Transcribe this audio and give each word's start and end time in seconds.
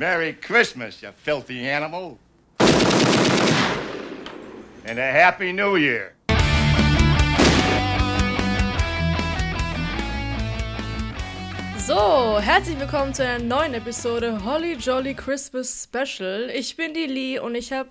Merry 0.00 0.32
Christmas, 0.32 1.02
you 1.02 1.10
filthy 1.14 1.68
animal. 1.68 2.18
And 4.86 4.98
a 4.98 5.12
Happy 5.12 5.52
New 5.52 5.76
Year. 5.76 6.14
So, 11.76 12.38
herzlich 12.40 12.80
willkommen 12.80 13.12
zu 13.12 13.26
einer 13.26 13.44
neuen 13.44 13.74
Episode 13.74 14.42
Holly 14.42 14.72
Jolly 14.72 15.12
Christmas 15.12 15.84
Special. 15.84 16.48
Ich 16.48 16.76
bin 16.76 16.94
die 16.94 17.04
Lee 17.04 17.38
und 17.38 17.54
ich 17.54 17.70
habe 17.70 17.90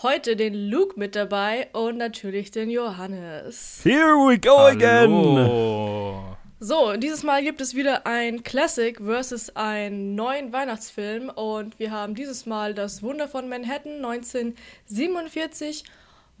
heute 0.00 0.36
den 0.36 0.54
Luke 0.70 0.94
mit 0.96 1.16
dabei 1.16 1.70
und 1.72 1.98
natürlich 1.98 2.52
den 2.52 2.70
Johannes. 2.70 3.80
Here 3.82 4.14
we 4.14 4.38
go 4.38 4.58
again! 4.58 6.27
So, 6.60 6.96
dieses 6.96 7.22
Mal 7.22 7.44
gibt 7.44 7.60
es 7.60 7.76
wieder 7.76 8.04
ein 8.04 8.42
Classic 8.42 9.00
versus 9.00 9.54
einen 9.54 10.16
neuen 10.16 10.52
Weihnachtsfilm 10.52 11.28
und 11.28 11.78
wir 11.78 11.92
haben 11.92 12.16
dieses 12.16 12.46
Mal 12.46 12.74
das 12.74 13.00
Wunder 13.00 13.28
von 13.28 13.48
Manhattan 13.48 14.04
1947 14.04 15.84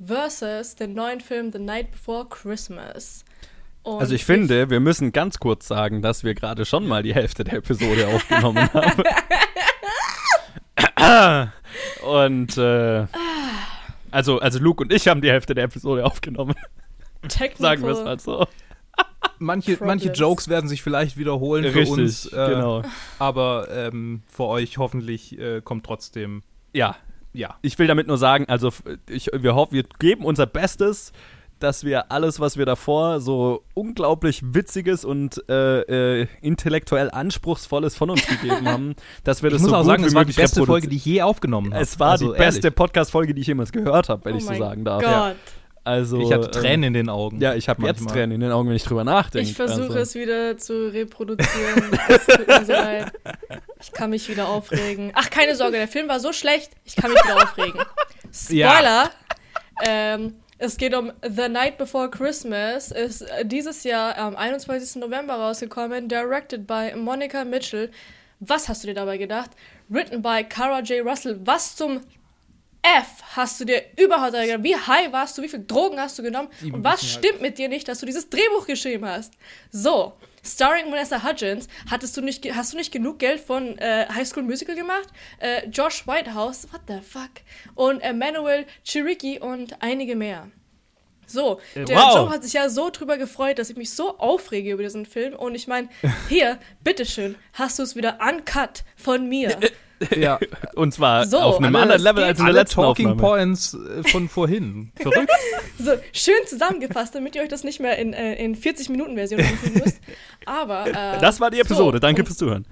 versus 0.04 0.74
den 0.74 0.94
neuen 0.94 1.20
Film 1.20 1.52
The 1.52 1.60
Night 1.60 1.92
Before 1.92 2.26
Christmas. 2.28 3.24
Und 3.84 4.00
Also 4.00 4.16
ich 4.16 4.24
finde, 4.24 4.70
wir 4.70 4.80
müssen 4.80 5.12
ganz 5.12 5.38
kurz 5.38 5.68
sagen, 5.68 6.02
dass 6.02 6.24
wir 6.24 6.34
gerade 6.34 6.64
schon 6.64 6.88
mal 6.88 7.04
die 7.04 7.14
Hälfte 7.14 7.44
der 7.44 7.58
Episode 7.58 8.08
aufgenommen 8.12 8.68
haben. 8.74 9.04
und 12.02 12.58
äh, 12.58 13.06
also, 14.10 14.40
also 14.40 14.58
Luke 14.58 14.82
und 14.82 14.92
ich 14.92 15.06
haben 15.06 15.20
die 15.20 15.30
Hälfte 15.30 15.54
der 15.54 15.62
Episode 15.64 16.04
aufgenommen. 16.04 16.56
Technical, 17.28 17.56
Sagen 17.56 17.82
wir 17.84 17.90
es 17.90 18.02
mal 18.02 18.18
so. 18.18 18.48
Manche, 19.38 19.78
manche. 19.84 20.10
Jokes 20.12 20.48
werden 20.48 20.68
sich 20.68 20.82
vielleicht 20.82 21.16
wiederholen 21.16 21.64
für 21.64 21.78
Richtig, 21.80 21.90
uns, 21.98 22.26
äh, 22.26 22.48
genau. 22.50 22.82
aber 23.18 23.68
ähm, 23.70 24.22
für 24.28 24.44
euch 24.44 24.78
hoffentlich 24.78 25.38
äh, 25.38 25.60
kommt 25.62 25.84
trotzdem, 25.84 26.42
Ja, 26.72 26.96
ja. 27.32 27.56
ich 27.62 27.78
will 27.78 27.86
damit 27.86 28.06
nur 28.06 28.18
sagen, 28.18 28.46
also 28.48 28.70
ich, 29.08 29.30
wir 29.32 29.54
hoffen, 29.54 29.74
wir 29.74 29.84
geben 29.98 30.24
unser 30.24 30.46
Bestes, 30.46 31.12
dass 31.58 31.82
wir 31.82 32.12
alles, 32.12 32.38
was 32.38 32.56
wir 32.56 32.66
davor 32.66 33.20
so 33.20 33.64
unglaublich 33.74 34.42
witziges 34.54 35.04
und 35.04 35.42
äh, 35.48 36.20
äh, 36.22 36.26
intellektuell 36.40 37.10
anspruchsvolles 37.10 37.96
von 37.96 38.10
uns 38.10 38.24
gegeben 38.26 38.68
haben, 38.68 38.94
dass 39.24 39.42
wir 39.42 39.48
Ich 39.48 39.54
das 39.54 39.62
muss 39.62 39.70
so 39.70 39.76
auch 39.76 39.80
gut 39.80 39.88
sagen, 39.88 40.02
wie 40.04 40.06
es 40.06 40.14
war 40.14 40.24
die 40.24 40.32
beste 40.34 40.64
Folge, 40.64 40.86
die 40.88 40.96
ich 40.96 41.04
je 41.04 41.22
aufgenommen 41.22 41.72
habe. 41.74 41.82
Es 41.82 41.98
war 41.98 42.12
Also, 42.12 42.32
die 42.32 42.38
beste. 42.38 42.70
Podcast-Folge, 42.70 43.34
die 43.34 43.40
ich 43.40 43.48
jemals 43.48 43.72
gehört 43.72 44.08
habe, 44.08 44.24
wenn 44.24 44.34
oh 44.34 44.38
ich 44.38 44.44
so 44.44 44.54
sagen 44.54 44.84
darf. 44.84 45.02
Gott. 45.02 45.36
Also, 45.88 46.20
Ich 46.20 46.30
hatte 46.30 46.46
ähm, 46.46 46.52
Tränen 46.52 46.84
in 46.84 46.92
den 46.92 47.08
Augen. 47.08 47.40
Ja, 47.40 47.54
ich 47.54 47.66
habe 47.66 47.86
jetzt. 47.86 48.06
Tränen 48.06 48.32
in 48.32 48.40
den 48.42 48.52
Augen, 48.52 48.68
wenn 48.68 48.76
ich 48.76 48.84
drüber 48.84 49.04
nachdenke. 49.04 49.48
Ich 49.48 49.56
versuche 49.56 49.84
also. 49.84 49.98
es 49.98 50.14
wieder 50.14 50.58
zu 50.58 50.92
reproduzieren. 50.92 51.98
Es 52.08 52.26
tut 52.26 52.46
mir 52.46 52.64
so 52.66 52.72
leid. 52.72 53.12
Ich 53.80 53.92
kann 53.92 54.10
mich 54.10 54.28
wieder 54.28 54.48
aufregen. 54.48 55.12
Ach, 55.14 55.30
keine 55.30 55.56
Sorge, 55.56 55.78
der 55.78 55.88
Film 55.88 56.06
war 56.08 56.20
so 56.20 56.34
schlecht, 56.34 56.72
ich 56.84 56.94
kann 56.94 57.10
mich 57.10 57.24
wieder 57.24 57.36
aufregen. 57.36 57.80
Spoiler! 58.32 59.10
Ähm, 59.86 60.34
es 60.58 60.76
geht 60.76 60.94
um 60.94 61.10
The 61.22 61.48
Night 61.48 61.78
Before 61.78 62.10
Christmas. 62.10 62.90
Ist 62.90 63.22
äh, 63.22 63.46
dieses 63.46 63.84
Jahr 63.84 64.18
am 64.18 64.36
21. 64.36 65.00
November 65.00 65.36
rausgekommen, 65.36 66.08
directed 66.08 66.66
by 66.66 66.92
Monica 66.96 67.44
Mitchell. 67.44 67.90
Was 68.40 68.68
hast 68.68 68.82
du 68.82 68.88
dir 68.88 68.94
dabei 68.94 69.16
gedacht? 69.16 69.52
Written 69.88 70.20
by 70.20 70.44
Cara 70.46 70.80
J. 70.80 71.02
Russell. 71.02 71.40
Was 71.44 71.76
zum 71.76 72.00
F 72.82 73.06
hast 73.36 73.60
du 73.60 73.64
dir 73.64 73.82
überhaupt 73.96 74.32
gedacht? 74.32 74.62
Wie 74.62 74.76
high 74.76 75.12
warst 75.12 75.36
du? 75.36 75.42
Wie 75.42 75.48
viel 75.48 75.64
Drogen 75.66 76.00
hast 76.00 76.18
du 76.18 76.22
genommen? 76.22 76.48
Und 76.72 76.84
was 76.84 77.04
stimmt 77.04 77.40
mit 77.40 77.58
dir 77.58 77.68
nicht, 77.68 77.88
dass 77.88 77.98
du 78.00 78.06
dieses 78.06 78.30
Drehbuch 78.30 78.66
geschrieben 78.66 79.04
hast? 79.06 79.34
So, 79.70 80.14
starring 80.44 80.90
Vanessa 80.90 81.22
Hudgens, 81.22 81.68
hattest 81.90 82.16
du 82.16 82.20
nicht, 82.22 82.44
hast 82.54 82.72
du 82.72 82.76
nicht 82.76 82.92
genug 82.92 83.18
Geld 83.18 83.40
von 83.40 83.76
äh, 83.78 84.06
High 84.08 84.26
School 84.26 84.44
Musical 84.44 84.74
gemacht? 84.76 85.08
Äh, 85.40 85.66
Josh 85.68 86.06
Whitehouse, 86.06 86.68
what 86.72 86.82
the 86.88 87.00
fuck? 87.00 87.30
Und 87.74 88.00
Emmanuel 88.00 88.64
Chiricki 88.84 89.38
und 89.40 89.82
einige 89.82 90.16
mehr. 90.16 90.48
So, 91.26 91.60
Äh, 91.74 91.84
der 91.84 91.96
wow. 91.96 92.14
Joe 92.14 92.30
hat 92.30 92.42
sich 92.42 92.54
ja 92.54 92.68
so 92.70 92.88
drüber 92.90 93.18
gefreut, 93.18 93.58
dass 93.58 93.68
ich 93.68 93.76
mich 93.76 93.90
so 93.90 94.18
aufrege 94.18 94.72
über 94.72 94.82
diesen 94.82 95.04
Film. 95.04 95.34
Und 95.34 95.54
ich 95.54 95.66
meine, 95.66 95.88
hier, 96.28 96.58
bitteschön, 96.82 97.36
hast 97.52 97.78
du 97.78 97.82
es 97.82 97.96
wieder 97.96 98.18
uncut 98.26 98.84
von 98.96 99.28
mir. 99.28 99.58
Ja. 100.16 100.38
Und 100.74 100.92
zwar 100.94 101.26
So, 101.26 101.38
auf 101.38 101.58
einem 101.58 101.74
alle- 101.74 101.82
anderen 101.94 102.02
Level 102.02 102.24
als 102.24 102.38
in 102.38 102.44
der 102.44 102.52
Alle 102.52 102.60
letzten 102.60 102.74
Talking 102.80 103.06
Aufnahme. 103.10 103.20
Points 103.28 103.74
äh, 103.74 104.08
von 104.08 104.28
vorhin. 104.28 104.92
Verrückt. 105.00 105.30
So, 105.78 105.92
schön 106.12 106.46
zusammengefasst, 106.46 107.14
damit 107.14 107.34
ihr 107.36 107.42
euch 107.42 107.48
das 107.48 107.64
nicht 107.64 107.80
mehr 107.80 107.98
in, 107.98 108.12
äh, 108.12 108.34
in 108.42 108.56
40-Minuten-Version 108.56 109.40
anfühlen 109.44 109.82
müsst. 109.84 110.00
Aber. 110.46 110.86
Äh, 110.86 111.18
Das 111.20 111.40
war 111.40 111.50
die 111.50 111.60
Episode. 111.60 111.96
so, 111.96 112.00
Danke 112.00 112.22
um, 112.22 112.26
fürs 112.26 112.38
Zuhören. 112.38 112.66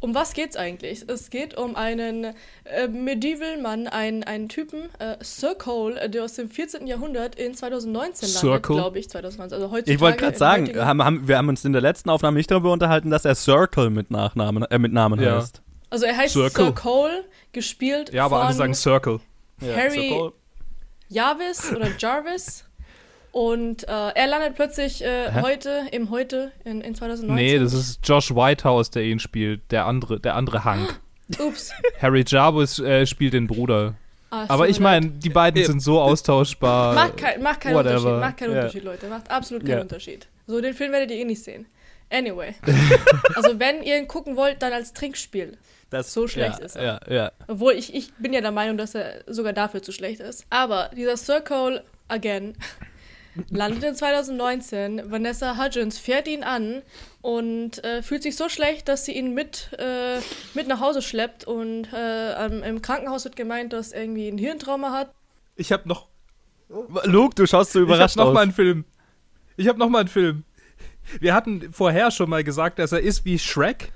Um 0.00 0.14
was 0.14 0.32
geht's 0.32 0.54
eigentlich? 0.56 1.04
Es 1.08 1.28
geht 1.28 1.56
um 1.58 1.74
einen 1.74 2.26
äh, 2.64 2.86
Medieval-Mann, 2.86 3.88
einen, 3.88 4.22
einen 4.22 4.48
Typen, 4.48 4.82
äh, 5.00 5.16
Sir 5.20 5.56
Cole, 5.56 5.98
äh, 6.00 6.08
der 6.08 6.22
aus 6.22 6.34
dem 6.34 6.50
14. 6.50 6.86
Jahrhundert 6.86 7.34
in 7.34 7.54
2019 7.54 8.28
landet, 8.28 8.40
Circle? 8.40 8.76
glaube 8.76 8.98
ich, 9.00 9.08
2020. 9.10 9.54
Also 9.56 9.72
heutzutage 9.72 9.92
Ich 9.94 10.00
wollte 10.00 10.18
gerade 10.18 10.38
sagen, 10.38 10.68
haben, 10.78 11.02
haben, 11.04 11.26
wir 11.26 11.36
haben 11.36 11.48
uns 11.48 11.64
in 11.64 11.72
der 11.72 11.82
letzten 11.82 12.10
Aufnahme 12.10 12.36
nicht 12.36 12.48
darüber 12.50 12.70
unterhalten, 12.72 13.10
dass 13.10 13.24
er 13.24 13.34
Circle 13.34 13.90
mit 13.90 14.12
Nachnamen, 14.12 14.62
äh, 14.64 14.78
mit 14.78 14.92
Namen 14.92 15.20
Ja. 15.20 15.38
heißt. 15.38 15.62
Also 15.90 16.04
er 16.06 16.16
heißt 16.16 16.32
Circle. 16.34 16.66
Sir 16.66 16.72
Cole, 16.74 17.24
gespielt 17.52 18.12
Ja, 18.12 18.24
aber 18.26 18.38
von 18.38 18.46
alle 18.46 18.54
sagen 18.54 18.74
Circle. 18.74 19.20
Harry 19.60 20.08
Circle. 20.08 20.32
Jarvis 21.08 21.72
oder 21.74 21.88
Jarvis. 21.98 22.64
Und 23.32 23.84
äh, 23.86 24.08
er 24.14 24.26
landet 24.26 24.54
plötzlich 24.54 25.02
äh, 25.04 25.30
heute, 25.42 25.86
im 25.92 26.10
Heute, 26.10 26.52
in, 26.64 26.80
in 26.80 26.94
2019. 26.94 27.34
Nee, 27.34 27.58
das 27.58 27.72
ist 27.72 28.00
Josh 28.06 28.34
Whitehouse, 28.34 28.90
der 28.90 29.04
ihn 29.04 29.18
spielt. 29.18 29.60
Der 29.70 29.86
andere, 29.86 30.18
der 30.18 30.34
andere 30.34 30.64
Hank. 30.64 31.00
Ups. 31.38 31.72
Harry 32.00 32.24
Jarvis 32.26 32.78
äh, 32.78 33.06
spielt 33.06 33.34
den 33.34 33.46
Bruder. 33.46 33.94
Ah, 34.30 34.44
Aber 34.48 34.68
ich 34.68 34.80
meine, 34.80 35.08
die 35.10 35.30
beiden 35.30 35.62
sind 35.64 35.80
so 35.80 36.00
austauschbar. 36.00 36.94
Macht, 36.94 37.16
kein, 37.16 37.42
macht 37.42 37.60
keinen 37.60 37.74
whatever. 37.74 37.94
Unterschied, 37.96 38.20
macht 38.20 38.36
keinen 38.38 38.52
Ja. 38.52 38.56
Unterschied, 38.60 38.84
Leute. 38.84 39.08
Macht 39.08 39.30
absolut 39.30 39.64
keinen 39.64 39.76
Ja. 39.76 39.82
Unterschied. 39.82 40.26
So, 40.46 40.60
den 40.60 40.74
Film 40.74 40.92
werdet 40.92 41.10
ihr 41.10 41.16
eh 41.18 41.24
nicht 41.24 41.42
sehen. 41.42 41.66
Anyway. 42.10 42.54
also, 43.34 43.58
wenn 43.58 43.82
ihr 43.82 43.98
ihn 43.98 44.08
gucken 44.08 44.36
wollt, 44.36 44.62
dann 44.62 44.72
als 44.72 44.94
Trinkspiel. 44.94 45.58
Das, 45.90 46.12
So 46.12 46.28
schlecht 46.28 46.58
ja, 46.58 46.64
ist 46.64 46.76
er. 46.76 46.84
Ja, 46.84 47.00
ja. 47.08 47.32
Obwohl, 47.46 47.72
ich, 47.72 47.94
ich 47.94 48.12
bin 48.14 48.32
ja 48.32 48.40
der 48.40 48.52
Meinung, 48.52 48.76
dass 48.76 48.94
er 48.94 49.22
sogar 49.26 49.52
dafür 49.52 49.82
zu 49.82 49.92
schlecht 49.92 50.20
ist. 50.20 50.44
Aber 50.50 50.90
dieser 50.94 51.16
Circle, 51.16 51.82
again, 52.08 52.56
landet 53.50 53.84
in 53.84 53.94
2019. 53.94 55.10
Vanessa 55.10 55.56
Hudgens 55.56 55.98
fährt 55.98 56.28
ihn 56.28 56.42
an 56.42 56.82
und 57.22 57.82
äh, 57.84 58.02
fühlt 58.02 58.22
sich 58.22 58.36
so 58.36 58.48
schlecht, 58.50 58.88
dass 58.88 59.06
sie 59.06 59.12
ihn 59.12 59.32
mit, 59.32 59.70
äh, 59.78 60.18
mit 60.52 60.68
nach 60.68 60.80
Hause 60.80 61.00
schleppt. 61.00 61.44
Und 61.44 61.90
äh, 61.92 62.46
im 62.46 62.82
Krankenhaus 62.82 63.24
wird 63.24 63.36
gemeint, 63.36 63.72
dass 63.72 63.92
er 63.92 64.02
irgendwie 64.02 64.28
ein 64.28 64.38
Hirntrauma 64.38 64.92
hat. 64.92 65.10
Ich 65.56 65.72
habe 65.72 65.88
noch, 65.88 66.08
Luke, 67.04 67.34
du 67.34 67.46
schaust 67.46 67.72
so 67.72 67.78
ich 67.78 67.82
hab 67.84 67.94
überrascht 67.94 68.16
noch 68.16 68.26
mal 68.26 68.40
aus. 68.40 68.42
einen 68.42 68.52
Film. 68.52 68.84
Ich 69.56 69.68
habe 69.68 69.78
noch 69.78 69.88
mal 69.88 70.00
einen 70.00 70.08
Film. 70.08 70.44
Wir 71.18 71.32
hatten 71.34 71.72
vorher 71.72 72.10
schon 72.10 72.28
mal 72.28 72.44
gesagt, 72.44 72.78
dass 72.78 72.92
er 72.92 73.00
ist 73.00 73.24
wie 73.24 73.38
Shrek 73.38 73.90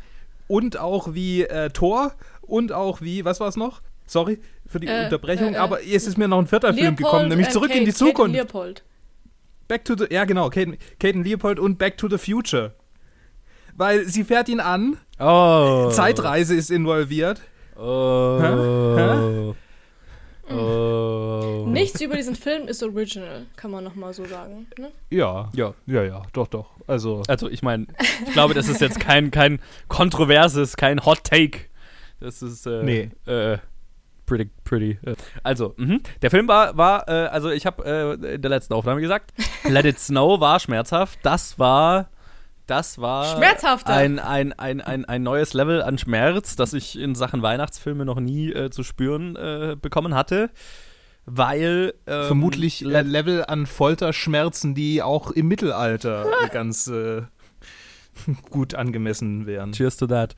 und 0.53 0.77
auch 0.79 1.15
wie 1.15 1.43
äh, 1.45 1.71
Thor 1.71 2.13
und 2.43 2.73
auch 2.73 3.01
wie, 3.01 3.25
was 3.25 3.41
war 3.41 3.49
es 3.49 3.57
noch? 3.57 3.81
Sorry 4.07 4.39
für 4.67 4.81
die 4.81 4.87
Äh, 4.87 5.05
Unterbrechung, 5.05 5.55
äh, 5.55 5.57
äh, 5.57 5.57
aber 5.57 5.83
jetzt 5.83 6.07
ist 6.07 6.19
mir 6.19 6.29
noch 6.29 6.39
ein 6.39 6.47
vierter 6.47 6.75
Film 6.75 6.97
gekommen, 6.97 7.29
nämlich 7.29 7.49
äh, 7.49 7.51
Zurück 7.51 7.71
in 7.71 7.77
Kate- 7.79 7.85
die 7.87 7.93
Kate 7.93 8.05
Zukunft. 8.11 8.35
Leopold. 8.37 8.83
Back 9.69 9.85
to 9.87 9.95
the, 9.97 10.07
ja 10.11 10.25
genau, 10.27 10.51
Caden, 10.51 10.77
Caden 11.01 11.25
Leopold 11.25 11.59
und 11.59 11.79
Back 11.79 11.97
to 11.97 12.09
the 12.09 12.19
Future. 12.19 12.75
Weil 13.75 14.05
sie 14.07 14.25
fährt 14.25 14.49
ihn 14.51 14.61
an, 14.61 14.99
Oh. 15.19 15.89
Zeitreise 15.91 16.55
ist 16.55 16.71
involviert. 16.71 17.41
Oh. 17.79 19.55
Oh. 20.59 21.65
Nichts 21.69 22.01
über 22.01 22.17
diesen 22.17 22.35
Film 22.35 22.69
ist 22.69 22.83
original, 22.83 23.47
kann 23.57 23.71
man 23.71 23.85
nochmal 23.85 24.13
so 24.13 24.25
sagen. 24.25 24.67
Ne? 24.79 24.91
Ja, 25.11 25.51
Ja. 25.55 25.75
ja, 25.87 26.03
ja, 26.03 26.23
doch, 26.33 26.49
doch. 26.49 26.71
Also, 26.87 27.23
Also 27.29 27.49
ich 27.49 27.63
meine, 27.63 27.87
ich 28.27 28.33
glaube, 28.33 28.55
das 28.55 28.69
ist 28.69 28.81
jetzt 28.81 29.01
kein, 29.01 29.31
kein 29.31 29.61
kontroverses, 29.89 30.77
kein 30.77 31.05
Hot 31.05 31.25
Take. 31.25 31.61
Das 32.21 32.43
ist 32.43 32.67
äh, 32.67 32.83
Nee. 32.83 33.11
äh, 33.27 33.59
pretty, 34.27 34.51
pretty. 34.65 34.99
Äh. 35.05 35.15
Also, 35.43 35.75
mhm. 35.77 36.01
der 36.23 36.31
Film 36.31 36.47
war, 36.49 36.77
war 36.77 37.09
äh, 37.09 37.27
also 37.29 37.51
ich 37.51 37.67
habe 37.67 37.85
äh, 38.23 38.35
in 38.35 38.43
der 38.43 38.49
letzten 38.51 38.75
Aufnahme 38.75 39.01
gesagt, 39.01 39.33
Let 39.69 39.85
It 39.85 39.99
Snow 39.99 40.41
war 40.41 40.61
schmerzhaft. 40.61 41.19
Das 41.23 41.59
war, 41.59 42.11
das 42.73 42.99
war 42.99 43.37
Schmerzhafter. 43.37 43.93
ein, 43.93 44.19
ein, 44.19 44.53
ein, 44.55 44.81
ein, 44.81 45.05
ein 45.05 45.23
neues 45.23 45.53
Level 45.53 45.83
an 45.83 45.99
Schmerz, 45.99 46.57
das 46.57 46.73
ich 46.73 46.99
in 46.99 47.15
Sachen 47.15 47.43
Weihnachtsfilme 47.43 48.07
noch 48.07 48.19
nie 48.19 48.51
äh, 48.51 48.71
zu 48.71 48.83
spüren 48.83 49.37
äh, 49.37 49.77
bekommen 49.81 50.15
hatte. 50.15 50.49
Weil 51.27 51.93
ähm, 52.07 52.25
vermutlich 52.25 52.81
Let- 52.81 53.07
Level 53.07 53.45
an 53.45 53.67
Folterschmerzen, 53.67 54.75
die 54.75 55.03
auch 55.03 55.31
im 55.31 55.49
Mittelalter 55.49 56.27
ganz 56.53 56.87
äh, 56.87 57.23
gut 58.51 58.75
angemessen 58.75 59.47
wären. 59.47 59.73
Cheers 59.73 59.99
to 59.99 60.07
that. 60.07 60.35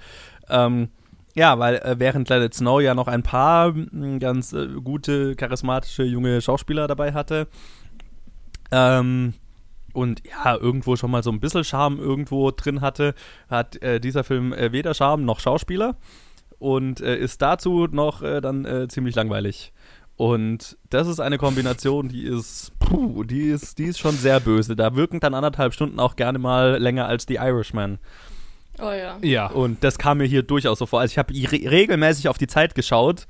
Ähm, 0.51 0.89
ja, 1.37 1.59
weil 1.59 1.77
äh, 1.77 1.97
während 1.99 2.29
Let 2.29 2.43
It 2.43 2.55
Snow 2.55 2.81
ja 2.81 2.95
noch 2.95 3.07
ein 3.09 3.23
paar 3.23 3.73
mh, 3.73 4.19
ganz 4.19 4.53
äh, 4.53 4.67
gute, 4.83 5.37
charismatische 5.37 6.03
junge 6.03 6.41
Schauspieler 6.41 6.87
dabei 6.89 7.13
hatte 7.13 7.47
ähm, 8.71 9.35
und 9.95 10.23
ja, 10.29 10.57
irgendwo 10.57 10.97
schon 10.97 11.11
mal 11.11 11.23
so 11.23 11.31
ein 11.31 11.41
bisschen 11.41 11.65
Charme 11.65 11.99
irgendwo 11.99 12.51
drin 12.51 12.83
hatte, 12.83 13.15
hat 13.49 13.81
äh, 13.83 14.01
dieser 14.01 14.25
Film 14.25 14.53
äh, 14.53 14.73
weder 14.73 14.93
Charme 14.93 15.25
noch 15.25 15.41
Schauspieler. 15.41 15.97
und 16.59 17.01
äh, 17.01 17.17
ist 17.17 17.43
dazu 17.43 17.89
noch 17.91 18.23
äh, 18.23 18.41
dann 18.41 18.65
äh, 18.65 18.89
ziemlich 18.89 19.15
langweilig. 19.15 19.73
Und 20.17 20.77
das 20.91 21.09
ist 21.09 21.19
eine 21.21 21.39
Kombination, 21.39 22.09
die 22.09 22.23
ist, 22.23 22.73
puh, 22.79 23.25
die 23.25 23.49
ist, 23.49 23.79
die 23.79 23.85
ist 23.87 23.99
schon 23.99 24.15
sehr 24.15 24.39
böse. 24.41 24.77
Da 24.77 24.95
wirken 24.95 25.19
dann 25.21 25.35
anderthalb 25.35 25.75
Stunden 25.75 25.99
auch 25.99 26.15
gerne 26.17 26.39
mal 26.39 26.77
länger 26.79 27.07
als 27.07 27.25
The 27.27 27.35
Irishman. 27.35 27.99
Oh 28.79 28.91
ja. 28.91 29.19
Ja. 29.23 29.47
Und 29.49 29.83
das 29.83 29.99
kam 29.99 30.19
mir 30.19 30.25
hier 30.27 30.43
durchaus 30.43 30.79
so 30.79 30.87
vor. 30.87 31.01
Also 31.01 31.13
ich 31.13 31.19
habe 31.19 31.35
re 31.35 31.71
regelmäßig 31.71 32.29
auf 32.29 32.39
die 32.39 32.47
Zeit 32.47 32.75
geschaut. 32.75 33.27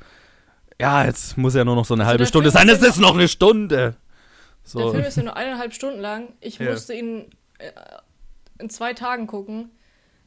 Ja, 0.80 1.04
jetzt 1.04 1.38
muss 1.38 1.54
ja 1.54 1.64
nur 1.64 1.76
noch 1.76 1.84
so 1.86 1.94
eine 1.94 2.02
Also 2.02 2.10
halbe 2.10 2.26
Stunde 2.26 2.50
sein. 2.50 2.68
Es 2.68 2.82
ist 2.82 2.98
noch 3.00 3.14
eine 3.14 3.28
Stunde. 3.28 3.96
Der 4.64 4.70
So. 4.82 4.90
Film 4.92 5.04
ist 5.04 5.16
ja 5.16 5.22
nur 5.22 5.36
eineinhalb 5.36 5.74
Stunden 5.74 6.00
lang. 6.00 6.32
Ich 6.40 6.58
Ja. 6.58 6.70
musste 6.70 6.94
ihn 6.94 7.30
äh, 7.58 7.70
in 8.58 8.70
zwei 8.70 8.94
Tagen 8.94 9.26
gucken, 9.26 9.70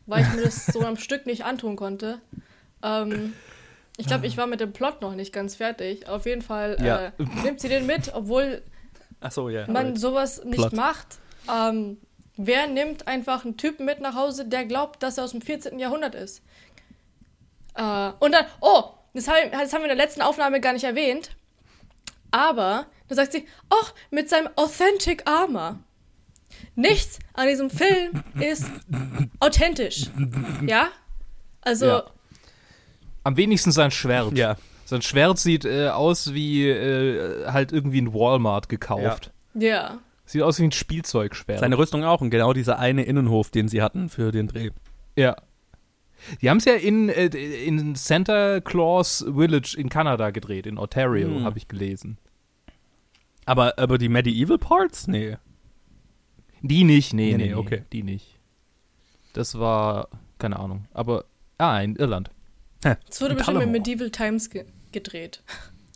weil 0.06 0.22
ich 0.24 0.34
mir 0.34 0.44
das 0.44 0.66
so 0.68 0.82
am 0.82 0.98
Stück 0.98 1.26
nicht 1.26 1.44
antun 1.46 1.76
konnte. 1.76 2.22
Ähm, 2.84 3.34
ich 3.98 4.06
glaube, 4.06 4.28
ich 4.28 4.38
war 4.38 4.46
mit 4.46 4.60
dem 4.60 4.74
Plot 4.74 5.02
noch 5.02 5.16
nicht 5.16 5.34
ganz 5.34 5.56
fertig. 5.56 6.08
Auf 6.08 6.26
jeden 6.28 6.44
Fall 6.44 6.78
Ja. 6.80 7.06
äh, 7.08 7.12
nimmt 7.44 7.60
sie 7.60 7.68
den 7.70 7.86
mit, 7.88 8.14
obwohl 8.14 8.62
so, 9.32 9.50
ja. 9.50 9.66
man 9.70 9.96
sowas 9.96 10.44
nicht 10.46 10.58
Plot. 10.60 10.74
macht. 10.74 11.08
Ähm, 11.52 11.98
wer 12.36 12.68
nimmt 12.68 13.08
einfach 13.08 13.44
einen 13.44 13.58
Typen 13.58 13.86
mit 13.86 14.00
nach 14.00 14.14
Hause, 14.14 14.46
der 14.46 14.66
glaubt, 14.66 15.02
dass 15.02 15.18
er 15.18 15.24
aus 15.24 15.32
dem 15.32 15.42
14. 15.42 15.80
Jahrhundert 15.80 16.14
ist? 16.14 16.44
Äh, 17.74 18.12
und 18.20 18.32
dann, 18.34 18.46
oh, 18.62 18.84
das, 19.16 19.28
hab, 19.28 19.52
das 19.52 19.74
haben 19.74 19.82
wir 19.84 19.90
in 19.90 19.98
der 19.98 20.06
letzten 20.06 20.22
Aufnahme 20.22 20.62
gar 20.62 20.74
nicht 20.74 20.84
erwähnt. 20.84 21.32
Aber, 22.30 22.86
da 23.08 23.16
sagt 23.16 23.32
sie, 23.34 23.46
ach, 23.70 23.94
mit 24.12 24.30
seinem 24.30 24.50
Authentic 24.56 25.24
Armor. 25.28 25.80
Nichts 26.76 27.20
an 27.34 27.48
diesem 27.48 27.70
Film 27.70 28.24
ist 28.40 28.66
authentisch. 29.40 30.06
Ja? 30.66 30.90
Also, 31.62 31.86
Ja. 31.88 32.04
Am 33.24 33.36
wenigsten 33.38 33.72
sein 33.72 33.92
Schwert. 33.92 34.38
ja. 34.38 34.56
Sein 34.86 35.02
Schwert 35.02 35.38
sieht 35.38 35.66
äh, 35.66 35.90
aus 35.90 36.34
wie 36.34 36.66
äh, 36.70 37.46
halt 37.48 37.74
irgendwie 37.74 38.02
ein 38.02 38.14
Walmart 38.14 38.70
gekauft. 38.70 39.32
ja. 39.54 40.00
Sieht 40.30 40.42
aus 40.42 40.60
wie 40.60 40.64
ein 40.66 40.72
Spielzeugschwert. 40.74 41.60
Seine 41.60 41.78
Rüstung 41.78 42.04
auch 42.04 42.20
und 42.20 42.30
genau 42.32 42.52
dieser 42.52 42.80
eine 42.80 43.04
Innenhof, 43.04 43.50
den 43.50 43.70
sie 43.70 43.82
hatten 43.82 44.10
für 44.10 44.32
den 44.32 44.48
Dreh. 44.48 44.72
ja. 45.16 45.36
Die 46.42 46.50
haben 46.50 46.58
es 46.58 46.66
ja 46.66 46.74
in, 46.74 47.10
äh, 47.10 47.26
in 47.28 47.96
Santa 47.96 48.60
Claus 48.60 49.24
Village 49.34 49.76
in 49.78 49.88
Kanada 49.90 50.32
gedreht, 50.32 50.66
in 50.66 50.78
Ontario, 50.80 51.28
Hm. 51.28 51.44
habe 51.46 51.58
ich 51.60 51.68
gelesen. 51.68 52.18
Aber, 53.48 53.80
aber 53.80 53.98
die 53.98 54.10
Medieval 54.10 54.58
Parts? 54.58 55.08
Nee. 55.08 55.38
Die 56.62 56.84
nicht, 56.84 57.14
nee, 57.14 57.32
Nee, 57.32 57.38
nee, 57.38 57.46
nee, 57.50 57.54
okay. 57.56 57.84
Die 57.94 58.04
nicht. 58.04 58.36
Das 59.34 59.58
war, 59.58 60.10
keine 60.38 60.60
Ahnung. 60.60 60.86
Aber, 60.94 61.26
ah, 61.58 61.80
in 61.80 61.96
Irland. 61.96 62.30
Es 63.10 63.22
wurde 63.22 63.32
In 63.32 63.38
bestimmt 63.38 63.62
in. 63.64 63.72
Medieval 63.72 64.12
Times 64.12 64.50
ge 64.50 64.66
gedreht. 64.92 65.44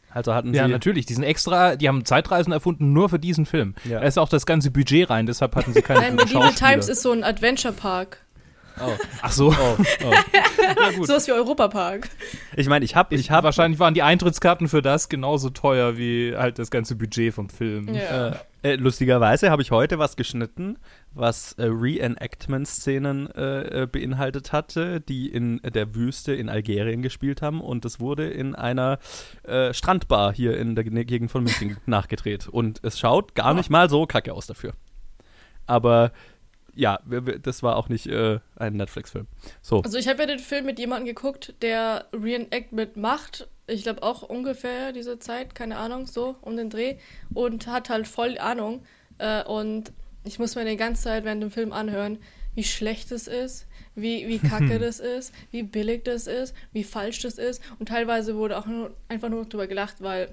Also 0.09 0.33
hatten 0.33 0.53
Ja, 0.53 0.65
sie. 0.65 0.71
natürlich. 0.71 1.06
Die 1.06 1.13
sind 1.13 1.24
extra, 1.24 1.75
die 1.77 1.88
haben 1.88 2.03
Zeitreisen 2.06 2.51
erfunden 2.51 2.92
nur 2.94 3.07
für 3.09 3.19
diesen 3.19 3.45
Film. 3.45 3.75
Ja. 3.86 4.01
Da 4.01 4.06
ist 4.06 4.18
auch 4.18 4.27
das 4.30 4.45
ganze 4.45 4.69
Budget 4.71 5.09
rein, 5.09 5.25
deshalb 5.25 5.56
hatten 5.56 5.74
sie 5.74 5.81
keine 5.81 6.01
Nein, 6.01 6.15
Medieval. 6.15 6.54
Times 6.54 6.89
ist 6.89 7.01
so 7.01 7.12
ein 7.12 7.24
Adventure 7.24 7.74
Park. 7.74 8.18
Oh. 8.79 8.91
Ach 9.21 9.31
so. 9.31 9.50
Oh, 9.50 9.77
oh. 9.79 10.12
ja, 10.62 10.91
gut. 10.95 11.07
Sowas 11.07 11.27
wie 11.27 11.31
Europa 11.31 11.68
Park. 11.68 12.09
Ich 12.56 12.68
meine, 12.68 12.85
ich 12.85 12.95
habe, 12.95 13.13
ich 13.15 13.29
habe 13.31 13.45
Wahrscheinlich 13.45 13.79
waren 13.79 13.94
die 13.94 14.01
Eintrittskarten 14.03 14.68
für 14.68 14.81
das 14.81 15.09
genauso 15.09 15.50
teuer 15.50 15.97
wie 15.97 16.35
halt 16.35 16.57
das 16.59 16.71
ganze 16.71 16.95
Budget 16.95 17.33
vom 17.33 17.50
Film. 17.50 17.94
Ja. 17.94 18.29
Äh, 18.29 18.35
äh, 18.63 18.75
lustigerweise 18.75 19.50
habe 19.50 19.62
ich 19.63 19.71
heute 19.71 19.97
was 19.97 20.15
geschnitten, 20.15 20.77
was 21.13 21.53
äh, 21.53 21.63
Reenactment-Szenen 21.65 23.29
äh, 23.35 23.83
äh, 23.83 23.88
beinhaltet 23.88 24.51
hatte, 24.53 25.01
die 25.01 25.27
in 25.29 25.59
der 25.63 25.95
Wüste 25.95 26.33
in 26.33 26.47
Algerien 26.50 27.01
gespielt 27.01 27.41
haben 27.41 27.62
und 27.62 27.85
das 27.85 28.00
wurde 28.00 28.29
in 28.29 28.53
einer 28.56 29.00
äh, 29.44 29.73
Strandbar 29.73 30.33
hier 30.33 30.57
in 30.57 30.75
der 30.75 30.83
Ge- 30.83 31.06
Gegend 31.06 31.31
von 31.31 31.44
München 31.44 31.77
nachgedreht 31.85 32.47
und 32.47 32.79
es 32.83 33.00
schaut 33.00 33.33
gar 33.35 33.53
nicht 33.53 33.69
mal 33.69 33.89
so 33.89 34.06
kacke 34.06 34.33
aus 34.33 34.45
dafür. 34.47 34.73
Aber 35.65 36.12
ja, 36.75 37.00
das 37.41 37.63
war 37.63 37.75
auch 37.75 37.89
nicht 37.89 38.07
äh, 38.07 38.39
ein 38.56 38.73
Netflix-Film. 38.73 39.27
So, 39.62 39.81
Also 39.81 39.97
ich 39.97 40.07
habe 40.07 40.21
ja 40.21 40.27
den 40.27 40.39
Film 40.39 40.65
mit 40.65 40.79
jemandem 40.79 41.07
geguckt, 41.07 41.53
der 41.62 42.06
Reenactment 42.13 42.97
macht. 42.97 43.47
Ich 43.68 43.83
glaube 43.83 44.03
auch 44.03 44.23
ungefähr 44.23 44.91
diese 44.91 45.19
Zeit, 45.19 45.56
keine 45.56 45.77
Ahnung, 45.77 46.07
so 46.07 46.35
um 46.41 46.57
den 46.57 46.69
Dreh. 46.69 46.97
Und 47.33 47.68
hat 47.68 47.89
halt 47.89 48.07
voll 48.07 48.38
Ahnung. 48.38 48.83
Äh, 49.18 49.44
und 49.44 49.91
ich 50.23 50.39
muss 50.39 50.56
mir 50.56 50.65
die 50.65 50.77
ganze 50.77 51.03
Zeit 51.03 51.25
während 51.25 51.44
dem 51.44 51.51
Film 51.51 51.73
anhören, 51.73 52.19
wie 52.53 52.63
schlecht 52.63 53.12
es 53.12 53.27
ist, 53.27 53.68
wie, 53.95 54.27
wie 54.27 54.39
kacke 54.39 54.79
das 54.79 55.00
ist, 55.00 55.33
wie 55.51 55.63
billig 55.63 56.03
das 56.03 56.27
ist, 56.27 56.56
wie 56.73 56.83
falsch 56.83 57.19
das 57.21 57.38
ist. 57.38 57.62
Und 57.79 57.89
teilweise 57.89 58.35
wurde 58.35 58.57
auch 58.57 58.65
nur, 58.65 58.95
einfach 59.09 59.29
nur 59.29 59.45
drüber 59.45 59.68
gelacht, 59.68 60.01
weil 60.01 60.29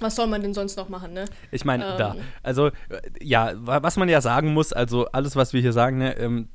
was 0.00 0.16
soll 0.16 0.26
man 0.26 0.42
denn 0.42 0.54
sonst 0.54 0.76
noch 0.76 0.88
machen, 0.88 1.12
ne? 1.12 1.24
Ich 1.50 1.64
meine, 1.64 1.84
Ähm. 1.92 1.98
da. 1.98 2.16
Also, 2.42 2.70
ja, 3.20 3.52
wa- 3.56 3.82
was 3.82 3.96
man 3.96 4.08
ja 4.08 4.20
sagen 4.20 4.52
muss, 4.54 4.72
also 4.72 5.06
alles, 5.12 5.36
was 5.36 5.52
wir 5.52 5.60
hier 5.60 5.72
sagen, 5.72 5.98
ne, 5.98 6.16
ähm, 6.18 6.48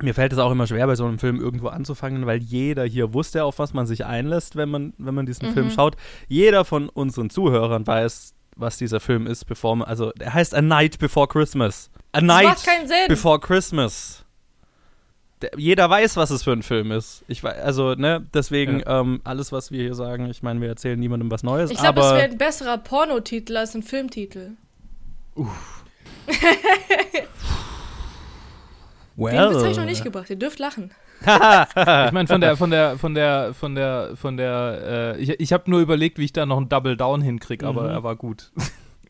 mir 0.00 0.14
fällt 0.14 0.32
es 0.32 0.38
auch 0.38 0.52
immer 0.52 0.66
schwer, 0.66 0.86
bei 0.86 0.94
so 0.94 1.04
einem 1.06 1.18
Film 1.18 1.40
irgendwo 1.40 1.68
anzufangen, 1.68 2.24
weil 2.26 2.38
jeder 2.38 2.84
hier 2.84 3.12
wusste, 3.14 3.42
auf 3.44 3.58
was 3.58 3.74
man 3.74 3.86
sich 3.86 4.06
einlässt, 4.06 4.54
wenn 4.54 4.68
man, 4.68 4.92
wenn 4.98 5.14
man 5.14 5.26
diesen 5.26 5.52
Film 5.52 5.70
schaut. 5.70 5.96
Jeder 6.28 6.64
von 6.64 6.88
unseren 6.88 7.30
Zuhörern 7.30 7.84
weiß, 7.86 8.32
was 8.54 8.76
dieser 8.76 9.00
Film 9.00 9.26
ist, 9.26 9.44
bevor 9.46 9.74
man, 9.76 9.88
also, 9.88 10.12
er 10.18 10.34
heißt 10.34 10.54
A 10.54 10.62
Night 10.62 10.98
Before 10.98 11.26
Christmas. 11.26 11.90
A 12.12 12.20
Night. 12.20 12.58
Before 13.08 13.38
Christmas. 13.40 14.24
Der, 15.42 15.50
jeder 15.56 15.88
weiß, 15.88 16.16
was 16.16 16.30
es 16.30 16.42
für 16.42 16.52
ein 16.52 16.62
Film 16.62 16.90
ist. 16.90 17.24
Ich 17.28 17.44
weiß, 17.44 17.58
also, 17.62 17.94
ne, 17.94 18.26
deswegen, 18.34 18.82
ähm, 18.86 19.20
alles, 19.24 19.52
was 19.52 19.70
wir 19.70 19.80
hier 19.82 19.94
sagen, 19.94 20.28
ich 20.30 20.42
meine, 20.42 20.60
wir 20.60 20.68
erzählen 20.68 20.98
niemandem 20.98 21.30
was 21.30 21.42
Neues, 21.44 21.70
Ich 21.70 21.78
glaube, 21.78 22.00
es 22.00 22.12
wäre 22.12 22.22
ein 22.30 22.38
besserer 22.38 22.78
Pornotitel 22.78 23.56
als 23.56 23.74
ein 23.74 23.82
Filmtitel. 23.84 24.50
well, 29.16 29.36
Den 29.36 29.50
Witz 29.50 29.58
habe 29.62 29.70
ich 29.70 29.76
noch 29.76 29.84
nicht 29.84 30.04
gebracht. 30.04 30.30
Ihr 30.30 30.36
dürft 30.36 30.58
lachen. 30.58 30.90
Ich 31.20 32.12
meine, 32.12 32.26
von 32.28 32.40
der, 32.40 32.56
von 32.56 32.70
der, 32.70 32.96
von 32.98 33.14
der, 33.14 33.54
von 33.54 33.74
der, 33.74 34.10
von 34.16 34.36
der, 34.36 35.14
äh, 35.16 35.20
ich, 35.20 35.30
ich 35.40 35.52
habe 35.52 35.68
nur 35.70 35.80
überlegt, 35.80 36.18
wie 36.18 36.24
ich 36.24 36.32
da 36.32 36.46
noch 36.46 36.56
einen 36.58 36.68
Double 36.68 36.96
Down 36.96 37.22
hinkriege, 37.22 37.66
aber 37.66 37.84
Mhm. 37.84 37.90
er 37.90 38.02
war 38.04 38.14
gut. 38.16 38.50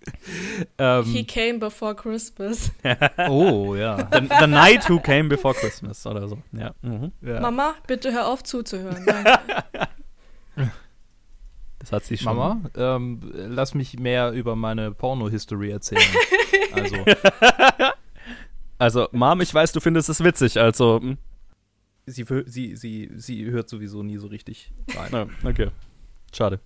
He 0.78 1.18
ähm, 1.18 1.26
came 1.26 1.58
before 1.58 1.94
Christmas. 1.94 2.70
oh, 3.28 3.74
ja. 3.74 3.96
the, 3.96 4.28
the 4.40 4.46
Night 4.46 4.88
Who 4.88 5.00
Came 5.00 5.28
Before 5.28 5.54
Christmas 5.54 6.06
oder 6.06 6.28
so. 6.28 6.38
Ja. 6.52 6.74
Mhm. 6.82 7.12
ja. 7.22 7.40
Mama, 7.40 7.74
bitte 7.86 8.12
hör 8.12 8.28
auf 8.28 8.42
zuzuhören. 8.42 9.04
Danke. 9.06 9.38
Das 11.78 11.92
hat 11.92 12.04
sie 12.04 12.16
schon. 12.18 12.36
Mama, 12.36 12.60
ähm, 12.76 13.20
lass 13.32 13.74
mich 13.74 13.98
mehr 13.98 14.32
über 14.32 14.56
meine 14.56 14.90
Porno-History 14.90 15.70
erzählen. 15.70 16.02
also, 16.72 16.96
Also, 18.78 19.08
Mom, 19.10 19.40
ich 19.40 19.52
weiß, 19.52 19.72
du 19.72 19.80
findest 19.80 20.08
es 20.08 20.22
witzig, 20.22 20.58
also. 20.58 21.00
hm. 21.00 21.18
sie, 22.06 22.24
sie, 22.46 22.76
sie, 22.76 23.10
sie 23.16 23.50
hört 23.50 23.68
sowieso 23.68 24.02
nie 24.04 24.18
so 24.18 24.28
richtig 24.28 24.70
rein. 24.96 25.10
Ja, 25.42 25.48
okay. 25.48 25.70
Schade. 26.32 26.60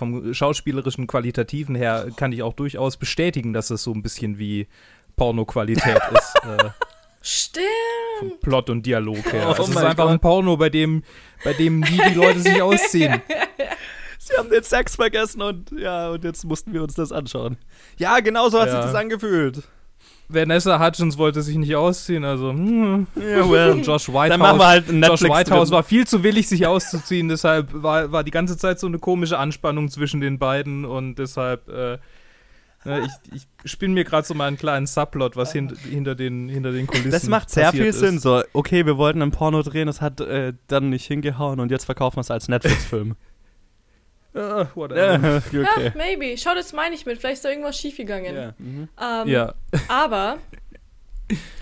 Vom 0.00 0.32
schauspielerischen 0.32 1.06
Qualitativen 1.06 1.74
her 1.74 2.08
kann 2.16 2.32
ich 2.32 2.42
auch 2.42 2.54
durchaus 2.54 2.96
bestätigen, 2.96 3.52
dass 3.52 3.68
es 3.68 3.82
so 3.82 3.92
ein 3.92 4.00
bisschen 4.02 4.38
wie 4.38 4.66
Porno-Qualität 5.16 6.00
ist. 6.14 6.34
Äh, 6.42 6.70
Stimmt. 7.20 8.40
Plot 8.40 8.70
und 8.70 8.86
Dialog 8.86 9.30
her. 9.30 9.54
Oh 9.58 9.62
es 9.62 9.68
ist 9.68 9.76
einfach 9.76 10.04
Gott. 10.04 10.10
ein 10.12 10.20
Porno, 10.20 10.56
bei 10.56 10.70
dem, 10.70 11.02
bei 11.44 11.52
dem 11.52 11.80
nie 11.80 12.00
die 12.08 12.14
Leute 12.14 12.40
sich 12.40 12.62
ausziehen. 12.62 13.20
Sie 14.18 14.36
haben 14.38 14.48
den 14.48 14.62
Sex 14.62 14.96
vergessen 14.96 15.42
und 15.42 15.70
ja, 15.78 16.08
und 16.10 16.24
jetzt 16.24 16.44
mussten 16.44 16.72
wir 16.72 16.82
uns 16.82 16.94
das 16.94 17.12
anschauen. 17.12 17.58
Ja, 17.98 18.20
genau 18.20 18.48
so 18.48 18.58
hat 18.60 18.68
Ja. 18.68 18.76
sich 18.76 18.90
das 18.92 18.94
angefühlt. 18.94 19.62
Vanessa 20.32 20.84
Hutchins 20.84 21.18
wollte 21.18 21.42
sich 21.42 21.56
nicht 21.56 21.74
ausziehen, 21.74 22.24
also 22.24 22.50
hm. 22.50 23.06
Ja, 23.16 23.50
well. 23.50 23.80
Josh 23.84 24.08
Whitehouse, 24.08 24.28
Dann 24.28 24.40
machen 24.40 24.58
wir 24.58 24.66
halt 24.66 24.88
einen 24.88 25.02
Josh 25.02 25.22
Netflix 25.22 25.38
Whitehouse 25.38 25.68
drin. 25.68 25.76
war 25.76 25.82
viel 25.82 26.06
zu 26.06 26.22
willig, 26.22 26.48
sich 26.48 26.66
auszuziehen, 26.66 27.28
deshalb 27.28 27.68
war, 27.72 28.12
war 28.12 28.24
die 28.24 28.30
ganze 28.30 28.56
Zeit 28.56 28.78
so 28.78 28.86
eine 28.86 28.98
komische 28.98 29.38
Anspannung 29.38 29.88
zwischen 29.88 30.20
den 30.20 30.38
beiden 30.38 30.84
und 30.84 31.16
deshalb, 31.16 31.68
äh, 31.68 31.98
ne, 32.84 33.08
ich, 33.32 33.46
ich 33.64 33.70
spinne 33.70 33.94
mir 33.94 34.04
gerade 34.04 34.26
so 34.26 34.34
mal 34.34 34.46
einen 34.46 34.58
kleinen 34.58 34.86
Subplot, 34.86 35.36
was 35.36 35.52
hint, 35.52 35.76
hinter, 35.78 36.14
den, 36.14 36.48
hinter 36.48 36.72
den 36.72 36.86
Kulissen 36.86 37.10
Das 37.10 37.26
macht 37.26 37.50
sehr 37.50 37.72
viel 37.72 37.92
Sinn. 37.92 38.16
Ist. 38.16 38.22
So, 38.22 38.42
okay, 38.52 38.86
wir 38.86 38.96
wollten 38.96 39.22
ein 39.22 39.32
Porno 39.32 39.62
drehen, 39.62 39.88
es 39.88 40.00
hat 40.00 40.20
äh, 40.20 40.52
dann 40.68 40.90
nicht 40.90 41.06
hingehauen 41.06 41.60
und 41.60 41.70
jetzt 41.70 41.84
verkaufen 41.84 42.16
wir 42.16 42.22
es 42.22 42.30
als 42.30 42.48
Netflix-Film. 42.48 43.16
Äh, 44.34 44.64
whatever. 44.74 44.96
ja, 44.96 45.42
Ja, 45.62 45.68
okay. 45.76 45.92
maybe. 45.96 46.36
Schau, 46.38 46.54
das 46.54 46.72
meine 46.72 46.94
ich 46.94 47.06
mit. 47.06 47.18
Vielleicht 47.18 47.36
ist 47.36 47.44
da 47.44 47.50
irgendwas 47.50 47.78
schiefgegangen. 47.78 48.34
Ja. 48.34 48.54
Mhm. 48.58 48.88
Ähm, 49.00 49.28
Ja. 49.28 49.54
Aber, 49.88 50.38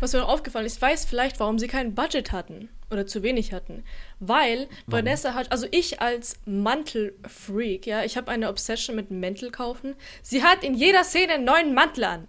was 0.01 0.13
mir 0.13 0.21
noch 0.21 0.29
aufgefallen 0.29 0.67
ist, 0.67 0.77
ich 0.77 0.83
weiß 0.83 1.05
vielleicht, 1.07 1.41
warum 1.41 1.59
sie 1.59 1.69
kein 1.69 1.95
Budget 1.95 2.33
hatten. 2.33 2.69
Oder 2.91 3.07
zu 3.07 3.23
wenig 3.23 3.53
hatten. 3.53 3.85
Weil 4.19 4.67
Vanessa 4.87 5.35
hat, 5.35 5.53
also 5.53 5.67
ich 5.71 6.01
als 6.01 6.37
Mantelfreak, 6.47 7.87
ja, 7.87 8.03
ich 8.03 8.17
habe 8.17 8.31
eine 8.31 8.49
Obsession 8.49 8.97
mit 8.97 9.11
Mantel 9.11 9.51
kaufen. 9.51 9.95
Sie 10.23 10.43
hat 10.43 10.65
in 10.65 10.73
jeder 10.73 11.05
Szene 11.05 11.35
einen 11.35 11.45
neuen 11.45 11.75
Mantel 11.75 12.05
an. 12.05 12.29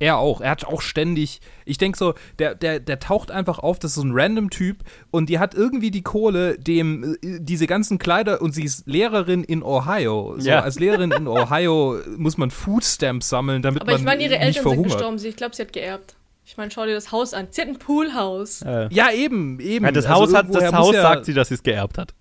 Er 0.00 0.16
auch. 0.18 0.40
Er 0.40 0.50
hat 0.50 0.64
auch 0.64 0.80
ständig. 0.80 1.40
Ich 1.66 1.78
denke 1.78 1.96
so, 1.98 2.14
der, 2.40 2.54
der, 2.56 2.80
der 2.80 2.98
taucht 2.98 3.30
einfach 3.30 3.58
auf, 3.60 3.78
das 3.78 3.92
ist 3.92 3.94
so 3.96 4.02
ein 4.02 4.10
random 4.12 4.50
Typ 4.50 4.78
und 5.12 5.28
die 5.28 5.38
hat 5.38 5.54
irgendwie 5.54 5.90
die 5.92 6.02
Kohle, 6.02 6.58
dem 6.58 7.16
äh, 7.22 7.38
diese 7.38 7.66
ganzen 7.68 7.98
Kleider 7.98 8.40
und 8.42 8.52
sie 8.52 8.64
ist 8.64 8.86
Lehrerin 8.86 9.44
in 9.44 9.62
Ohio. 9.62 10.34
So, 10.38 10.48
Ja. 10.48 10.60
Als 10.60 10.78
Lehrerin 10.80 11.12
in 11.12 11.28
Ohio 11.28 11.98
muss 12.16 12.36
man 12.38 12.50
Food 12.50 12.82
Stamps 12.84 13.28
sammeln, 13.28 13.62
damit 13.62 13.82
Aber 13.82 13.92
man 13.92 14.00
ich 14.00 14.04
meine, 14.06 14.22
ihre 14.24 14.32
nicht 14.38 14.56
Eltern 14.58 14.70
sind 14.72 14.82
gestorben. 14.84 15.18
Sie- 15.18 15.28
Ich 15.28 15.36
glaube, 15.36 15.54
sie 15.54 15.62
hat 15.62 15.72
geerbt. 15.72 16.16
Ich 16.46 16.56
meine, 16.56 16.70
schau 16.72 16.84
dir 16.86 16.94
das 16.94 17.12
Haus 17.12 17.32
an. 17.34 17.46
Sie 17.50 17.60
hat 17.60 17.68
ein 17.68 17.78
Poolhaus. 17.78 18.62
Äh, 18.62 18.88
Ja, 18.90 19.12
eben, 19.12 19.60
eben. 19.60 19.84
ja, 19.84 19.92
das 19.92 20.06
Also 20.06 20.22
Haus, 20.22 20.34
hat, 20.34 20.52
das 20.52 20.72
Haus 20.72 20.94
ja- 20.94 21.02
sagt 21.02 21.26
sie, 21.26 21.34
dass 21.34 21.48
sie 21.48 21.54
es 21.54 21.62
geerbt 21.62 21.96
hat. 21.98 22.12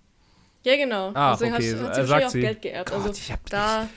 Ja, 0.66 0.76
genau. 0.76 1.12
Ah, 1.14 1.32
Deswegen 1.34 1.54
okay, 1.56 1.72
hat, 1.72 1.80
äh, 1.80 1.84
hat 1.86 1.96
sie 1.96 2.02
sagt 2.02 2.10
wahrscheinlich 2.10 2.26
auch 2.28 2.32
sie. 2.32 2.42
Geld 2.42 2.62
geerbt. 2.62 2.90
Gott, 2.92 3.00
also 3.06 3.14
ich 3.18 3.32
hab- 3.32 3.50
da. 3.50 3.88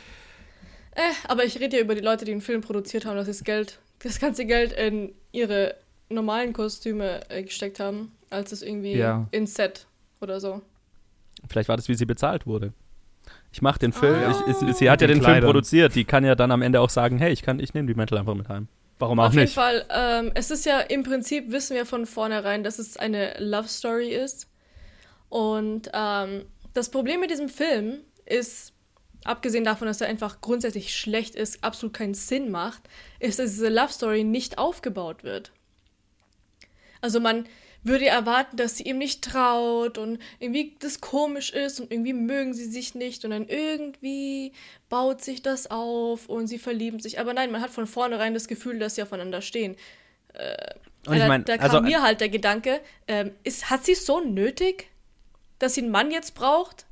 Äh, 0.94 1.00
aber 1.28 1.44
ich 1.44 1.58
rede 1.58 1.76
ja 1.76 1.82
über 1.82 1.94
die 1.94 2.00
Leute, 2.02 2.24
die 2.24 2.32
den 2.32 2.40
Film 2.40 2.60
produziert 2.60 3.04
haben, 3.06 3.16
dass 3.16 3.26
sie 3.26 3.32
das 3.32 3.44
Geld, 3.44 3.78
das 4.00 4.18
ganze 4.20 4.44
Geld 4.44 4.72
in 4.72 5.14
ihre 5.32 5.76
normalen 6.08 6.52
Kostüme 6.52 7.20
äh, 7.30 7.42
gesteckt 7.42 7.80
haben, 7.80 8.12
als 8.30 8.52
es 8.52 8.62
irgendwie 8.62 8.94
Ja. 8.96 9.26
ins 9.30 9.54
Set 9.54 9.86
oder 10.20 10.40
so. 10.40 10.60
Vielleicht 11.48 11.68
war 11.68 11.76
das, 11.76 11.88
wie 11.88 11.94
sie 11.94 12.04
bezahlt 12.06 12.46
wurde. 12.46 12.72
Ich 13.52 13.62
mache 13.62 13.78
den 13.78 13.92
Film. 13.92 14.14
Ah. 14.14 14.44
Ich, 14.46 14.68
ich, 14.68 14.76
sie 14.76 14.90
hat 14.90 15.00
ja 15.00 15.06
Den 15.06 15.16
den 15.18 15.22
Film 15.22 15.32
Kleidern. 15.34 15.48
produziert. 15.48 15.94
Die 15.94 16.04
kann 16.04 16.24
ja 16.24 16.34
dann 16.34 16.50
am 16.50 16.62
Ende 16.62 16.80
auch 16.80 16.90
sagen, 16.90 17.18
hey, 17.18 17.32
ich 17.32 17.42
kann, 17.42 17.58
ich 17.60 17.72
nehme 17.74 17.86
die 17.88 17.94
Mäntel 17.94 18.18
einfach 18.18 18.34
mit 18.34 18.48
heim. 18.48 18.68
Warum 18.98 19.18
auch 19.20 19.26
Auf 19.26 19.32
jeden 19.32 19.44
nicht? 19.44 19.54
Fall, 19.54 19.84
ähm, 19.90 20.30
es 20.34 20.50
ist 20.50 20.64
ja 20.66 20.80
im 20.80 21.02
Prinzip, 21.02 21.50
wissen 21.50 21.74
wir 21.74 21.86
von 21.86 22.06
vornherein, 22.06 22.62
dass 22.62 22.78
es 22.78 22.96
eine 22.96 23.34
Love 23.38 23.68
Story 23.68 24.08
ist. 24.10 24.48
Und 25.28 25.90
ähm, 25.92 26.44
das 26.74 26.90
Problem 26.90 27.20
mit 27.20 27.30
diesem 27.30 27.48
Film 27.48 27.98
ist, 28.26 28.71
abgesehen 29.24 29.64
davon, 29.64 29.86
dass 29.86 30.00
er 30.00 30.08
einfach 30.08 30.40
grundsätzlich 30.40 30.94
schlecht 30.94 31.34
ist, 31.34 31.62
absolut 31.62 31.94
keinen 31.94 32.14
Sinn 32.14 32.50
macht, 32.50 32.82
ist, 33.20 33.38
dass 33.38 33.50
diese 33.50 33.68
Love 33.68 33.92
Story 33.92 34.24
nicht 34.24 34.58
aufgebaut 34.58 35.24
wird. 35.24 35.52
Also 37.00 37.20
man 37.20 37.46
würde 37.84 38.06
erwarten, 38.06 38.56
dass 38.56 38.76
sie 38.76 38.84
ihm 38.84 38.98
nicht 38.98 39.24
traut 39.24 39.98
und 39.98 40.20
irgendwie 40.38 40.76
das 40.78 41.00
komisch 41.00 41.50
ist 41.50 41.80
und 41.80 41.90
irgendwie 41.90 42.12
mögen 42.12 42.54
sie 42.54 42.64
sich 42.64 42.94
nicht 42.94 43.24
und 43.24 43.32
dann 43.32 43.48
irgendwie 43.48 44.52
baut 44.88 45.22
sich 45.22 45.42
das 45.42 45.70
auf 45.70 46.28
und 46.28 46.46
sie 46.46 46.58
verlieben 46.58 47.00
sich. 47.00 47.18
Aber 47.18 47.34
nein, 47.34 47.50
man 47.50 47.60
hat 47.60 47.70
von 47.70 47.88
vornherein 47.88 48.34
das 48.34 48.46
Gefühl, 48.46 48.78
dass 48.78 48.94
sie 48.94 49.02
aufeinander 49.02 49.42
stehen. 49.42 49.76
Und 51.06 51.14
ich 51.14 51.20
da, 51.20 51.28
meine, 51.28 51.44
da 51.44 51.56
kam 51.58 51.70
also, 51.70 51.80
mir 51.80 52.02
halt 52.02 52.20
der 52.20 52.28
Gedanke, 52.28 52.80
ähm, 53.08 53.32
ist, 53.42 53.70
hat 53.70 53.84
sie 53.84 53.92
es 53.92 54.06
so 54.06 54.20
nötig, 54.20 54.88
dass 55.58 55.74
sie 55.74 55.82
einen 55.82 55.90
Mann 55.90 56.10
jetzt 56.10 56.34
braucht? 56.34 56.86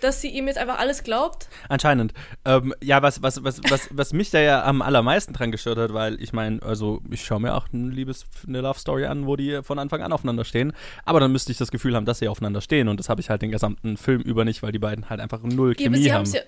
Dass 0.00 0.20
sie 0.20 0.28
ihm 0.28 0.46
jetzt 0.46 0.58
einfach 0.58 0.78
alles 0.78 1.02
glaubt? 1.02 1.48
Anscheinend. 1.68 2.12
Ähm, 2.44 2.72
ja, 2.82 3.02
was, 3.02 3.20
was, 3.22 3.42
was, 3.42 3.60
was, 3.68 3.88
was 3.90 4.12
mich 4.12 4.30
da 4.30 4.38
ja 4.40 4.64
am 4.64 4.80
allermeisten 4.80 5.32
dran 5.32 5.50
gestört 5.50 5.78
hat, 5.78 5.92
weil 5.92 6.22
ich 6.22 6.32
meine, 6.32 6.62
also 6.62 7.00
ich 7.10 7.24
schaue 7.24 7.40
mir 7.40 7.54
auch 7.54 7.66
ein 7.72 7.90
Liebes, 7.90 8.26
eine 8.46 8.60
Love 8.60 8.78
Story 8.78 9.06
an, 9.06 9.26
wo 9.26 9.34
die 9.36 9.60
von 9.62 9.78
Anfang 9.78 10.02
an 10.02 10.12
aufeinander 10.12 10.44
stehen. 10.44 10.72
Aber 11.04 11.18
dann 11.20 11.32
müsste 11.32 11.50
ich 11.50 11.58
das 11.58 11.70
Gefühl 11.70 11.96
haben, 11.96 12.06
dass 12.06 12.20
sie 12.20 12.28
aufeinander 12.28 12.60
stehen. 12.60 12.88
Und 12.88 13.00
das 13.00 13.08
habe 13.08 13.20
ich 13.20 13.28
halt 13.30 13.42
den 13.42 13.50
gesamten 13.50 13.96
Film 13.96 14.22
über 14.22 14.44
nicht, 14.44 14.62
weil 14.62 14.72
die 14.72 14.78
beiden 14.78 15.10
halt 15.10 15.20
einfach 15.20 15.42
null 15.42 15.74
Ja, 15.78 15.84
Chemie 15.84 16.02
sie 16.02 16.12
haben. 16.12 16.24
ja, 16.30 16.40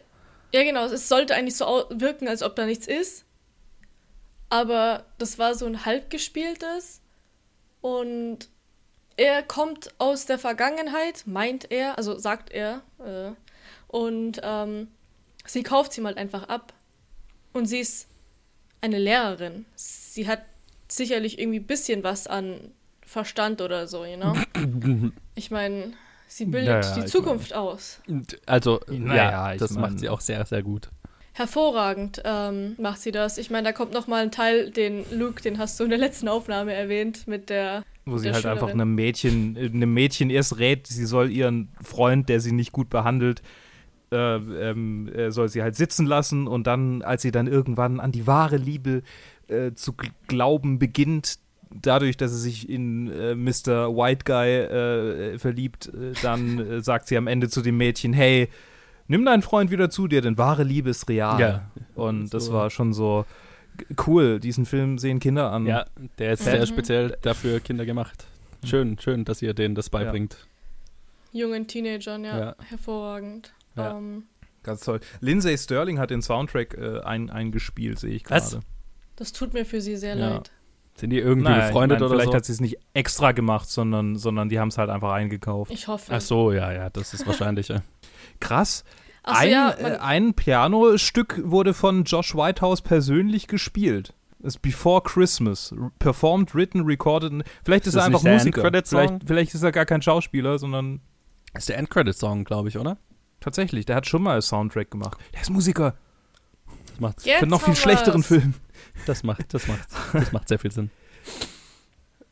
ja, 0.52 0.62
genau. 0.64 0.84
Es 0.84 1.08
sollte 1.08 1.34
eigentlich 1.34 1.56
so 1.56 1.84
wirken, 1.90 2.28
als 2.28 2.42
ob 2.42 2.54
da 2.56 2.66
nichts 2.66 2.86
ist. 2.86 3.24
Aber 4.48 5.04
das 5.18 5.38
war 5.38 5.54
so 5.54 5.66
ein 5.66 5.84
halb 5.84 6.10
gespieltes. 6.10 7.00
Und 7.80 8.48
er 9.20 9.42
kommt 9.42 9.90
aus 9.98 10.24
der 10.24 10.38
Vergangenheit, 10.38 11.24
meint 11.26 11.70
er, 11.70 11.98
also 11.98 12.18
sagt 12.18 12.50
er. 12.50 12.80
Äh, 12.98 13.32
und 13.88 14.40
ähm, 14.42 14.88
sie 15.44 15.62
kauft 15.62 15.96
ihm 15.98 16.06
halt 16.06 16.16
einfach 16.16 16.44
ab. 16.48 16.72
Und 17.52 17.66
sie 17.66 17.80
ist 17.80 18.08
eine 18.80 18.98
Lehrerin. 18.98 19.66
Sie 19.76 20.26
hat 20.26 20.40
sicherlich 20.88 21.38
irgendwie 21.38 21.58
ein 21.60 21.66
bisschen 21.66 22.02
was 22.02 22.26
an 22.28 22.72
Verstand 23.04 23.60
oder 23.60 23.86
so, 23.86 24.04
you 24.06 24.16
know? 24.16 24.34
Ich 25.34 25.50
meine, 25.50 25.92
sie 26.26 26.46
bildet 26.46 26.84
Ja, 26.84 26.90
ja, 26.96 27.02
die 27.02 27.04
Zukunft 27.06 27.52
aus. 27.52 28.00
Also, 28.46 28.80
Naja, 28.88 29.50
ja, 29.52 29.56
das 29.58 29.72
mein- 29.72 29.80
macht 29.82 29.98
sie 30.00 30.08
auch 30.08 30.20
sehr, 30.20 30.46
sehr 30.46 30.62
gut. 30.62 30.88
Hervorragend 31.32 32.22
ähm, 32.24 32.74
macht 32.78 33.00
sie 33.00 33.12
das. 33.12 33.38
Ich 33.38 33.50
meine, 33.50 33.64
da 33.68 33.72
kommt 33.72 33.92
noch 33.92 34.06
mal 34.06 34.22
ein 34.22 34.30
Teil, 34.32 34.70
den 34.70 35.04
Luke, 35.10 35.40
den 35.42 35.58
hast 35.58 35.78
du 35.78 35.84
in 35.84 35.90
der 35.90 35.98
letzten 35.98 36.28
Aufnahme 36.28 36.72
erwähnt, 36.72 37.26
mit 37.26 37.48
der. 37.50 37.84
Wo 38.10 38.18
sie 38.18 38.32
halt 38.32 38.46
einfach 38.46 38.70
einem 38.70 38.94
Mädchen, 38.94 39.56
äh, 39.56 39.66
einem 39.66 39.92
Mädchen 39.94 40.30
erst 40.30 40.58
rät, 40.58 40.86
sie 40.86 41.06
soll 41.06 41.30
ihren 41.30 41.68
Freund, 41.82 42.28
der 42.28 42.40
sie 42.40 42.52
nicht 42.52 42.72
gut 42.72 42.90
behandelt, 42.90 43.42
äh, 44.12 44.16
ähm, 44.16 45.08
äh, 45.08 45.30
soll 45.30 45.48
sie 45.48 45.62
halt 45.62 45.76
sitzen 45.76 46.06
lassen 46.06 46.46
und 46.48 46.66
dann, 46.66 47.02
als 47.02 47.22
sie 47.22 47.30
dann 47.30 47.46
irgendwann 47.46 48.00
an 48.00 48.10
die 48.12 48.26
wahre 48.26 48.56
Liebe 48.56 49.02
äh, 49.48 49.72
zu 49.74 49.92
gl- 49.92 50.10
glauben 50.26 50.78
beginnt, 50.78 51.38
dadurch, 51.72 52.16
dass 52.16 52.32
sie 52.32 52.40
sich 52.40 52.68
in 52.68 53.08
äh, 53.12 53.34
Mr. 53.36 53.94
White 53.96 54.24
Guy 54.24 54.48
äh, 55.34 55.38
verliebt, 55.38 55.92
dann 56.22 56.58
äh, 56.58 56.80
sagt 56.82 57.06
sie 57.06 57.16
am 57.16 57.28
Ende 57.28 57.48
zu 57.48 57.62
dem 57.62 57.76
Mädchen, 57.76 58.12
hey, 58.12 58.48
nimm 59.06 59.24
deinen 59.24 59.42
Freund 59.42 59.70
wieder 59.70 59.90
zu 59.90 60.08
dir, 60.08 60.20
denn 60.20 60.36
wahre 60.38 60.64
Liebe 60.64 60.90
ist 60.90 61.08
real. 61.08 61.40
Ja. 61.40 61.70
Und 61.94 62.34
das 62.34 62.46
So. 62.46 62.52
war 62.54 62.70
schon 62.70 62.92
so 62.92 63.24
cool. 64.06 64.40
Diesen 64.40 64.66
Film 64.66 64.98
sehen 64.98 65.20
Kinder 65.20 65.52
an. 65.52 65.66
Ja, 65.66 65.86
der 66.18 66.32
ist 66.32 66.40
Mhm. 66.46 66.50
sehr 66.50 66.66
speziell 66.66 67.16
dafür 67.22 67.60
Kinder 67.60 67.84
gemacht. 67.86 68.26
Schön, 68.64 68.98
schön, 68.98 69.24
dass 69.24 69.40
ihr 69.42 69.54
denen 69.54 69.74
das 69.74 69.90
beibringt. 69.90 70.36
jungen 71.32 71.66
Teenagern, 71.68 72.24
ja, 72.24 72.38
Ja. 72.38 72.54
hervorragend. 72.68 73.52
Ja. 73.76 73.96
Ähm, 73.96 74.24
Ganz 74.62 74.80
toll. 74.82 75.00
Lindsay 75.20 75.56
Sterling 75.56 75.98
hat 75.98 76.10
den 76.10 76.22
Soundtrack 76.22 76.74
äh, 76.74 77.00
ein, 77.02 77.30
eingespielt, 77.30 77.98
sehe 77.98 78.10
ich 78.14 78.24
gerade. 78.24 78.60
das 79.16 79.32
tut 79.32 79.54
mir 79.54 79.64
für 79.64 79.80
sie 79.80 79.96
sehr 79.96 80.16
Ja. 80.16 80.28
leid. 80.34 80.50
Sind 80.96 81.10
die 81.10 81.18
irgendwie 81.18 81.48
Naja, 81.48 81.60
ich 81.60 81.66
befreundet 81.68 82.00
mein, 82.00 82.06
oder 82.08 82.14
vielleicht 82.16 82.30
so? 82.32 82.36
hat 82.36 82.44
sie 82.44 82.52
es 82.52 82.60
nicht 82.60 82.76
extra 82.94 83.32
gemacht, 83.32 83.70
sondern, 83.70 84.16
sondern 84.16 84.48
die 84.50 84.58
haben 84.58 84.68
es 84.68 84.76
halt 84.76 84.90
einfach 84.90 85.12
eingekauft. 85.12 85.70
Ich 85.72 85.86
hoffe. 85.88 86.12
Ach 86.14 86.20
so, 86.20 86.52
ja, 86.52 86.72
ja, 86.72 86.90
das 86.90 87.14
ist 87.14 87.26
wahrscheinlich. 87.26 87.68
ja. 87.68 87.80
Krass. 88.40 88.84
Ach 89.22 89.34
so, 89.36 89.40
ein, 89.46 89.50
ja, 89.50 89.70
äh, 89.72 89.98
ein 89.98 90.34
Pianostück 90.34 91.40
wurde 91.44 91.74
von 91.74 92.04
Josh 92.04 92.34
Whitehouse 92.34 92.80
persönlich 92.82 93.46
gespielt. 93.46 94.14
Das 94.38 94.54
ist 94.54 94.62
Before 94.62 95.02
Christmas. 95.02 95.74
Performed, 95.98 96.54
written, 96.54 96.80
recorded. 96.86 97.44
Vielleicht 97.64 97.86
ist, 97.86 97.94
Ist 97.94 98.00
er 98.00 98.04
einfach 98.06 98.22
Musiker. 98.22 98.62
Vielleicht, 98.86 99.14
vielleicht 99.26 99.54
ist 99.54 99.62
er 99.62 99.72
gar 99.72 99.84
kein 99.84 100.00
Schauspieler, 100.00 100.58
sondern 100.58 101.00
Das 101.52 101.64
ist 101.64 101.68
der 101.68 101.78
Endcredit-Song, 101.78 102.44
glaube 102.44 102.68
ich, 102.68 102.78
oder? 102.78 102.96
tatsächlich. 103.40 103.86
Der 103.86 103.96
hat 103.96 104.06
schon 104.06 104.22
mal 104.22 104.32
einen 104.32 104.42
Soundtrack 104.42 104.90
gemacht. 104.90 105.18
Der 105.32 105.40
ist 105.42 105.48
Musiker. 105.50 105.94
Das 106.90 107.00
macht, 107.00 107.24
Jetzt 107.24 107.36
Für 107.38 107.42
einen 107.42 107.50
noch 107.50 107.62
viel 107.62 107.74
schlechteren. 107.76 108.22
Film. 108.22 108.54
das 109.06 109.22
macht, 109.22 109.52
das 109.54 109.66
macht, 109.66 109.88
das 110.12 110.32
macht 110.32 110.48
sehr 110.48 110.58
viel 110.58 110.70
Sinn. 110.72 110.90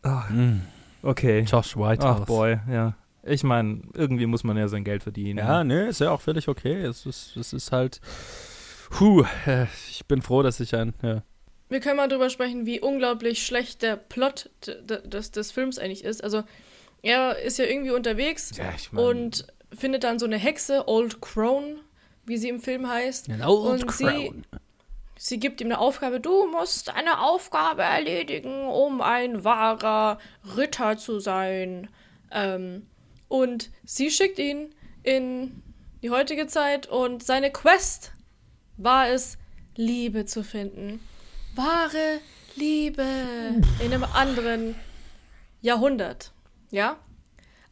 Ah, 0.03 0.25
Mm. 0.31 0.61
okay. 1.03 1.41
Josh 1.41 1.77
Whitehouse. 1.77 2.21
Ach 2.23 2.27
boy, 2.27 2.59
ja. 2.71 2.95
Ich 3.29 3.45
meine, 3.45 3.83
irgendwie 3.95 4.27
muss 4.27 4.45
man 4.45 4.57
ja 4.57 4.69
sein 4.69 4.85
Geld 4.85 5.03
verdienen. 5.03 5.39
Ja, 5.39 5.65
nee, 5.65 5.89
ist 5.89 6.01
ja 6.01 6.11
auch 6.11 6.21
völlig 6.21 6.49
okay. 6.49 6.83
Es 6.83 7.07
ist, 7.07 7.37
es 7.37 7.53
ist 7.53 7.73
halt. 7.73 8.01
Puh, 8.91 9.25
äh, 9.47 9.67
ich 9.91 10.07
bin 10.07 10.23
froh, 10.23 10.43
dass 10.43 10.61
ich 10.61 10.75
ein. 10.75 10.95
Ja. 11.03 11.23
wir 11.69 11.81
können 11.81 11.97
mal 11.97 12.09
drüber 12.09 12.31
sprechen, 12.31 12.65
wie 12.67 12.81
unglaublich 12.81 13.45
schlecht 13.45 13.83
der 13.83 13.97
Plot 13.97 14.51
des, 14.67 15.31
des 15.31 15.53
Films 15.53 15.79
eigentlich 15.79 16.05
ist. 16.05 16.25
Also, 16.25 16.43
er 17.03 17.39
ist 17.39 17.59
ja 17.59 17.67
irgendwie 17.67 17.91
unterwegs 17.91 18.57
Ja, 18.57 18.73
ich 18.77 18.91
mein- 18.93 19.05
und 19.05 19.47
findet 19.77 20.05
dann 20.05 20.19
so 20.19 20.25
eine 20.27 20.39
Hexe, 20.39 20.89
Old 20.89 21.21
Crone, 21.21 21.77
wie 22.25 22.39
sie 22.39 22.49
im 22.49 22.61
Film 22.61 22.89
heißt. 22.89 23.31
An 23.31 23.43
old 23.43 23.83
Und 23.85 23.93
sie- 23.93 24.05
crown. 24.05 24.47
Sie 25.21 25.41
gibt 25.41 25.61
ihm 25.61 25.67
eine 25.67 25.79
Aufgabe, 25.81 26.21
du 26.21 26.47
musst 26.47 26.95
eine 26.95 27.21
Aufgabe 27.21 27.83
erledigen, 27.83 28.69
um 28.69 29.01
ein 29.03 29.43
wahrer 29.43 30.19
Ritter 30.57 30.97
zu 30.97 31.19
sein. 31.19 31.89
Ähm, 32.31 32.87
und 33.29 33.71
sie 33.85 34.11
schickt 34.11 34.39
ihn 34.39 34.75
in 35.03 35.63
die 36.03 36.11
heutige 36.11 36.47
Zeit 36.47 36.87
und 36.87 37.23
seine 37.23 37.51
Quest 37.51 38.13
war 38.77 39.09
es, 39.09 39.39
Liebe 39.77 40.25
zu 40.25 40.43
finden. 40.43 41.01
Wahre 41.55 42.21
Liebe 42.57 43.05
in 43.81 43.93
einem 43.93 44.05
anderen 44.05 44.75
Jahrhundert. 45.61 46.33
Ja? 46.71 46.97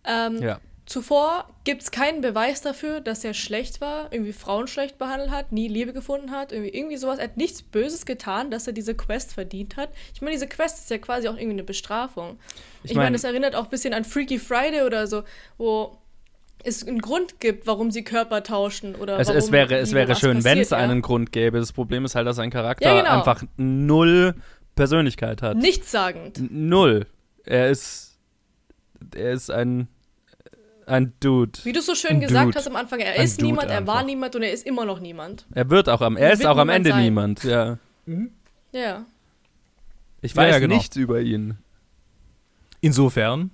Ähm, 0.04 0.40
Ja. 0.42 0.60
Zuvor 0.86 1.48
gibt 1.64 1.82
es 1.82 1.90
keinen 1.90 2.20
Beweis 2.20 2.62
dafür, 2.62 3.00
dass 3.00 3.24
er 3.24 3.34
schlecht 3.34 3.80
war, 3.80 4.12
irgendwie 4.12 4.32
Frauen 4.32 4.68
schlecht 4.68 4.98
behandelt 4.98 5.30
hat, 5.32 5.50
nie 5.50 5.66
Liebe 5.66 5.92
gefunden 5.92 6.30
hat, 6.30 6.52
irgendwie, 6.52 6.70
irgendwie 6.70 6.96
sowas. 6.96 7.18
Er 7.18 7.24
hat 7.24 7.36
nichts 7.36 7.60
Böses 7.62 8.06
getan, 8.06 8.52
dass 8.52 8.68
er 8.68 8.72
diese 8.72 8.94
Quest 8.94 9.34
verdient 9.34 9.76
hat. 9.76 9.88
Ich 10.14 10.20
meine, 10.20 10.32
diese 10.32 10.46
Quest 10.46 10.78
ist 10.78 10.90
ja 10.90 10.98
quasi 10.98 11.26
auch 11.26 11.34
irgendwie 11.34 11.54
eine 11.54 11.64
Bestrafung. 11.64 12.38
Ich, 12.84 12.92
Ich 12.92 12.96
meine, 12.96 13.06
mein- 13.06 13.12
das 13.14 13.24
erinnert 13.24 13.56
auch 13.56 13.64
ein 13.64 13.70
bisschen 13.70 13.94
an 13.94 14.04
Freaky 14.04 14.38
Friday 14.38 14.82
oder 14.82 15.08
so, 15.08 15.24
wo 15.58 15.98
es 16.62 16.86
einen 16.86 17.00
Grund 17.00 17.40
gibt, 17.40 17.66
warum 17.66 17.90
sie 17.90 18.04
Körper 18.04 18.44
tauschen 18.44 18.94
oder 18.94 19.18
Es, 19.18 19.26
warum 19.26 19.38
es 19.40 19.50
wäre, 19.52 19.74
es 19.78 19.92
wäre 19.92 20.14
schön, 20.14 20.44
wenn 20.44 20.58
es 20.60 20.70
ja. 20.70 20.76
einen 20.78 21.02
Grund 21.02 21.32
gäbe. 21.32 21.58
Das 21.58 21.72
Problem 21.72 22.04
ist 22.04 22.14
halt, 22.14 22.28
dass 22.28 22.36
sein 22.36 22.50
Charakter 22.50 22.94
Ja, 22.94 23.00
genau. 23.02 23.18
einfach 23.18 23.42
null 23.56 24.36
Persönlichkeit 24.76 25.42
hat. 25.42 25.56
Nichtssagend. 25.56 26.40
Null. 26.50 27.06
Er 27.44 27.70
ist. 27.70 28.18
Er 29.16 29.32
ist 29.32 29.50
ein. 29.50 29.88
Ein 30.86 31.12
Dude. 31.20 31.52
Wie 31.64 31.72
du 31.72 31.82
so 31.82 31.94
schön 31.96 32.12
Ein 32.12 32.20
gesagt 32.20 32.46
Dude. 32.46 32.56
hast 32.58 32.66
am 32.68 32.76
Anfang, 32.76 33.00
er 33.00 33.14
Ein 33.14 33.24
ist 33.24 33.40
Dude 33.40 33.46
niemand, 33.48 33.70
er 33.70 33.86
war 33.86 34.04
niemand 34.04 34.36
und 34.36 34.42
er 34.42 34.52
ist 34.52 34.64
immer 34.66 34.84
noch 34.84 35.00
niemand. 35.00 35.44
Er 35.52 35.68
wird 35.68 35.88
auch 35.88 36.00
am. 36.00 36.16
Er 36.16 36.32
ist 36.32 36.46
auch 36.46 36.56
am 36.58 36.68
Ende 36.68 36.90
sein. 36.90 37.02
niemand, 37.04 37.42
ja. 37.44 37.78
Ja. 38.72 39.04
Ich 40.22 40.34
weiß 40.36 40.52
ja, 40.54 40.58
genau. 40.60 40.76
nichts 40.76 40.96
über 40.96 41.20
ihn. 41.20 41.58
Insofern, 42.80 43.50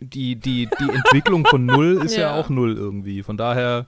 die, 0.00 0.36
die, 0.36 0.68
die 0.78 0.90
Entwicklung 0.90 1.46
von 1.46 1.64
Null 1.64 2.02
ist 2.04 2.16
ja. 2.16 2.22
Ja. 2.34 2.40
auch 2.40 2.48
Null 2.50 2.76
irgendwie. 2.76 3.22
Von 3.22 3.36
daher 3.36 3.86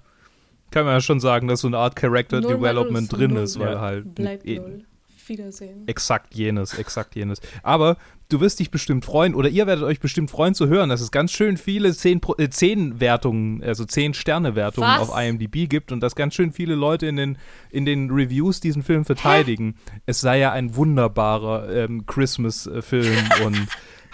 kann 0.70 0.86
man 0.86 0.94
ja 0.94 1.00
schon 1.00 1.20
sagen, 1.20 1.48
dass 1.48 1.60
so 1.60 1.66
eine 1.68 1.78
Art 1.78 1.96
Character 1.96 2.40
Null 2.40 2.54
Development 2.56 2.92
null 2.94 3.02
ist 3.02 3.12
drin 3.12 3.34
null. 3.34 3.42
ist, 3.42 3.58
weil 3.58 3.72
Ja. 3.74 3.80
halt 3.80 4.14
Bleibt 4.14 4.46
eh- 4.46 4.58
null. 4.58 4.84
Wiedersehen. 5.28 5.82
exakt 5.86 6.34
jenes, 6.34 6.74
exakt 6.74 7.14
jenes. 7.16 7.40
Aber 7.62 7.96
du 8.28 8.40
wirst 8.40 8.58
dich 8.58 8.70
bestimmt 8.70 9.04
freuen, 9.04 9.34
oder 9.34 9.48
ihr 9.48 9.66
werdet 9.66 9.84
euch 9.84 10.00
bestimmt 10.00 10.30
freuen 10.30 10.54
zu 10.54 10.66
hören, 10.68 10.88
dass 10.88 11.00
es 11.00 11.10
ganz 11.10 11.30
schön 11.32 11.56
viele 11.56 11.94
10, 11.94 12.20
Pro- 12.20 12.34
äh, 12.38 12.48
10 12.50 13.00
Wertungen, 13.00 13.62
also 13.62 13.84
10 13.84 14.14
Sterne 14.14 14.54
Wertungen 14.56 14.88
Was? 14.88 15.08
auf 15.10 15.18
IMDb 15.20 15.68
gibt 15.68 15.92
und 15.92 16.00
dass 16.00 16.14
ganz 16.16 16.34
schön 16.34 16.52
viele 16.52 16.74
Leute 16.74 17.06
in 17.06 17.16
den, 17.16 17.38
in 17.70 17.84
den 17.84 18.10
Reviews 18.10 18.60
diesen 18.60 18.82
Film 18.82 19.04
verteidigen. 19.04 19.76
Es 20.06 20.20
sei 20.20 20.38
ja 20.38 20.52
ein 20.52 20.74
wunderbarer 20.76 21.68
ähm, 21.70 22.06
Christmas-Film 22.06 23.16
und 23.44 23.66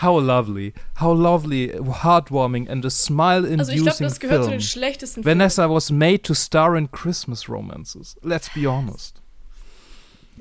how 0.03 0.19
lovely, 0.23 0.73
how 0.99 1.15
lovely, 1.17 1.75
heartwarming 2.03 2.69
and 2.69 2.85
a 2.87 2.91
smile-inducing 2.91 3.61
Also 3.61 3.73
ich 3.73 3.83
glaube, 3.83 3.99
das 3.99 4.19
gehört 4.21 4.45
zu 4.45 4.49
film. 4.49 4.59
den 4.59 4.65
schlechtesten 4.67 5.23
Filmen. 5.23 5.39
Vanessa 5.41 5.69
was 5.71 5.91
made 5.91 6.23
to 6.23 6.33
star 6.35 6.75
in 6.77 6.91
Christmas 6.91 7.49
romances. 7.49 8.17
Let's 8.23 8.49
be 8.55 8.67
honest. 8.67 9.20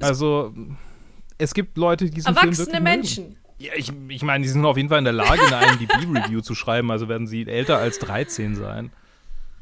Also, 0.04 0.54
es 1.38 1.54
gibt 1.54 1.78
Leute, 1.78 2.06
die 2.06 2.12
diesen 2.12 2.34
Film 2.34 2.38
Erwachsene 2.38 2.68
wirklich 2.68 2.84
Menschen. 2.84 3.24
Mögen. 3.26 3.36
Ja, 3.60 3.74
ich, 3.76 3.92
ich 4.08 4.24
meine, 4.24 4.44
die 4.44 4.50
sind 4.50 4.64
auf 4.66 4.78
jeden 4.78 4.88
Fall 4.90 5.00
in 5.00 5.04
der 5.04 5.14
Lage, 5.14 5.42
eine 5.42 5.74
IMDb-Review 5.74 6.42
zu 6.44 6.56
schreiben, 6.56 6.92
also 6.92 7.10
werden 7.10 7.28
sie 7.28 7.46
älter 7.48 7.78
als 7.78 8.00
13 8.00 8.56
sein. 8.56 8.92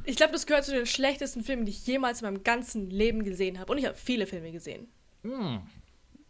Ich 0.04 0.16
glaube, 0.16 0.32
das 0.34 0.46
gehört 0.46 0.64
zu 0.66 0.72
den 0.72 0.86
schlechtesten 0.86 1.44
Filmen, 1.44 1.66
die 1.66 1.72
ich 1.72 1.86
jemals 1.86 2.22
in 2.22 2.28
meinem 2.28 2.44
ganzen 2.44 2.90
Leben 2.90 3.24
gesehen 3.24 3.60
habe. 3.60 3.72
Und 3.72 3.78
ich 3.80 3.86
habe 3.86 3.96
viele 3.98 4.26
Filme 4.28 4.52
gesehen. 4.52 4.88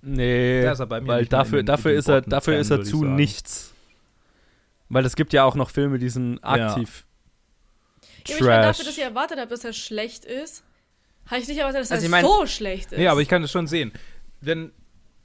Nee, 0.01 0.61
er 0.61 0.85
bei 0.87 1.01
mir 1.01 1.07
weil 1.07 1.25
dafür, 1.25 1.59
in- 1.59 1.65
dafür, 1.65 1.91
in 1.91 1.97
ist 1.99 2.07
er, 2.07 2.21
dafür 2.21 2.53
10, 2.53 2.61
ist 2.61 2.69
er 2.71 2.83
zu 2.83 3.03
nichts. 3.03 3.73
Weil 4.89 5.05
es 5.05 5.15
gibt 5.15 5.33
ja 5.33 5.43
auch 5.43 5.55
noch 5.55 5.69
Filme, 5.69 5.99
die 5.99 6.09
sind 6.09 6.39
aktiv 6.43 7.05
Ja, 8.27 8.35
aber 8.35 8.35
ich 8.35 8.41
meine, 8.41 8.61
Trash. 8.61 8.77
dafür, 8.77 8.85
dass 8.85 8.97
ich 8.97 9.03
erwartet 9.03 9.39
habe, 9.39 9.49
dass 9.49 9.63
er 9.65 9.73
schlecht 9.73 10.23
ist, 10.25 10.63
habe 11.27 11.41
ich 11.41 11.47
nicht 11.47 11.57
erwartet, 11.57 11.81
dass 11.81 11.91
Also 11.91 12.05
ich 12.05 12.11
mein- 12.11 12.23
so 12.25 12.45
schlecht 12.45 12.91
ist. 12.91 12.99
Ja, 12.99 13.11
aber 13.11 13.21
ich 13.21 13.27
kann 13.27 13.41
das 13.41 13.51
schon 13.51 13.67
sehen. 13.67 13.91
Wenn, 14.41 14.71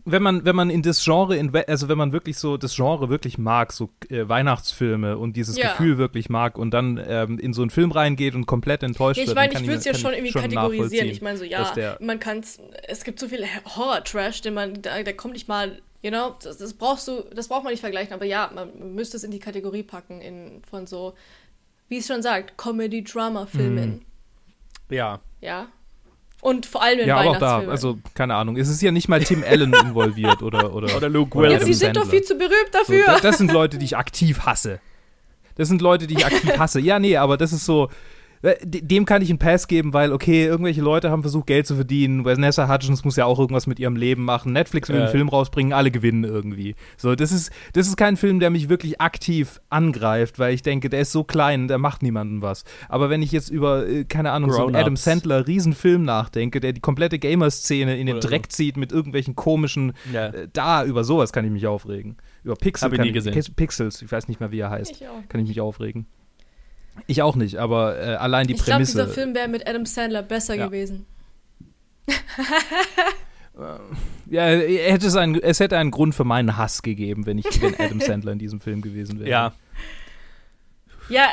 wenn 0.05 0.23
man, 0.23 0.45
wenn 0.45 0.57
man 0.57 0.69
in 0.69 0.83
das 0.83 1.05
Genre, 1.05 1.35
inve- 1.37 1.69
also 1.69 1.89
wenn 1.89 1.97
man 1.99 2.13
wirklich 2.13 2.37
so 2.37 2.57
das 2.57 2.75
Genre 2.75 3.09
wirklich 3.09 3.39
mag, 3.39 3.73
so 3.73 3.91
äh, 4.09 4.29
Weihnachtsfilme 4.29 5.17
und 5.17 5.37
dieses 5.37 5.57
Ja. 5.57 5.71
Gefühl 5.73 5.97
wirklich 5.99 6.29
mag 6.29 6.59
und 6.59 6.73
dann 6.73 7.01
ähm, 7.07 7.39
in 7.39 7.53
so 7.53 7.63
einen 7.63 7.71
Film 7.71 7.93
reingeht 7.93 8.35
und 8.35 8.47
komplett 8.47 8.83
enttäuscht 8.83 9.19
Ja, 9.19 9.23
ich 9.23 9.29
wird, 9.29 9.37
meine, 9.37 9.53
dann 9.53 9.63
ich 9.63 9.69
würde 9.69 9.79
es 9.79 9.85
ja 9.85 9.95
schon 9.95 10.11
ich 10.13 10.19
irgendwie 10.19 10.33
kategorisieren. 10.33 10.79
nachvollziehen, 10.83 11.09
Ich 11.09 11.23
meine 11.23 11.39
so, 11.39 11.45
ja, 11.45 11.73
der- 11.73 11.99
man 12.01 12.19
kann 12.19 12.39
es, 12.41 12.59
es 12.89 13.05
gibt 13.05 13.21
so 13.21 13.29
viel 13.29 13.45
Horror-Trash, 13.77 14.41
den 14.43 14.55
man, 14.55 14.83
da, 14.83 15.03
da 15.03 15.13
kommt 15.13 15.35
nicht 15.35 15.47
mal, 15.47 15.81
you 16.03 16.11
know, 16.11 16.35
das, 16.43 16.59
das 16.59 16.75
brauchst 16.75 17.07
du, 17.07 17.23
das 17.33 17.47
braucht 17.47 17.63
man 17.63 17.73
nicht 17.73 17.81
vergleichen, 17.81 18.13
aber 18.13 18.25
ja, 18.25 18.51
man 18.53 18.95
müsste 18.97 19.17
es 19.17 19.23
in 19.23 19.31
die 19.31 19.39
Kategorie 19.39 19.85
packen 19.85 20.21
in, 20.21 20.63
von 20.69 20.89
so, 20.89 21.15
wie 21.89 21.99
es 21.99 22.09
schon 22.09 22.23
sagt, 22.23 22.57
Comedy-Drama-Filmen. 22.59 24.03
Ja. 24.91 25.21
Ja. 25.41 25.69
Und 26.43 26.67
vor 26.67 26.83
allem 26.83 26.99
in 26.99 27.07
Ja, 27.07 27.17
aber 27.19 27.31
auch 27.31 27.37
da, 27.39 27.41
Weihnachtsfilmen. 27.41 27.71
also 27.71 27.99
keine 28.15 28.35
Ahnung, 28.35 28.57
es 28.57 28.69
ist 28.69 28.83
ja 28.83 28.91
nicht 28.91 29.09
mal 29.09 29.23
Tim 29.23 29.43
Allen 29.49 29.73
involviert 29.73 30.43
oder 30.43 30.75
oder, 30.75 30.95
Oder 30.97 31.09
Luke 31.09 31.39
oder 31.39 31.47
ja, 31.49 31.55
Wilson. 31.55 31.67
sie 31.69 31.73
sind 31.75 31.97
doch 31.97 32.05
viel 32.05 32.23
zu 32.23 32.35
berühmt 32.35 32.53
So, 32.73 32.79
dafür. 32.81 33.05
das, 33.07 33.21
das 33.23 33.39
sind 33.39 33.53
Leute, 33.53 33.79
die 33.79 33.85
ich 33.87 33.97
aktiv 33.97 34.41
hasse. 34.41 34.81
Das 35.55 35.69
sind 35.69 35.81
Leute, 35.81 36.07
die 36.09 36.15
ich 36.15 36.27
aktiv 36.27 36.51
hasse. 36.59 36.81
Ja, 36.81 36.99
nee, 36.99 37.17
aber 37.17 37.37
das 37.39 37.53
ist 37.53 37.65
so. 37.65 37.89
Äh, 38.43 38.55
de- 38.67 38.83
Dem 38.83 39.05
kann 39.07 39.23
ich 39.23 39.31
einen 39.31 39.39
Pass 39.39 39.69
geben, 39.69 39.93
weil, 39.93 40.13
okay, 40.13 40.45
irgendwelche 40.45 40.83
Leute 40.83 41.11
haben 41.11 41.23
versucht, 41.23 41.47
Geld 41.47 41.67
zu 41.67 41.75
verdienen. 41.77 42.25
Vanessa 42.25 42.69
Hudgens 42.69 43.05
muss 43.05 43.17
ja 43.17 43.25
auch 43.25 43.39
irgendwas 43.39 43.67
mit 43.67 43.79
ihrem 43.79 43.97
Leben 43.97 44.25
machen. 44.25 44.53
Netflix 44.53 44.89
will 44.89 44.97
einen 45.01 45.09
Film 45.09 45.29
rausbringen, 45.29 45.73
alle 45.73 45.91
gewinnen 45.91 46.25
irgendwie. 46.25 46.75
So, 46.97 47.15
das 47.15 47.33
ist, 47.33 47.51
das 47.73 47.87
ist 47.87 47.97
kein 47.97 48.17
Film, 48.17 48.41
der 48.41 48.51
mich 48.51 48.69
wirklich 48.69 49.01
aktiv 49.01 49.61
angreift, 49.71 50.39
weil 50.39 50.55
ich 50.55 50.63
denke, 50.63 50.89
der 50.91 51.01
ist 51.01 51.13
so 51.13 51.25
klein, 51.25 51.69
der 51.69 51.79
macht 51.79 52.03
niemandem 52.03 52.43
was. 52.43 52.65
Aber 52.89 53.11
wenn 53.11 53.23
ich 53.23 53.33
jetzt 53.33 53.49
über, 53.49 53.87
äh, 53.89 54.05
keine 54.05 54.33
Ahnung, 54.33 54.53
so 54.53 54.67
einen. 54.67 54.77
Adam 54.77 54.97
Sandler 54.97 55.47
Riesenfilm 55.47 56.03
nachdenke, 56.05 56.61
der 56.61 56.73
die 56.73 56.81
komplette 56.81 57.19
Gamer-Szene 57.19 57.97
in 57.99 58.07
den 58.07 58.17
Oder 58.17 58.23
so. 58.23 58.29
Dreck 58.29 58.51
zieht 58.53 58.77
mit 58.77 58.93
irgendwelchen 58.93 59.37
komischen 59.37 59.93
Ja. 60.13 60.27
äh, 60.29 60.49
da, 60.53 60.85
über 60.85 61.05
sowas 61.05 61.33
kann 61.33 61.45
ich 61.45 61.51
mich 61.51 61.67
aufregen. 61.67 62.17
Über 62.45 62.55
Pixel 62.57 62.87
Hab 62.87 62.93
ich 62.93 62.99
kann 62.99 63.07
nie 63.07 63.13
gesehen. 63.13 63.33
Pix- 63.33 63.51
Pixels, 63.51 64.03
ich 64.03 64.11
weiß 64.11 64.29
nicht 64.29 64.41
mehr, 64.41 64.51
wie 64.51 64.59
er 64.59 64.71
heißt. 64.71 64.91
Ich 64.91 65.07
auch. 65.07 65.29
Kann 65.29 65.41
ich 65.41 65.49
mich 65.49 65.61
aufregen. 65.61 66.07
Ich 67.07 67.23
auch 67.23 67.37
nicht, 67.37 67.57
aber 67.57 67.99
äh, 67.99 68.15
allein 68.17 68.47
die 68.47 68.55
ich 68.55 68.59
glaube, 68.59 68.73
Prämisse. 68.79 68.93
dieser 69.03 69.09
Film 69.09 69.35
wäre 69.35 69.49
mit 69.49 69.67
Adam 69.69 69.87
Sandler 69.87 70.23
besser 70.23 70.55
Ja. 70.55 70.67
gewesen. 70.67 71.07
ja, 74.31 74.47
er 74.47 74.93
hätte 74.93 75.07
es, 75.07 75.17
einen, 75.17 75.41
es 75.43 75.61
hätte 75.61 75.77
einen 75.79 75.91
Grund 75.91 76.15
für 76.15 76.25
meinen 76.25 76.57
Hass 76.57 76.83
gegeben, 76.83 77.27
wenn 77.27 77.39
ich 77.39 77.61
wenn 77.63 77.75
Adam 77.79 78.01
Sandler 78.07 78.33
in 78.33 78.39
diesem 78.39 78.61
Film 78.61 78.81
gewesen 78.83 79.19
wäre. 79.21 79.29
Ja. 79.31 79.53
Ja, 81.09 81.25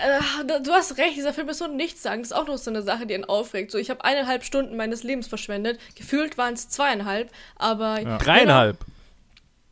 äh, 0.42 0.62
du- 0.62 0.72
hast 0.72 0.98
recht, 0.98 1.16
dieser 1.16 1.34
Film 1.34 1.48
ist 1.50 1.60
so 1.60 1.68
nichts 1.68 2.02
sagen. 2.02 2.22
Das 2.22 2.32
ist 2.32 2.38
auch 2.38 2.48
noch 2.48 2.58
so 2.58 2.72
eine 2.72 2.82
Sache, 2.82 3.06
die 3.06 3.14
ihn 3.14 3.24
aufregt. 3.24 3.72
So, 3.72 3.78
ich 3.78 3.90
habe 3.90 4.04
eineinhalb 4.04 4.44
Stunden 4.44 4.76
meines 4.76 5.04
Lebens 5.04 5.28
verschwendet. 5.28 5.80
Gefühlt 5.96 6.38
waren 6.38 6.56
es 6.56 6.70
zweieinhalb, 6.70 7.32
aber. 7.56 8.02
Ja. 8.02 8.18
Dreieinhalb. 8.18 8.78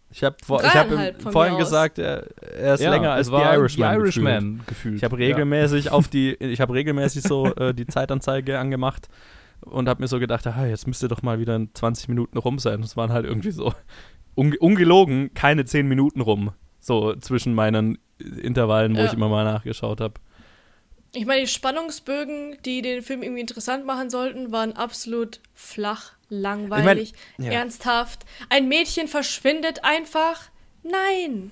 Ich 0.10 0.24
habe 0.24 0.38
vor, 0.44 0.64
hab 0.64 1.32
vorhin 1.32 1.58
gesagt, 1.58 2.00
er, 2.00 2.26
er 2.42 2.76
ist 2.76 2.82
Ja, 2.82 2.92
länger 2.92 3.12
es 3.12 3.28
als 3.28 3.32
war 3.32 3.52
The 3.54 3.58
Irishman. 3.60 3.90
Gefühlt. 4.00 4.04
Irishman 4.26 4.62
gefühlt. 4.66 4.96
Ich 4.96 5.04
habe 5.04 5.18
regelmäßig 5.18 5.92
auf 5.92 6.08
die, 6.08 6.34
ich 6.36 6.62
habe 6.62 6.74
regelmäßig 6.74 7.24
so 7.24 7.46
äh, 7.56 7.74
die 7.74 7.86
Zeitanzeige 7.88 8.58
angemacht 8.58 9.10
und 9.62 9.90
habe 9.90 10.02
mir 10.02 10.08
so 10.08 10.20
gedacht, 10.20 10.48
ah, 10.48 10.66
jetzt 10.66 10.88
müsste 10.88 11.08
doch 11.08 11.22
mal 11.24 11.40
wieder 11.40 11.56
in 11.56 11.70
20 11.74 12.08
Minuten 12.08 12.38
rum 12.38 12.58
sein. 12.60 12.82
Das 12.82 12.96
waren 12.96 13.12
halt 13.12 13.26
irgendwie 13.26 13.52
so 13.52 13.74
unge 14.36 14.58
ungelogen 14.60 15.34
keine 15.34 15.66
10 15.66 15.88
Minuten 15.88 16.22
rum, 16.22 16.52
so 16.80 17.14
zwischen 17.16 17.54
meinen 17.54 17.98
Intervallen, 18.20 18.96
wo 18.96 19.00
Ja. 19.00 19.06
ich 19.08 19.14
immer 19.14 19.30
mal 19.30 19.44
nachgeschaut 19.44 20.00
habe. 20.00 20.14
Ich 21.18 21.26
meine, 21.26 21.42
die 21.42 21.48
Spannungsbögen, 21.48 22.60
die 22.64 22.84
den 22.84 23.02
Film 23.02 23.24
irgendwie 23.24 23.42
interessant 23.42 23.88
machen 23.88 24.12
sollten, 24.12 24.52
waren 24.52 24.74
absolut 24.74 25.40
flach, 25.56 26.12
langweilig, 26.30 27.14
ja. 27.40 27.54
ernsthaft. 27.54 28.24
Ein 28.50 28.68
Mädchen 28.68 29.08
verschwindet 29.08 29.84
einfach. 29.84 30.52
Nein. 30.84 31.50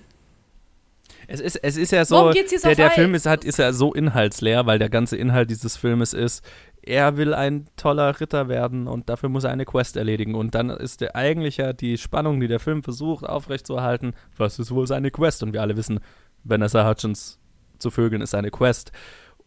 Es 1.28 1.40
ist, 1.40 1.56
es 1.56 1.78
ist 1.78 1.92
ja 1.92 2.06
so, 2.06 2.32
der, 2.32 2.76
der? 2.76 2.92
Film 2.92 3.16
ist, 3.16 3.26
halt, 3.26 3.44
ist 3.44 3.58
ja 3.58 3.74
so 3.74 3.92
inhaltsleer, 3.92 4.68
weil 4.68 4.78
der 4.78 4.90
ganze 4.90 5.18
Inhalt 5.18 5.50
dieses 5.50 5.78
Filmes 5.78 6.14
ist, 6.14 6.46
er 6.84 7.18
will 7.18 7.34
ein 7.34 7.66
toller 7.76 8.20
Ritter 8.20 8.48
werden 8.48 8.88
und 8.88 9.10
dafür 9.10 9.30
muss 9.30 9.46
er 9.46 9.50
eine 9.50 9.66
Quest 9.66 9.98
erledigen. 9.98 10.36
Und 10.36 10.54
dann 10.54 10.70
ist 10.70 11.02
der, 11.02 11.16
eigentlich 11.16 11.58
ja 11.58 11.74
die 11.74 11.98
Spannung, 11.98 12.40
die 12.40 12.48
der 12.48 12.60
Film 12.60 12.84
versucht 12.84 13.26
aufrechtzuerhalten, 13.26 14.14
was 14.38 14.60
ist 14.60 14.70
wohl 14.70 14.86
seine 14.86 15.10
Quest? 15.10 15.42
Und 15.42 15.54
wir 15.54 15.62
alle 15.64 15.76
wissen, 15.76 16.02
Vanessa 16.44 16.88
Hutchins 16.88 17.40
zu 17.80 17.90
vögeln 17.90 18.22
ist 18.22 18.30
seine 18.30 18.52
Quest. 18.52 18.92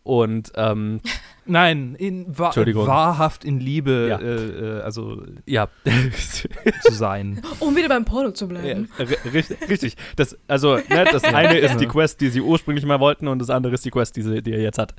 Und 0.09 0.53
ähm, 0.55 1.03
Nein, 1.45 1.95
in, 1.99 2.27
wa 2.39 2.51
wahrhaft 2.57 3.45
in 3.45 3.61
Liebe, 3.61 4.07
Ja. 4.09 4.19
äh, 4.19 4.79
äh, 4.79 4.81
also 4.81 5.23
ja, 5.45 5.69
zu 6.83 6.93
sein. 6.93 7.43
Um 7.61 7.77
wieder 7.77 7.89
beim 7.89 8.07
Porno 8.07 8.31
zu 8.31 8.47
Ja, 8.47 8.49
bleiben. 8.53 8.89
richtig, 9.33 9.69
richtig. 9.69 9.97
Das, 10.17 10.37
also, 10.49 10.77
ne, 10.77 11.05
das 11.13 11.25
eine 11.35 11.59
ist 11.59 11.77
die 11.79 11.87
Quest, 11.87 12.23
die 12.23 12.31
sie 12.31 12.41
ursprünglich 12.41 12.87
mal 12.87 13.01
wollten, 13.01 13.29
und 13.29 13.39
das 13.39 13.51
andere 13.51 13.75
ist 13.75 13.85
die 13.85 13.91
Quest, 13.91 14.17
die, 14.17 14.23
sie, 14.23 14.43
die 14.43 14.53
er 14.53 14.63
jetzt 14.63 14.79
hat. 14.79 14.95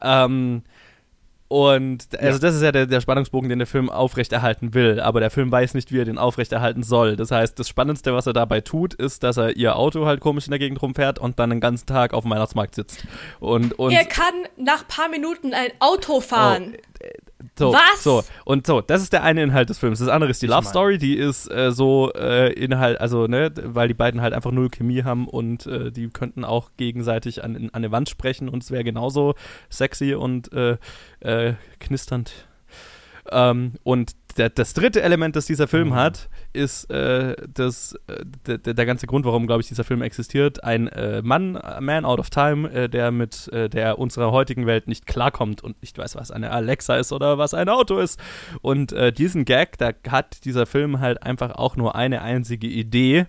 Ähm, 0.00 0.62
und 1.48 2.06
also 2.18 2.34
Ja. 2.34 2.38
das 2.38 2.54
ist 2.54 2.62
ja 2.62 2.72
der, 2.72 2.86
der 2.86 3.00
Spannungsbogen, 3.00 3.48
den 3.48 3.58
der 3.58 3.66
Film 3.66 3.88
aufrechterhalten 3.88 4.74
will, 4.74 5.00
aber 5.00 5.20
der 5.20 5.30
Film 5.30 5.50
weiß 5.50 5.72
nicht, 5.74 5.90
wie 5.92 5.98
er 6.00 6.04
den 6.04 6.18
aufrechterhalten 6.18 6.82
soll. 6.82 7.16
Das 7.16 7.30
heißt, 7.30 7.58
das 7.58 7.68
Spannendste, 7.68 8.12
was 8.14 8.26
er 8.26 8.34
dabei 8.34 8.60
tut, 8.60 8.92
ist, 8.94 9.22
dass 9.22 9.38
er 9.38 9.56
ihr 9.56 9.76
Auto 9.76 10.04
halt 10.04 10.20
komisch 10.20 10.46
in 10.46 10.50
der 10.50 10.58
Gegend 10.58 10.82
rumfährt 10.82 11.18
und 11.18 11.38
dann 11.38 11.48
den 11.50 11.60
ganzen 11.60 11.86
Tag 11.86 12.12
auf 12.12 12.24
dem 12.24 12.30
Weihnachtsmarkt 12.32 12.74
sitzt. 12.74 13.02
Und, 13.40 13.78
und 13.78 13.92
er 13.92 14.04
kann 14.04 14.34
nach 14.58 14.86
paar 14.86 15.08
Minuten 15.08 15.54
ein 15.54 15.70
Auto 15.80 16.20
fahren. 16.20 16.76
So, 17.56 17.72
Was? 17.72 18.02
So, 18.02 18.24
und 18.44 18.66
so, 18.66 18.80
das 18.80 19.02
ist 19.02 19.12
der 19.12 19.22
eine 19.22 19.42
Inhalt 19.42 19.70
des 19.70 19.78
Films. 19.78 20.00
Das 20.00 20.08
andere 20.08 20.30
ist 20.30 20.42
die 20.42 20.46
Ich 20.46 20.50
Love 20.50 20.66
Story, 20.66 20.98
die 20.98 21.16
ist 21.16 21.48
äh, 21.50 21.70
so 21.70 22.12
äh, 22.14 22.52
Inhalt, 22.52 23.00
also, 23.00 23.26
ne, 23.26 23.52
weil 23.62 23.88
die 23.88 23.94
beiden 23.94 24.20
halt 24.20 24.34
einfach 24.34 24.50
null 24.50 24.70
Chemie 24.70 25.04
haben 25.04 25.28
und 25.28 25.66
äh, 25.66 25.92
die 25.92 26.08
könnten 26.08 26.44
auch 26.44 26.70
gegenseitig 26.76 27.44
an, 27.44 27.56
an 27.56 27.70
eine 27.72 27.92
Wand 27.92 28.08
sprechen 28.08 28.48
und 28.48 28.62
es 28.62 28.70
wäre 28.70 28.82
genauso 28.82 29.34
sexy 29.70 30.14
und 30.14 30.52
äh, 30.52 30.78
äh, 31.20 31.54
knisternd. 31.78 32.46
Ähm, 33.30 33.74
und 33.84 34.12
der, 34.38 34.50
das 34.50 34.72
dritte 34.72 35.02
Element, 35.02 35.36
das 35.36 35.46
dieser 35.46 35.68
Film 35.68 35.88
Mhm. 35.88 35.94
hat, 35.94 36.28
ist 36.52 36.90
äh, 36.90 37.36
das, 37.52 37.94
äh, 38.06 38.24
der, 38.46 38.74
der 38.74 38.86
ganze 38.86 39.06
Grund, 39.06 39.26
warum, 39.26 39.46
glaube 39.46 39.60
ich, 39.62 39.68
dieser 39.68 39.84
Film 39.84 40.02
existiert. 40.02 40.64
Ein 40.64 40.88
äh, 40.88 41.22
Mann, 41.22 41.56
a 41.56 41.80
Man 41.80 42.04
out 42.04 42.20
of 42.20 42.30
time, 42.30 42.70
äh, 42.70 42.88
der 42.88 43.10
mit 43.10 43.48
äh, 43.52 43.68
der 43.68 43.98
unserer 43.98 44.32
heutigen 44.32 44.66
Welt 44.66 44.88
nicht 44.88 45.06
klarkommt 45.06 45.62
und 45.62 45.80
nicht 45.82 45.98
weiß, 45.98 46.16
was 46.16 46.30
eine 46.30 46.50
Alexa 46.50 46.96
ist 46.96 47.12
oder 47.12 47.38
was 47.38 47.54
ein 47.54 47.68
Auto 47.68 47.98
ist. 47.98 48.20
Und 48.62 48.92
äh, 48.92 49.12
diesen 49.12 49.44
Gag, 49.44 49.76
da 49.78 49.90
hat 50.08 50.44
dieser 50.44 50.66
Film 50.66 51.00
halt 51.00 51.22
einfach 51.22 51.52
auch 51.56 51.76
nur 51.76 51.94
eine 51.96 52.22
einzige 52.22 52.66
Idee, 52.66 53.26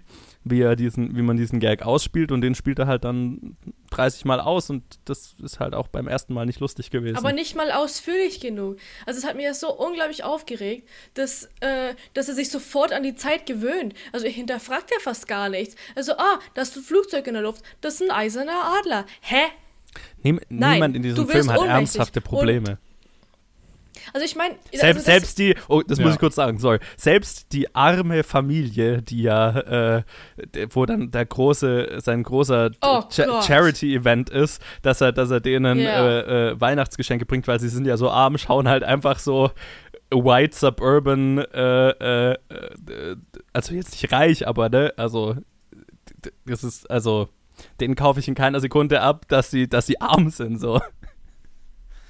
wie 0.50 0.62
er 0.62 0.76
diesen, 0.76 1.16
wie 1.16 1.22
man 1.22 1.38
diesen 1.38 1.60
Gag 1.60 1.84
ausspielt 1.84 2.32
und 2.32 2.42
den 2.42 2.56
spielt 2.56 2.80
er 2.80 2.88
halt 2.88 3.04
dann 3.04 3.58
30 3.92 4.26
Mal 4.26 4.40
aus 4.40 4.70
und 4.70 4.84
das 5.06 5.36
ist 5.42 5.60
halt 5.60 5.74
auch 5.74 5.88
beim 5.88 6.08
ersten 6.08 6.34
Mal 6.34 6.46
nicht 6.46 6.60
lustig 6.60 6.92
gewesen. 6.92 7.18
Aber 7.18 7.34
nicht 7.34 7.56
mal 7.56 7.72
ausführlich 7.72 8.40
genug. 8.40 8.78
Also 9.06 9.20
es 9.20 9.26
hat 9.26 9.36
mir 9.36 9.50
das 9.50 9.60
so 9.60 9.74
unglaublich 9.74 10.24
aufgeregt, 10.24 10.88
dass, 11.14 11.46
äh, 11.60 11.94
dass 12.14 12.28
er 12.30 12.36
sich 12.36 12.50
sofort 12.50 12.94
an 12.94 13.04
die 13.04 13.16
Zeit 13.16 13.46
gewöhnt. 13.46 13.94
Also 14.12 14.26
er 14.26 14.32
hinterfragt 14.32 14.92
ja 14.92 14.98
fast 15.00 15.28
gar 15.28 15.50
nichts. 15.50 15.76
Also, 15.96 16.14
ah, 16.14 16.40
da 16.54 16.62
ist 16.62 16.76
ein 16.76 16.84
Flugzeug 16.84 17.28
in 17.28 17.34
der 17.34 17.44
Luft, 17.44 17.64
das 17.82 17.96
ist 17.96 18.10
ein 18.10 18.12
eiserner 18.12 18.78
Adler. 18.80 19.06
Hä? 19.22 19.44
Niem 20.24 20.40
Nein, 20.50 20.74
niemand 20.74 20.96
in 20.96 21.04
diesem 21.04 21.28
Film 21.28 21.50
hat 21.50 21.58
ohnmächtig. 21.58 21.76
ernsthafte 21.76 22.22
Probleme. 22.22 22.78
Also 24.14 24.26
ich 24.26 24.36
meine, 24.36 24.56
Selbst, 24.72 24.84
also 24.84 25.12
selbst 25.12 25.40
die, 25.40 25.56
oh, 25.68 25.82
das 25.88 26.00
muss 26.00 26.08
Ja. 26.10 26.14
ich 26.14 26.20
kurz 26.20 26.36
sagen, 26.36 26.60
sorry. 26.60 26.80
Selbst 26.98 27.52
die 27.54 27.74
arme 27.76 28.24
Familie, 28.24 29.02
die 29.02 29.24
ja, 29.24 29.60
äh, 29.98 30.04
wo 30.72 30.86
dann 30.86 31.12
der 31.12 31.26
große, 31.26 32.00
sein 32.02 32.24
großer 32.24 32.72
Oh 32.82 33.04
Cha. 33.10 33.42
Charity-Event 33.42 34.30
ist, 34.30 34.62
dass 34.82 35.02
er, 35.02 35.12
dass 35.12 35.30
er 35.32 35.40
denen 35.42 35.80
Ja. 35.80 36.08
äh, 36.08 36.50
äh, 36.52 36.62
Weihnachtsgeschenke 36.62 37.26
bringt, 37.26 37.48
weil 37.48 37.60
sie 37.60 37.70
sind 37.70 37.86
ja 37.86 37.98
so 37.98 38.10
arm, 38.10 38.38
schauen 38.38 38.68
halt 38.68 38.84
einfach 38.84 39.20
so 39.20 39.52
white 40.12 40.56
suburban, 40.58 41.38
äh, 41.38 41.90
äh, 41.90 42.32
äh, 42.34 43.16
also 43.54 43.74
jetzt 43.76 43.92
nicht 43.92 44.12
reich, 44.12 44.48
aber 44.48 44.70
ne, 44.70 44.94
also 44.98 45.36
das 46.46 46.64
ist, 46.64 46.90
also 46.90 47.30
denen 47.80 47.96
kaufe 47.96 48.20
ich 48.20 48.28
in 48.28 48.36
keiner 48.36 48.60
Sekunde 48.60 49.02
ab, 49.02 49.26
dass 49.28 49.52
sie, 49.52 49.68
dass 49.68 49.86
sie 49.86 50.02
arm 50.02 50.30
sind, 50.30 50.60
so. 50.60 50.82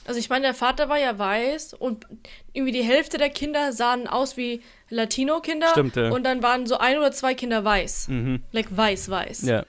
Also 0.10 0.20
ich 0.20 0.28
meine, 0.32 0.42
der 0.42 0.54
Vater 0.56 0.90
war 0.90 0.98
ja 0.98 1.20
weiß 1.20 1.76
und 1.76 2.08
irgendwie 2.52 2.72
die 2.72 2.82
Hälfte 2.82 3.20
der 3.20 3.30
Kinder 3.30 3.72
sahen 3.74 4.08
aus 4.08 4.38
wie 4.38 4.64
Latino-Kinder. 4.90 5.68
Stimmt, 5.70 5.96
ja. 5.98 6.10
Und 6.10 6.24
dann 6.24 6.42
waren 6.42 6.66
so 6.66 6.80
ein 6.80 6.98
oder 6.98 7.12
zwei 7.12 7.36
Kinder 7.36 7.64
weiß. 7.64 8.08
Mhm. 8.08 8.42
Like 8.52 8.76
weiß-weiß. 8.76 9.44
Ja. 9.44 9.66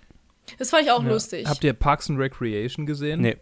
Das 0.59 0.70
fand 0.70 0.85
ich 0.85 0.90
auch 0.92 1.03
Ja. 1.03 1.11
lustig. 1.11 1.46
Habt 1.46 1.62
ihr 1.62 1.74
Parks 1.74 2.09
and 2.09 2.18
Recreation 2.18 2.87
gesehen? 2.87 3.20
Nee. 3.20 3.37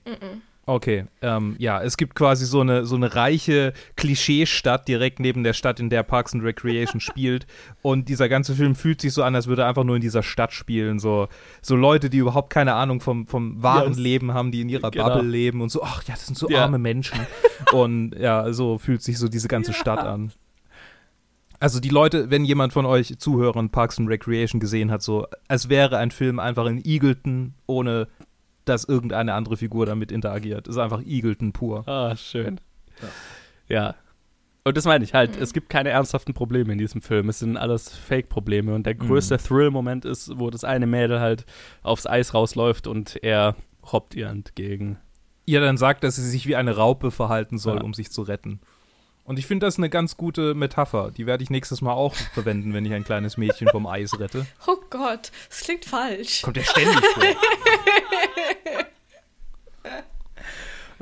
Okay, 0.68 1.06
ähm, 1.22 1.56
ja, 1.58 1.82
es 1.82 1.96
gibt 1.96 2.14
quasi 2.14 2.44
so 2.44 2.60
eine, 2.60 2.84
so 2.84 2.94
eine 2.94 3.14
reiche 3.14 3.72
Klischeestadt 3.96 4.86
direkt 4.86 5.18
neben 5.18 5.42
der 5.42 5.54
Stadt, 5.54 5.80
in 5.80 5.88
der 5.88 6.02
Parks 6.02 6.34
and 6.34 6.44
Recreation 6.44 7.00
spielt. 7.00 7.46
Und 7.80 8.10
dieser 8.10 8.28
ganze 8.28 8.54
Film 8.54 8.74
fühlt 8.74 9.00
sich 9.00 9.14
so 9.14 9.22
an, 9.22 9.34
als 9.34 9.46
würde 9.46 9.62
er 9.62 9.68
einfach 9.68 9.84
nur 9.84 9.96
in 9.96 10.02
dieser 10.02 10.22
Stadt 10.22 10.52
spielen. 10.52 10.98
So, 10.98 11.28
so 11.62 11.74
Leute, 11.74 12.10
die 12.10 12.18
überhaupt 12.18 12.50
keine 12.50 12.74
Ahnung 12.74 13.00
vom, 13.00 13.26
vom 13.26 13.62
wahren 13.62 13.94
Ja, 13.94 13.98
Leben 13.98 14.34
haben, 14.34 14.52
die 14.52 14.60
in 14.60 14.68
ihrer 14.68 14.90
genau. 14.90 15.08
Bubble 15.08 15.26
leben 15.26 15.62
und 15.62 15.70
so, 15.70 15.82
ach 15.82 16.02
ja, 16.02 16.12
das 16.12 16.26
sind 16.26 16.36
so 16.36 16.50
Ja. 16.50 16.64
arme 16.64 16.78
Menschen. 16.78 17.18
und 17.72 18.14
ja, 18.18 18.52
so 18.52 18.76
fühlt 18.76 19.02
sich 19.02 19.16
so 19.16 19.28
diese 19.28 19.48
ganze 19.48 19.72
Stadt 19.72 20.00
an. 20.00 20.32
Also 21.60 21.80
die 21.80 21.88
Leute, 21.88 22.30
wenn 22.30 22.44
jemand 22.44 22.72
von 22.72 22.86
euch 22.86 23.18
Zuhörern 23.18 23.70
Parks 23.70 23.98
and 23.98 24.08
Recreation 24.08 24.60
gesehen 24.60 24.90
hat, 24.90 25.02
so 25.02 25.26
als 25.48 25.68
wäre 25.68 25.96
ein 25.96 26.10
Film 26.10 26.38
einfach 26.38 26.66
in 26.66 26.84
Eagleton, 26.84 27.54
ohne 27.66 28.06
dass 28.68 28.84
irgendeine 28.84 29.34
andere 29.34 29.56
Figur 29.56 29.86
damit 29.86 30.12
interagiert. 30.12 30.68
Ist 30.68 30.78
einfach 30.78 31.02
Eagleton 31.04 31.52
pur. 31.52 31.86
Ah, 31.88 32.14
schön. 32.16 32.60
Ja. 33.68 33.94
Und 34.64 34.76
das 34.76 34.84
meine 34.84 35.02
ich 35.04 35.14
halt, 35.14 35.36
es 35.40 35.52
gibt 35.52 35.70
keine 35.70 35.88
ernsthaften 35.90 36.34
Probleme 36.34 36.72
in 36.72 36.78
diesem 36.78 37.00
Film. 37.00 37.28
Es 37.28 37.38
sind 37.38 37.56
alles 37.56 37.96
Fake-Probleme. 37.96 38.74
Und 38.74 38.84
der 38.84 38.94
größte 38.94 39.38
Thrill-Moment 39.38 40.04
ist, 40.04 40.38
wo 40.38 40.50
das 40.50 40.64
eine 40.64 40.86
Mädel 40.86 41.20
halt 41.20 41.46
aufs 41.82 42.06
Eis 42.06 42.34
rausläuft 42.34 42.86
und 42.86 43.22
er 43.22 43.56
robbt 43.92 44.14
ihr 44.14 44.28
entgegen. 44.28 44.98
Ihr 45.46 45.60
dann 45.62 45.78
sagt, 45.78 46.04
dass 46.04 46.16
sie 46.16 46.28
sich 46.28 46.46
wie 46.46 46.56
eine 46.56 46.76
Raupe 46.76 47.10
verhalten 47.10 47.56
soll, 47.56 47.76
Ja. 47.76 47.82
um 47.82 47.94
sich 47.94 48.10
zu 48.10 48.20
retten. 48.22 48.60
Und 49.28 49.38
ich 49.38 49.46
finde 49.46 49.66
das 49.66 49.76
eine 49.76 49.90
ganz 49.90 50.16
gute 50.16 50.54
Metapher. 50.54 51.10
Die 51.14 51.26
werde 51.26 51.44
ich 51.44 51.50
nächstes 51.50 51.82
Mal 51.82 51.92
auch 51.92 52.14
verwenden, 52.14 52.72
wenn 52.72 52.86
ich 52.86 52.94
ein 52.94 53.04
kleines 53.04 53.36
Mädchen 53.36 53.68
vom 53.68 53.86
Eis 53.86 54.18
rette. 54.18 54.46
oh 54.66 54.78
Gott, 54.88 55.30
das 55.50 55.60
klingt 55.60 55.84
falsch. 55.84 56.40
Kommt 56.40 56.56
ja 56.56 56.64
ständig 56.64 57.04
vor. 57.04 57.22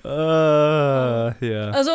Ah, 0.05 1.35
ja. 1.41 1.71
Also, 1.71 1.91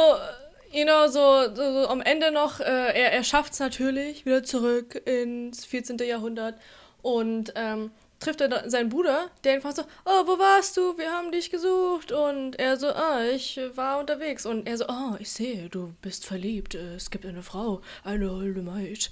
you 0.70 0.84
know, 0.84 1.08
so, 1.08 1.56
so, 1.56 1.84
so 1.84 1.88
am 1.88 2.02
Ende 2.02 2.34
noch, 2.34 2.60
äh, 2.60 2.63
er, 2.63 3.13
er 3.13 3.24
schafft 3.24 3.54
es 3.54 3.60
natürlich 3.60 4.26
wieder 4.26 4.44
zurück 4.44 5.02
ins 5.06 5.63
14. 5.63 5.98
Jahrhundert 6.00 6.56
und 7.02 7.54
ähm, 7.56 7.91
trifft 8.22 8.40
er 8.40 8.70
seinen 8.70 8.90
Bruder, 8.90 9.30
der 9.44 9.56
ihn 9.56 9.62
fragt 9.62 9.78
so, 9.78 9.84
oh, 10.06 10.28
wo 10.28 10.40
warst 10.40 10.78
du? 10.78 10.98
Wir 10.98 11.12
haben 11.12 11.32
dich 11.32 11.50
gesucht. 11.50 12.12
Und 12.12 12.58
er 12.58 12.78
so, 12.78 12.88
ah, 12.88 13.24
ich 13.26 13.60
war 13.76 14.00
unterwegs. 14.00 14.46
Und 14.46 14.68
er 14.68 14.78
so, 14.78 14.86
oh, 14.88 15.16
ich 15.20 15.30
sehe, 15.30 15.68
du 15.70 15.94
bist 16.02 16.26
verliebt. 16.26 16.76
Es 16.76 17.12
gibt 17.12 17.26
eine 17.26 17.44
Frau, 17.44 17.82
eine 18.04 18.32
holde 18.32 18.62
Maid. 18.62 19.12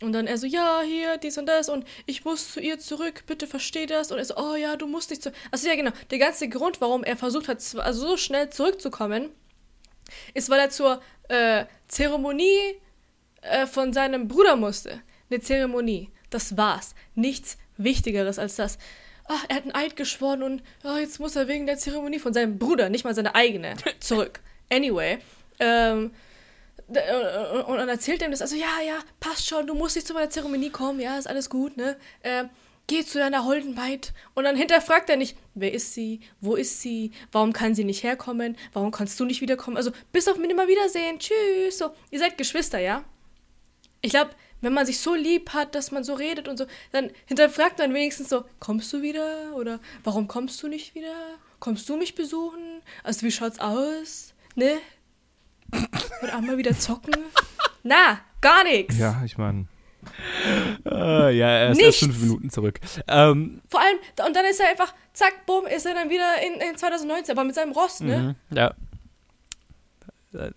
Und 0.00 0.12
dann 0.12 0.26
er 0.26 0.38
so, 0.38 0.46
ja, 0.46 0.82
hier, 0.84 1.16
dies 1.16 1.38
und 1.38 1.46
das 1.46 1.68
und 1.68 1.86
ich 2.04 2.24
muss 2.24 2.52
zu 2.52 2.60
ihr 2.60 2.78
zurück, 2.78 3.24
bitte 3.26 3.46
versteh 3.46 3.86
das. 3.86 4.12
Und 4.12 4.18
er 4.18 4.24
so, 4.24 4.36
oh 4.36 4.54
ja, 4.54 4.76
du 4.76 4.86
musst 4.86 5.10
nicht 5.10 5.22
zu. 5.22 5.32
Also 5.50 5.68
ja, 5.68 5.74
genau, 5.76 5.92
der 6.10 6.18
ganze 6.18 6.48
Grund, 6.48 6.80
warum 6.80 7.04
er 7.04 7.16
versucht 7.16 7.48
hat, 7.48 7.58
also 7.78 8.08
so 8.08 8.16
schnell 8.16 8.50
zurückzukommen, 8.50 9.30
ist, 10.34 10.50
weil 10.50 10.60
er 10.60 10.70
zur 10.70 11.00
äh, 11.28 11.64
Zeremonie 11.88 12.80
äh, 13.40 13.66
von 13.66 13.92
seinem 13.92 14.28
Bruder 14.28 14.56
musste. 14.56 15.00
Eine 15.30 15.40
Zeremonie. 15.40 16.10
Das 16.28 16.56
war's. 16.56 16.94
Nichts 17.14 17.56
Wichtigeres 17.76 18.38
als 18.38 18.56
das. 18.56 18.78
Ah, 19.26 19.38
er 19.48 19.56
hat 19.56 19.62
einen 19.62 19.74
Eid 19.74 19.96
geschworen 19.96 20.42
und 20.42 20.62
ah, 20.82 20.98
jetzt 20.98 21.18
muss 21.18 21.34
er 21.34 21.48
wegen 21.48 21.66
der 21.66 21.78
Zeremonie 21.78 22.18
von 22.18 22.34
seinem 22.34 22.58
Bruder, 22.58 22.90
nicht 22.90 23.04
mal 23.04 23.14
seine 23.14 23.34
eigene, 23.34 23.74
zurück. 24.00 24.40
Anyway. 24.70 25.18
Ähm, 25.58 26.10
äh, 26.92 27.62
und 27.62 27.76
dann 27.78 27.88
erzählt 27.88 28.20
er 28.20 28.28
ihm 28.28 28.32
das, 28.32 28.42
also 28.42 28.56
ja, 28.56 28.80
ja, 28.86 28.98
passt 29.20 29.46
schon, 29.46 29.66
du 29.66 29.74
musst 29.74 29.96
nicht 29.96 30.06
zu 30.06 30.12
meiner 30.12 30.28
Zeremonie 30.28 30.70
kommen, 30.70 31.00
ja, 31.00 31.16
ist 31.16 31.26
alles 31.28 31.48
gut, 31.48 31.76
ne? 31.76 31.96
Ähm, 32.22 32.50
geh 32.86 33.04
zu 33.04 33.18
deiner 33.18 33.44
holden 33.44 33.74
Maid. 33.74 34.12
Und 34.34 34.44
dann 34.44 34.56
hinterfragt 34.56 35.08
er 35.08 35.16
nicht, 35.16 35.36
wer 35.54 35.72
ist 35.72 35.94
sie, 35.94 36.20
wo 36.40 36.54
ist 36.54 36.80
sie, 36.82 37.12
warum 37.32 37.52
kann 37.52 37.74
sie 37.74 37.84
nicht 37.84 38.02
herkommen, 38.02 38.56
warum 38.72 38.90
kannst 38.90 39.18
du 39.18 39.24
nicht 39.24 39.40
wiederkommen? 39.40 39.76
Also, 39.76 39.92
bis 40.12 40.28
auf 40.28 40.36
nimmer 40.36 40.68
Wiedersehen, 40.68 41.18
tschüss, 41.18 41.78
so. 41.78 41.90
Ihr 42.10 42.18
seid 42.18 42.36
Geschwister, 42.36 42.78
ja? 42.78 43.04
Ich 44.02 44.10
glaube, 44.10 44.32
wenn 44.60 44.72
man 44.72 44.86
sich 44.86 45.00
so 45.00 45.14
lieb 45.14 45.50
hat, 45.50 45.74
dass 45.74 45.90
man 45.90 46.04
so 46.04 46.14
redet 46.14 46.48
und 46.48 46.56
so, 46.56 46.66
dann 46.92 47.10
hinterfragt 47.26 47.78
man 47.78 47.92
wenigstens 47.94 48.28
so, 48.28 48.44
kommst 48.60 48.92
du 48.92 49.02
wieder? 49.02 49.54
Oder 49.56 49.80
warum 50.04 50.26
kommst 50.28 50.62
du 50.62 50.68
nicht 50.68 50.94
wieder? 50.94 51.14
Kommst 51.60 51.88
du 51.88 51.96
mich 51.96 52.14
besuchen? 52.14 52.82
Also 53.02 53.22
wie 53.26 53.30
schaut's 53.30 53.58
aus? 53.60 54.34
Ne? 54.54 54.78
Und 56.22 56.30
einmal 56.30 56.56
wieder 56.58 56.78
zocken? 56.78 57.14
Na, 57.82 58.20
gar 58.40 58.64
nichts. 58.64 58.96
Ja, 58.98 59.22
ich 59.24 59.36
meine. 59.38 59.66
Ah, 60.84 61.28
ja, 61.30 61.48
er 61.48 61.70
ist 61.70 61.76
Nichts. 61.78 61.86
erst 61.86 61.98
fünf 62.00 62.20
Minuten 62.20 62.50
zurück. 62.50 62.78
Ähm, 63.08 63.62
Vor 63.68 63.80
allem, 63.80 63.96
und 64.26 64.36
dann 64.36 64.44
ist 64.44 64.60
er 64.60 64.68
einfach, 64.68 64.92
zack, 65.14 65.46
bumm, 65.46 65.66
ist 65.66 65.86
er 65.86 65.94
dann 65.94 66.10
wieder 66.10 66.42
in, 66.46 66.60
in 66.60 66.76
2019, 66.76 67.32
aber 67.32 67.44
mit 67.44 67.54
seinem 67.54 67.72
Ross, 67.72 68.00
ne? 68.00 68.36
mhm, 68.50 68.56
ja. 68.56 68.74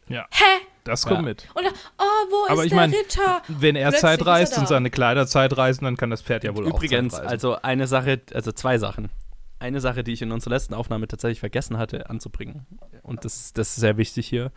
Ja, 0.09 0.25
Hä? 0.31 0.65
Das 0.87 1.03
kommt 1.05 1.17
Ja. 1.19 1.21
mit. 1.21 1.47
Und 1.53 1.63
dann, 1.65 1.73
oh, 1.97 2.03
wo 2.31 2.51
Aber 2.51 2.61
ist 2.61 2.65
ich 2.65 2.69
der 2.71 2.75
mein, 2.79 2.91
Ritter? 2.91 3.41
Wenn 3.47 3.75
er 3.75 3.89
Plötzlich 3.89 4.01
Zeit 4.01 4.19
ist 4.21 4.25
er 4.27 4.31
reist 4.33 4.57
und 4.57 4.67
seine 4.67 4.89
Kleider 4.89 5.27
Zeit 5.27 5.55
reisen, 5.57 5.85
dann 5.85 5.97
kann 5.97 6.09
das 6.09 6.21
Pferd 6.21 6.43
ja 6.43 6.55
wohl 6.55 6.65
Übrigens, 6.67 7.13
auch 7.13 7.17
Zeit 7.17 7.25
reisen. 7.25 7.31
also 7.33 7.61
eine 7.61 7.87
Sache, 7.87 8.21
also 8.33 8.51
zwei 8.51 8.77
Sachen. 8.77 9.09
Eine 9.59 9.81
Sache, 9.81 10.03
die 10.03 10.13
ich 10.13 10.21
in 10.21 10.31
unserer 10.31 10.53
letzten 10.53 10.73
Aufnahme 10.75 11.07
tatsächlich 11.07 11.39
vergessen 11.39 11.77
hatte 11.77 12.09
anzubringen. 12.09 12.67
Und 13.01 13.25
das, 13.25 13.35
ist- 13.37 13.57
das 13.57 13.69
ist 13.69 13.75
sehr 13.77 13.97
wichtig 13.97 14.27
hier. 14.27 14.51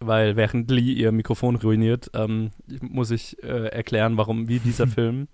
Weil 0.00 0.36
während 0.36 0.70
Lee 0.70 0.92
ihr 0.92 1.12
Mikrofon 1.12 1.56
ruiniert, 1.56 2.10
ähm, 2.14 2.50
muss 2.80 3.10
ich 3.10 3.42
äh, 3.42 3.68
erklären, 3.68 4.16
warum, 4.16 4.48
wie 4.48 4.58
dieser 4.58 4.86
Film 4.88 5.28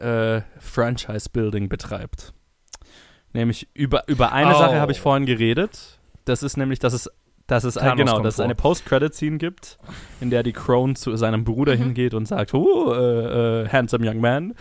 äh, 0.00 0.42
Franchise-Building 0.58 1.68
betreibt. 1.68 2.32
Nämlich 3.32 3.68
über, 3.74 4.08
über 4.08 4.32
eine 4.32 4.54
Oh. 4.54 4.58
Sache 4.58 4.80
habe 4.80 4.92
ich 4.92 5.00
vorhin 5.00 5.26
geredet. 5.26 5.98
Das 6.24 6.42
ist 6.42 6.56
nämlich, 6.56 6.78
dass 6.78 6.92
es, 6.92 7.10
dass 7.48 7.64
es, 7.64 7.76
ein, 7.76 7.88
Thanos 7.88 7.98
genau, 7.98 8.22
dass 8.22 8.34
es 8.34 8.40
eine 8.40 8.54
Post-Credit-Scene 8.54 9.38
gibt, 9.38 9.78
in 10.20 10.30
der 10.30 10.44
die 10.44 10.52
Crone 10.52 10.94
zu 10.94 11.16
seinem 11.16 11.44
Bruder 11.44 11.74
Mhm. 11.74 11.78
hingeht 11.78 12.14
und 12.14 12.26
sagt, 12.28 12.54
oh, 12.54 12.92
äh, 12.92 13.62
äh, 13.62 13.68
handsome 13.68 14.08
young 14.08 14.20
man, 14.20 14.54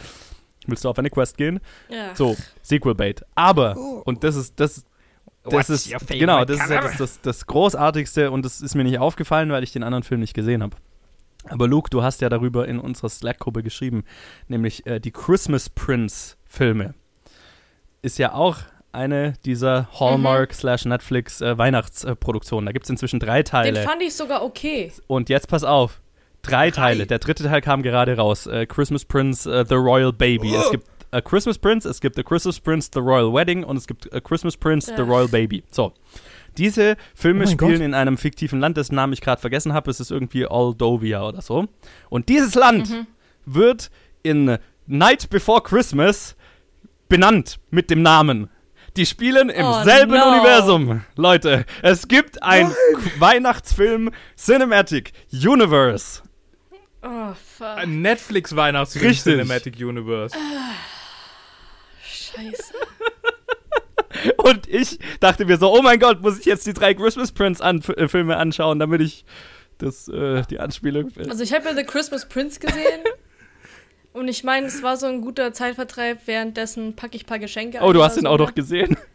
willst 0.65 0.85
du 0.85 0.89
auf 0.89 0.97
eine 0.97 1.09
Quest 1.09 1.37
gehen? 1.37 1.59
Ja. 1.89 2.15
So, 2.15 2.35
Sequel-Bait. 2.63 3.23
Aber, 3.35 3.77
und 4.05 4.23
das 4.23 4.35
ist, 4.37 4.59
das, 4.59 4.85
das 5.43 5.53
What's 5.53 5.69
ist, 5.69 6.07
genau, 6.07 6.45
das 6.45 6.61
ist 6.61 6.69
ja 6.69 6.81
das, 6.81 6.97
das, 6.97 7.21
das 7.21 7.45
Großartigste 7.45 8.31
und 8.31 8.43
das 8.43 8.61
ist 8.61 8.73
mir 8.73 8.83
nicht 8.85 8.99
aufgefallen, 8.99 9.49
weil 9.51 9.63
ich 9.63 9.73
den 9.73 9.83
anderen 9.83 10.03
Film 10.03 10.21
nicht 10.21 10.33
gesehen 10.33 10.63
habe. 10.63 10.75
Aber 11.49 11.67
Luke, 11.67 11.89
du 11.89 12.03
hast 12.03 12.21
ja 12.21 12.29
darüber 12.29 12.67
in 12.67 12.79
unserer 12.79 13.09
Slack-Gruppe 13.09 13.63
geschrieben, 13.63 14.05
nämlich 14.47 14.85
äh, 14.85 14.99
die 14.99 15.11
Christmas 15.11 15.69
Prince-Filme. 15.69 16.93
Ist 18.01 18.17
ja 18.17 18.33
auch 18.33 18.57
eine 18.97 19.33
dieser 19.45 19.87
Hallmark 19.99 20.53
slash 20.53 20.85
Netflix 20.85 21.39
äh, 21.41 21.57
Weihnachtsproduktionen. 21.57 22.65
Da 22.65 22.71
gibt 22.71 22.85
es 22.85 22.89
inzwischen 22.89 23.19
drei 23.19 23.43
Den 23.43 23.45
Teile. 23.51 23.83
fand 23.83 24.01
ich 24.01 24.13
sogar 24.15 24.43
okay. 24.43 24.91
Und 25.07 25.29
jetzt 25.29 25.47
pass 25.47 25.63
auf. 25.63 26.01
Drei, 26.41 26.71
Teile. 26.71 27.07
Der 27.07 27.19
dritte 27.19 27.43
Teil 27.43 27.61
kam 27.61 27.83
gerade 27.83 28.15
raus. 28.17 28.47
Äh, 28.47 28.65
Christmas 28.65 29.05
Prince, 29.05 29.49
äh, 29.51 29.65
The 29.67 29.75
Royal 29.75 30.13
Baby. 30.13 30.55
Es 30.55 30.71
gibt 30.71 30.87
A 31.11 31.21
Christmas 31.21 31.57
Prince, 31.57 31.87
es 31.87 31.99
gibt 32.01 32.17
A 32.19 32.23
Christmas 32.23 32.59
Prince, 32.59 32.89
The 32.93 32.99
Royal 32.99 33.33
Wedding 33.33 33.63
und 33.63 33.77
es 33.77 33.87
gibt 33.87 34.11
A 34.13 34.19
Christmas 34.19 34.55
Prince, 34.57 34.91
The. 34.95 35.01
Royal 35.01 35.27
Baby. 35.27 35.63
So. 35.71 35.93
Diese 36.57 36.95
Filme 37.15 37.43
Oh 37.45 37.47
spielen 37.47 37.73
Gott. 37.73 37.81
in 37.81 37.93
einem 37.93 38.17
fiktiven 38.17 38.59
Land, 38.59 38.77
dessen 38.77 38.95
Namen 38.95 39.13
ich 39.13 39.21
gerade 39.21 39.39
vergessen 39.39 39.73
habe. 39.73 39.89
Es 39.91 39.99
ist 39.99 40.09
irgendwie 40.11 40.45
Aldovia 40.47 41.23
oder 41.27 41.41
so. 41.41 41.67
Und 42.09 42.29
dieses 42.29 42.55
Land 42.55 42.89
Mhm. 42.89 43.07
wird 43.45 43.89
in 44.23 44.57
Night 44.85 45.29
Before 45.29 45.61
Christmas 45.61 46.35
benannt 47.09 47.59
mit 47.69 47.89
dem 47.89 48.01
Namen. 48.01 48.49
Die 48.97 49.05
spielen 49.05 49.49
im 49.49 49.65
Oh, 49.65 49.83
selben 49.83 50.13
no. 50.13 50.31
Universum. 50.31 51.03
Leute, 51.15 51.65
es 51.83 52.07
gibt 52.07 52.41
ein 52.41 52.73
Weihnachtsfilm 53.19 54.09
Cinematic 54.35 55.13
Universe. 55.31 56.23
Oh, 57.03 57.33
fuck. 57.57 57.77
Ein 57.77 58.01
Netflix-Weihnachtsfilm 58.01 59.05
Richtig. 59.05 59.33
Cinematic 59.33 59.75
Universe. 59.77 60.35
Scheiße. 62.03 62.73
Und 64.37 64.67
ich 64.67 64.97
dachte 65.19 65.45
mir 65.45 65.57
so, 65.57 65.71
oh 65.71 65.83
mein 65.83 65.99
Gott, 65.99 66.21
muss 66.21 66.39
ich 66.39 66.45
jetzt 66.45 66.65
die 66.65 66.73
drei 66.73 66.95
Christmas 66.95 67.31
Prince 67.31 67.63
an 67.63 67.81
äh, 67.97 68.07
Filme 68.07 68.35
anschauen, 68.37 68.79
damit 68.79 69.01
ich 69.01 69.25
das, 69.77 70.07
äh, 70.07 70.41
die 70.49 70.59
Anspielung. 70.59 71.11
Also 71.29 71.43
ich 71.43 71.53
habe 71.53 71.65
ja 71.65 71.75
The 71.75 71.83
Christmas 71.83 72.27
Prince 72.27 72.59
gesehen. 72.59 73.01
Und 74.17 74.27
ich 74.27 74.43
meine, 74.43 74.65
es 74.65 74.81
war 74.81 74.97
so 74.97 75.05
ein 75.05 75.21
guter 75.21 75.53
Zeitvertreib. 75.53 76.21
Währenddessen 76.25 76.95
packe 76.95 77.15
ich 77.15 77.23
ein 77.23 77.27
paar 77.27 77.37
Geschenke 77.37 77.79
oh, 77.81 77.93
du 77.93 78.03
hast 78.03 78.17
ihn 78.17 78.23
so, 78.23 78.29
auch 78.29 78.37
ne? 78.37 78.45
noch 78.45 78.55
gesehen. 78.55 78.97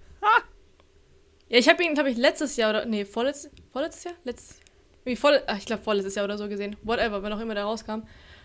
Ja, 1.49 1.59
ich 1.59 1.69
habe 1.69 1.85
ihn, 1.85 1.93
glaube 1.93 2.09
ich, 2.09 2.17
letztes 2.17 2.57
Jahr 2.57 2.71
oder. 2.71 2.87
Nee, 2.87 3.05
vorletztes, 3.05 3.51
vorletztes 3.73 4.05
Jahr? 4.05 4.15
Letztes. 4.25 4.59
Wie 5.05 5.17
voll, 5.17 5.43
ach, 5.47 5.59
ich 5.59 5.67
glaube, 5.67 5.83
vorletztes 5.83 6.15
Jahr 6.15 6.25
oder 6.25 6.39
so 6.39 6.49
gesehen. 6.49 6.77
Whatever, 6.83 7.23
wenn 7.23 7.31
auch 7.31 7.41
immer 7.41 7.55
der 7.55 7.65
rauskam. 7.65 8.05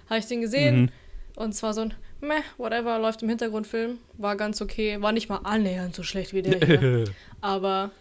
Habe 0.10 0.20
ich 0.20 0.26
den 0.26 0.41
gesehen. 0.41 0.82
Mhm. 0.82 0.89
Und 1.38 1.54
zwar 1.54 1.74
so 1.74 1.80
ein 1.80 1.93
meh, 2.20 2.41
whatever, 2.58 3.00
läuft 3.00 3.24
im 3.24 3.30
Hintergrundfilm. 3.30 4.00
War 4.17 4.36
ganz 4.36 4.62
okay. 4.62 5.02
War 5.02 5.13
nicht 5.13 5.30
mal 5.30 5.39
annähernd 5.46 5.96
so 5.96 6.04
schlecht 6.04 6.34
wie 6.34 6.41
der 6.41 6.60
hier. 6.60 7.06
Aber 7.39 7.91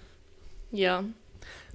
ja. 0.73 1.05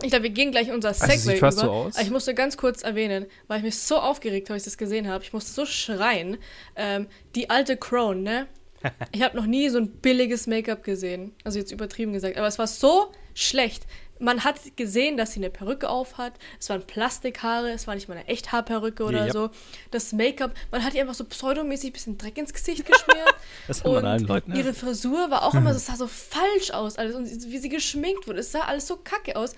Ich 0.04 0.10
glaube, 0.10 0.24
wir 0.24 0.30
gehen 0.32 0.52
gleich 0.52 0.72
unser 0.72 0.90
Also, 0.90 1.06
Segway 1.06 1.18
sieht 1.18 1.40
fast 1.40 1.58
über. 1.60 1.68
so 1.68 1.72
aus. 1.72 1.96
Aber 1.96 2.04
Ich 2.04 2.12
musste 2.12 2.34
ganz 2.34 2.58
kurz 2.58 2.82
erwähnen, 2.84 3.26
weil 3.48 3.58
ich 3.60 3.64
mich 3.64 3.78
so 3.78 3.98
aufgeregt 3.98 4.50
habe, 4.50 4.56
als 4.56 4.64
ich 4.64 4.72
das 4.74 4.78
gesehen 4.78 5.08
habe. 5.08 5.24
Ich 5.24 5.34
musste 5.34 5.52
so 5.52 5.66
schreien. 5.66 6.38
Ähm, 6.76 7.08
die 7.36 7.50
alte 7.50 7.78
Crone, 7.78 8.22
ne? 8.22 8.48
Ich 9.12 9.22
habe 9.22 9.38
noch 9.38 9.46
nie 9.46 9.70
so 9.70 9.78
ein 9.78 9.90
billiges 9.92 10.48
Make-up 10.48 10.84
gesehen. 10.84 11.34
Also 11.44 11.60
jetzt 11.60 11.72
übertrieben 11.72 12.14
gesagt. 12.14 12.38
Aber 12.38 12.48
es 12.48 12.58
war 12.60 12.68
so 12.68 13.12
schlecht. 13.36 13.84
Man 14.20 14.44
hat 14.44 14.56
gesehen, 14.76 15.18
dass 15.18 15.32
sie 15.34 15.40
eine 15.40 15.50
Perücke 15.50 15.90
auf 15.90 16.20
hat. 16.20 16.34
Es 16.60 16.70
waren 16.70 16.86
Plastikhaare, 16.86 17.72
es 17.72 17.88
war 17.88 17.96
nicht 17.96 18.08
mal 18.08 18.16
eine 18.18 18.28
Echthaarperücke 18.28 19.04
oder 19.04 19.26
Ja. 19.26 19.34
so. 19.34 19.50
Das 19.90 20.14
Make-up, 20.14 20.54
man 20.70 20.84
hat 20.84 20.94
ihr 20.94 21.02
einfach 21.02 21.16
so 21.16 21.24
pseudomäßig 21.26 21.90
ein 21.90 21.94
bisschen 21.94 22.18
Dreck 22.20 22.38
ins 22.38 22.54
Gesicht 22.54 22.86
geschmiert. 22.86 23.34
Das 23.68 23.84
hat 23.84 23.92
man 23.92 24.06
allen 24.06 24.26
Leuten. 24.28 24.56
ihre 24.56 24.74
Frisur 24.76 25.32
war 25.32 25.44
auch 25.44 25.56
immer, 25.56 25.72
so- 25.74 25.78
es 25.78 25.86
sah 25.88 25.96
so 25.98 26.06
falsch 26.08 26.70
aus 26.72 26.98
alles. 26.98 27.16
Und 27.16 27.26
wie 27.52 27.58
sie 27.58 27.70
geschminkt 27.70 28.28
wurde, 28.28 28.40
es 28.42 28.52
sah 28.52 28.62
alles 28.62 28.86
so 28.88 28.98
kacke 28.98 29.36
aus. 29.36 29.56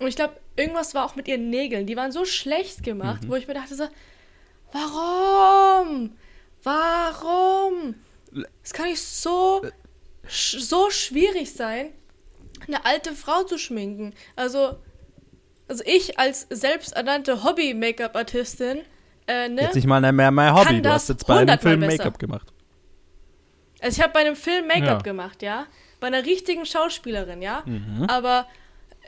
Und 0.00 0.06
ich 0.06 0.16
glaube, 0.16 0.34
irgendwas 0.56 0.94
war 0.94 1.04
auch 1.04 1.16
mit 1.16 1.26
ihren 1.28 1.50
Nägeln. 1.50 1.86
Die 1.86 1.96
waren 1.96 2.12
so 2.12 2.24
schlecht 2.24 2.82
gemacht, 2.84 3.24
Mhm. 3.24 3.28
wo 3.30 3.34
ich 3.36 3.48
mir 3.48 3.54
dachte 3.54 3.74
so, 3.74 3.88
warum? 4.72 6.16
Warum? 6.62 7.94
Es 8.62 8.72
kann 8.72 8.86
nicht 8.86 9.02
so, 9.02 9.62
sch 10.26 10.56
so 10.60 10.90
schwierig 10.90 11.52
sein, 11.52 11.90
eine 12.66 12.84
alte 12.84 13.12
Frau 13.12 13.42
zu 13.44 13.58
schminken. 13.58 14.14
Also, 14.36 14.76
also 15.68 15.82
ich 15.86 16.18
als 16.18 16.46
selbsternannte 16.50 17.44
Hobby-Make-up-Artistin, 17.44 18.80
äh, 19.26 19.48
ne? 19.48 19.62
Jetzt 19.62 19.74
nicht 19.74 19.86
mal 19.86 20.00
mehr 20.12 20.30
mein 20.30 20.54
Hobby. 20.54 20.80
Du 20.82 20.90
hast 20.90 21.08
jetzt 21.08 21.26
bei 21.26 21.38
einem 21.38 21.58
Film. 21.58 21.80
Make-up 21.80 22.18
gemacht. 22.18 22.52
Also 23.80 23.96
ich 23.98 24.02
habe 24.02 24.12
bei 24.12 24.20
einem 24.20 24.36
Film 24.36 24.66
Make-up 24.66 24.86
Ja. 24.98 24.98
gemacht, 24.98 25.42
ja. 25.42 25.66
Bei 26.00 26.08
einer 26.08 26.24
richtigen 26.24 26.66
Schauspielerin, 26.66 27.42
ja. 27.42 27.62
Mhm. 27.64 28.04
Aber 28.08 28.46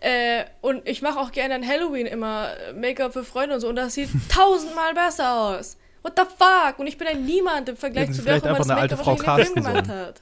äh, 0.01 0.45
und 0.61 0.87
ich 0.89 1.03
mache 1.03 1.19
auch 1.19 1.33
gerne 1.33 1.55
an 1.55 1.67
Halloween 1.67 2.07
immer 2.07 2.49
äh, 2.69 2.73
Make-up 2.73 3.13
für 3.13 3.25
Freunde 3.25 3.55
und 3.55 3.61
so 3.61 3.69
und 3.69 3.77
das 3.77 3.95
sieht 3.95 4.09
tausendmal 4.29 4.95
besser 4.95 5.35
aus. 5.35 5.77
What 6.03 6.15
the 6.17 6.23
fuck? 6.25 6.79
Und 6.79 6.87
ich 6.87 6.97
bin 6.97 7.07
ein 7.07 7.25
Niemand 7.25 7.69
im 7.69 7.77
Vergleich 7.77 8.05
Hätten 8.05 8.15
zu 8.15 8.25
wer 8.25 8.37
auch 8.37 8.41
vielleicht 8.41 8.47
immer 8.47 8.59
das 8.59 8.91
Make-up 8.97 9.05
Frau 9.05 9.37
Film 9.37 9.55
gemacht 9.55 9.89
hat. 9.89 10.21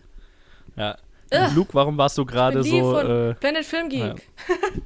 Ja. 0.76 0.96
Ugh. 1.32 1.52
Luke, 1.54 1.74
warum 1.74 1.96
warst 1.98 2.18
du 2.18 2.24
gerade 2.24 2.62
so. 2.64 2.92
von 2.92 3.30
Äh, 3.30 3.34
Planet 3.34 3.64
Film 3.64 3.88
Geek. 3.88 4.00
ja. 4.02 4.14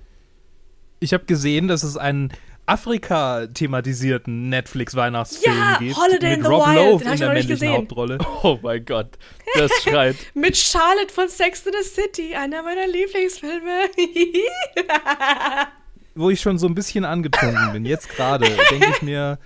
Ich 1.00 1.12
habe 1.12 1.24
gesehen, 1.24 1.66
dass 1.66 1.82
es 1.82 1.96
einen 1.96 2.32
Afrika-thematisierten 2.72 4.48
Netflix-Weihnachtsfilm 4.48 5.54
Ja, 5.54 5.76
gibt. 5.78 5.96
Holiday 5.96 6.34
in 6.34 6.38
mit 6.38 6.46
the 6.46 6.52
Rob 6.52 6.66
Wild, 6.66 6.76
Lowe 6.76 7.04
in 7.04 7.12
ich 7.12 7.18
der 7.20 7.28
männlichen 7.28 7.48
gesehen. 7.50 7.72
Hauptrolle. 7.74 8.18
oh 8.42 8.58
mein 8.62 8.84
Gott. 8.84 9.10
Das 9.54 9.70
schreit. 9.82 10.16
Mit 10.34 10.56
Charlotte 10.56 11.12
von 11.12 11.28
Sex 11.28 11.66
in 11.66 11.72
the 11.78 11.88
City, 11.88 12.34
einer 12.34 12.62
meiner 12.62 12.86
Lieblingsfilme. 12.86 13.90
Wo 16.14 16.30
ich 16.30 16.40
schon 16.40 16.58
so 16.58 16.66
ein 16.66 16.74
bisschen 16.74 17.04
angetrunken 17.04 17.72
bin, 17.72 17.84
jetzt 17.84 18.08
gerade, 18.08 18.46
denke 18.70 18.86
ich 18.90 19.02
mir, 19.02 19.38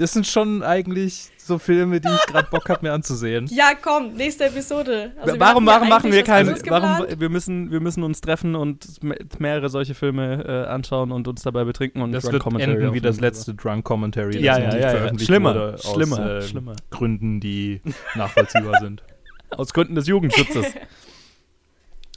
das 0.00 0.12
sind 0.12 0.26
schon 0.26 0.62
eigentlich 0.62 1.28
so 1.36 1.58
Filme, 1.58 2.00
die 2.00 2.08
ich 2.08 2.26
gerade 2.26 2.48
Bock 2.50 2.68
habe, 2.68 2.86
mir 2.86 2.92
anzusehen. 2.92 3.46
ja, 3.52 3.72
komm, 3.80 4.14
nächste 4.14 4.44
Episode. 4.46 5.12
Also 5.20 5.34
wir 5.34 5.40
warum 5.40 5.66
ja 5.66 5.72
warum 5.74 5.88
machen 5.88 6.12
wir 6.12 6.22
keinen. 6.22 6.54
Warum, 6.68 7.06
wir, 7.20 7.28
müssen, 7.28 7.70
wir 7.70 7.80
müssen 7.80 8.02
uns 8.02 8.20
treffen 8.20 8.54
und 8.54 9.02
me- 9.02 9.16
mehrere 9.38 9.68
solche 9.68 9.94
Filme 9.94 10.44
äh, 10.44 10.68
anschauen 10.68 11.12
und 11.12 11.26
uns 11.28 11.42
dabei 11.42 11.64
betrinken 11.64 12.02
und 12.02 12.12
Das 12.12 12.22
Drunk 12.22 12.32
wird 12.34 12.42
Commentary 12.44 12.76
enden 12.76 12.94
wie 12.94 13.00
das 13.00 13.20
letzte 13.20 13.54
Drunk 13.54 13.84
Commentary, 13.84 14.38
Ja, 14.42 14.58
das 14.58 14.74
ja, 14.74 14.80
ja, 14.80 14.84
ja. 14.86 14.90
veröffentlicht 14.90 15.26
Schlimmer, 15.28 15.74
aus, 15.74 15.92
schlimmer, 15.92 16.30
äh, 16.30 16.42
schlimmer. 16.42 16.76
Gründen, 16.90 17.40
die 17.40 17.80
nachvollziehbar 18.14 18.80
sind. 18.80 19.02
Aus 19.50 19.72
Gründen 19.72 19.94
des 19.96 20.06
Jugendschutzes. 20.06 20.66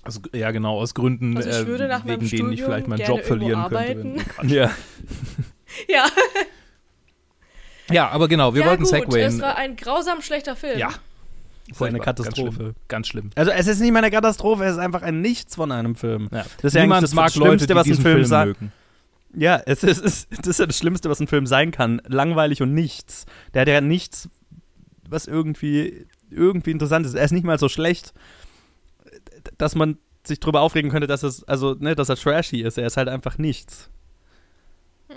Aus, 0.05 0.21
ja, 0.33 0.51
genau, 0.51 0.79
aus 0.81 0.93
Gründen, 0.93 1.37
Also 1.37 1.49
ich 1.49 1.55
äh, 1.55 1.65
würde 1.65 1.87
nach 1.87 2.03
meinem 2.03 2.19
wegen 2.19 2.37
denen 2.37 2.51
ich 2.51 2.61
vielleicht 2.61 2.89
meinen 2.89 3.07
Job 3.07 3.21
verlieren 3.23 3.61
irgendwo 3.71 3.77
könnte. 3.77 4.21
arbeiten. 4.33 4.49
ja. 4.49 4.69
Ja. 5.87 6.05
Ja, 7.93 8.09
aber 8.09 8.27
genau, 8.27 8.53
wir 8.53 8.61
ja, 8.61 8.67
wollten 8.67 8.83
gut, 8.83 8.91
segwayen. 8.91 9.27
Es 9.27 9.41
war 9.41 9.55
ein 9.55 9.75
grausam 9.75 10.21
schlechter 10.21 10.55
Film. 10.55 10.79
Ja. 10.79 10.89
Das 11.69 11.77
ist 11.77 11.81
eine 11.81 11.99
Katastrophe. 11.99 12.51
Ganz 12.53 12.57
schlimm. 12.57 12.75
Ganz 12.87 13.07
schlimm. 13.07 13.29
Also 13.35 13.51
es 13.51 13.67
ist 13.67 13.79
nicht 13.79 13.91
mal 13.91 13.99
eine 13.99 14.11
Katastrophe, 14.11 14.65
es 14.65 14.73
ist 14.73 14.79
einfach 14.79 15.01
ein 15.01 15.21
Nichts 15.21 15.55
von 15.55 15.71
einem 15.71 15.95
Film. 15.95 16.29
Ja. 16.31 16.45
Das 16.57 16.65
ist 16.65 16.73
ja 16.75 16.81
Niemand 16.81 17.03
das 17.03 17.13
mag 17.13 17.31
Schlimmste, 17.31 17.73
Leute, 17.73 17.75
was 17.75 17.87
ein 17.87 18.01
Film 18.01 18.15
Film 18.15 18.25
sagt. 18.25 18.47
mögen. 18.47 18.71
Ja, 19.35 19.61
es 19.65 19.83
ist, 19.83 20.03
es 20.03 20.25
ist, 20.25 20.39
das 20.39 20.47
ist 20.47 20.59
ja 20.59 20.65
das 20.65 20.77
Schlimmste, 20.77 21.09
was 21.09 21.19
ein 21.19 21.27
Film 21.27 21.47
sein 21.47 21.71
kann. 21.71 22.01
Langweilig 22.05 22.61
und 22.61 22.73
nichts. 22.73 23.25
Der 23.53 23.61
hat 23.61 23.67
ja 23.67 23.81
nichts, 23.81 24.29
was 25.09 25.25
irgendwie, 25.25 26.05
irgendwie 26.29 26.71
interessant 26.71 27.05
ist. 27.05 27.15
Er 27.15 27.25
ist 27.25 27.31
nicht 27.31 27.45
mal 27.45 27.57
so 27.57 27.69
schlecht, 27.69 28.13
dass 29.57 29.73
man 29.75 29.97
sich 30.25 30.39
drüber 30.39 30.61
aufregen 30.61 30.91
könnte, 30.91 31.07
dass 31.07 31.23
es, 31.23 31.43
also, 31.45 31.75
ne, 31.79 31.95
dass 31.95 32.09
er 32.09 32.15
trashy 32.15 32.61
ist. 32.61 32.77
Er 32.77 32.87
ist 32.87 32.97
halt 32.97 33.09
einfach 33.09 33.37
nichts. 33.37 33.89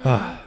Ah. 0.02 0.38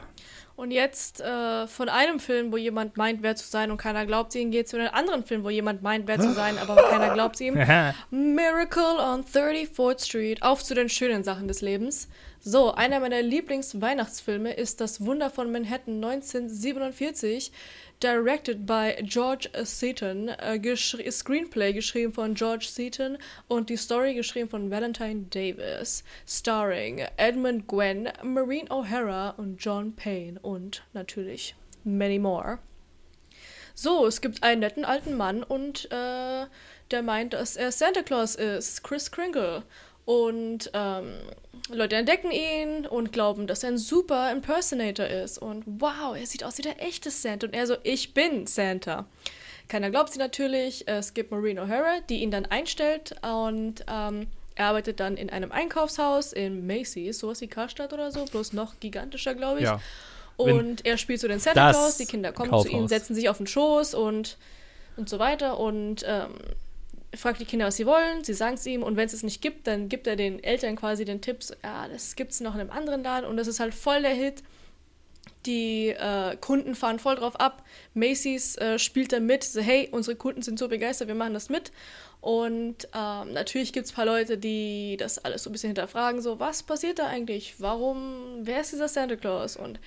Und 0.60 0.72
jetzt 0.72 1.22
äh, 1.22 1.66
von 1.66 1.88
einem 1.88 2.20
Film, 2.20 2.52
wo 2.52 2.58
jemand 2.58 2.98
meint, 2.98 3.22
wer 3.22 3.34
zu 3.34 3.48
sein 3.48 3.70
und 3.70 3.78
keiner 3.78 4.04
glaubt 4.04 4.34
ihm, 4.34 4.50
geht 4.50 4.68
zu 4.68 4.76
einem 4.76 4.92
anderen 4.92 5.24
Film, 5.24 5.42
wo 5.42 5.48
jemand 5.48 5.80
meint, 5.80 6.06
wer 6.06 6.20
zu 6.20 6.34
sein, 6.34 6.58
aber 6.58 6.76
keiner 6.76 7.14
glaubt 7.14 7.40
ihm. 7.40 7.54
Miracle 8.10 8.98
on 8.98 9.24
34th 9.24 10.04
Street. 10.04 10.42
Auf 10.42 10.62
zu 10.62 10.74
den 10.74 10.90
schönen 10.90 11.24
Sachen 11.24 11.48
des 11.48 11.62
Lebens. 11.62 12.10
So, 12.42 12.72
einer 12.72 13.00
meiner 13.00 13.20
Lieblings-Weihnachtsfilme 13.20 14.54
ist 14.54 14.80
Das 14.80 15.04
Wunder 15.04 15.28
von 15.28 15.52
Manhattan 15.52 16.02
1947, 16.02 17.52
directed 18.02 18.64
by 18.64 18.94
George 19.02 19.50
Seaton, 19.62 20.28
äh, 20.28 20.74
Screenplay 20.74 21.74
geschrieben 21.74 22.14
von 22.14 22.32
George 22.34 22.64
Seaton 22.66 23.18
und 23.46 23.68
die 23.68 23.76
Story 23.76 24.14
geschrieben 24.14 24.48
von 24.48 24.70
Valentine 24.70 25.26
Davis, 25.28 26.02
starring 26.26 27.06
Edmund 27.18 27.66
Gwenn, 27.66 28.08
Maureen 28.22 28.68
O'Hara 28.68 29.36
und 29.36 29.58
John 29.62 29.94
Payne 29.94 30.40
und 30.40 30.82
natürlich 30.94 31.54
many 31.84 32.18
more. 32.18 32.58
So, 33.74 34.06
es 34.06 34.22
gibt 34.22 34.42
einen 34.42 34.60
netten 34.60 34.86
alten 34.86 35.14
Mann 35.14 35.42
und 35.42 35.90
äh, 35.92 36.46
der 36.90 37.02
meint, 37.02 37.34
dass 37.34 37.56
er 37.56 37.70
Santa 37.70 38.02
Claus 38.02 38.34
ist, 38.34 38.82
Chris 38.82 39.10
Kringle. 39.10 39.62
Und 40.10 40.72
ähm, 40.74 41.12
Leute 41.68 41.94
entdecken 41.94 42.32
ihn 42.32 42.84
und 42.84 43.12
glauben, 43.12 43.46
dass 43.46 43.62
er 43.62 43.68
ein 43.68 43.78
super 43.78 44.32
Impersonator 44.32 45.06
ist. 45.06 45.38
Und 45.38 45.62
wow, 45.66 46.16
er 46.18 46.26
sieht 46.26 46.42
aus 46.42 46.58
wie 46.58 46.62
der 46.62 46.82
echte 46.82 47.12
Santa. 47.12 47.46
Und 47.46 47.54
er 47.54 47.64
so, 47.68 47.76
ich 47.84 48.12
bin 48.12 48.48
Santa. 48.48 49.06
Keiner 49.68 49.88
glaubt 49.90 50.12
sie 50.12 50.18
natürlich. 50.18 50.88
Es 50.88 51.14
gibt 51.14 51.30
Maureen 51.30 51.60
O'Hara, 51.60 52.00
die 52.08 52.22
ihn 52.22 52.32
dann 52.32 52.44
einstellt 52.44 53.14
und 53.22 53.84
ähm, 53.88 54.26
er 54.56 54.66
arbeitet 54.66 54.98
dann 54.98 55.16
in 55.16 55.30
einem 55.30 55.52
Einkaufshaus 55.52 56.32
in 56.32 56.66
Macy's, 56.66 57.20
sowas 57.20 57.40
wie 57.40 57.46
Karstadt 57.46 57.92
oder 57.92 58.10
so, 58.10 58.24
bloß 58.24 58.52
noch 58.52 58.80
gigantischer, 58.80 59.36
glaube 59.36 59.60
ich. 59.60 59.64
Ja. 59.64 59.80
Und 60.36 60.84
er 60.84 60.98
spielt 60.98 61.20
so 61.20 61.28
den 61.28 61.38
Santa 61.38 61.70
Claus, 61.70 61.98
die 61.98 62.06
Kinder 62.06 62.32
kommen 62.32 62.50
zu 62.50 62.66
ihm, 62.66 62.72
Kaufhaus. 62.72 62.90
setzen 62.90 63.14
sich 63.14 63.28
auf 63.28 63.36
den 63.36 63.46
Schoß 63.46 63.94
und, 63.94 64.38
und 64.96 65.08
so 65.08 65.20
weiter 65.20 65.60
und 65.60 66.04
ähm, 66.04 66.34
fragt 67.14 67.40
die 67.40 67.44
Kinder, 67.44 67.66
was 67.66 67.76
sie 67.76 67.86
wollen, 67.86 68.24
sie 68.24 68.34
sagen 68.34 68.54
es 68.54 68.66
ihm 68.66 68.82
und 68.82 68.96
wenn 68.96 69.06
es 69.06 69.12
es 69.12 69.22
nicht 69.22 69.42
gibt, 69.42 69.66
dann 69.66 69.88
gibt 69.88 70.06
er 70.06 70.16
den 70.16 70.42
Eltern 70.42 70.76
quasi 70.76 71.04
den 71.04 71.20
Tipp, 71.20 71.42
so, 71.42 71.54
ja, 71.62 71.88
das 71.88 72.14
gibt 72.16 72.32
es 72.32 72.40
noch 72.40 72.54
in 72.54 72.60
einem 72.60 72.70
anderen 72.70 73.02
Laden 73.02 73.28
und 73.28 73.36
das 73.36 73.48
ist 73.48 73.60
halt 73.60 73.74
voll 73.74 74.02
der 74.02 74.14
Hit. 74.14 74.42
Die 75.46 75.88
äh, 75.88 76.36
Kunden 76.36 76.74
fahren 76.74 76.98
voll 76.98 77.16
drauf 77.16 77.40
ab. 77.40 77.64
Macy's 77.94 78.56
äh, 78.56 78.78
spielt 78.78 79.12
da 79.12 79.20
mit, 79.20 79.42
so 79.42 79.60
hey, 79.60 79.88
unsere 79.90 80.14
Kunden 80.14 80.42
sind 80.42 80.58
so 80.58 80.68
begeistert, 80.68 81.08
wir 81.08 81.14
machen 81.14 81.32
das 81.32 81.48
mit. 81.48 81.72
Und 82.20 82.88
ähm, 82.94 83.32
natürlich 83.32 83.72
gibt 83.72 83.86
es 83.86 83.92
ein 83.92 83.96
paar 83.96 84.04
Leute, 84.04 84.36
die 84.36 84.96
das 84.98 85.18
alles 85.18 85.42
so 85.42 85.50
ein 85.50 85.52
bisschen 85.52 85.70
hinterfragen, 85.70 86.20
so 86.20 86.38
was 86.38 86.62
passiert 86.62 86.98
da 86.98 87.06
eigentlich? 87.06 87.54
Warum, 87.58 88.40
wer 88.42 88.60
ist 88.60 88.72
dieser 88.72 88.88
Santa 88.88 89.16
Claus? 89.16 89.56
Und 89.56 89.80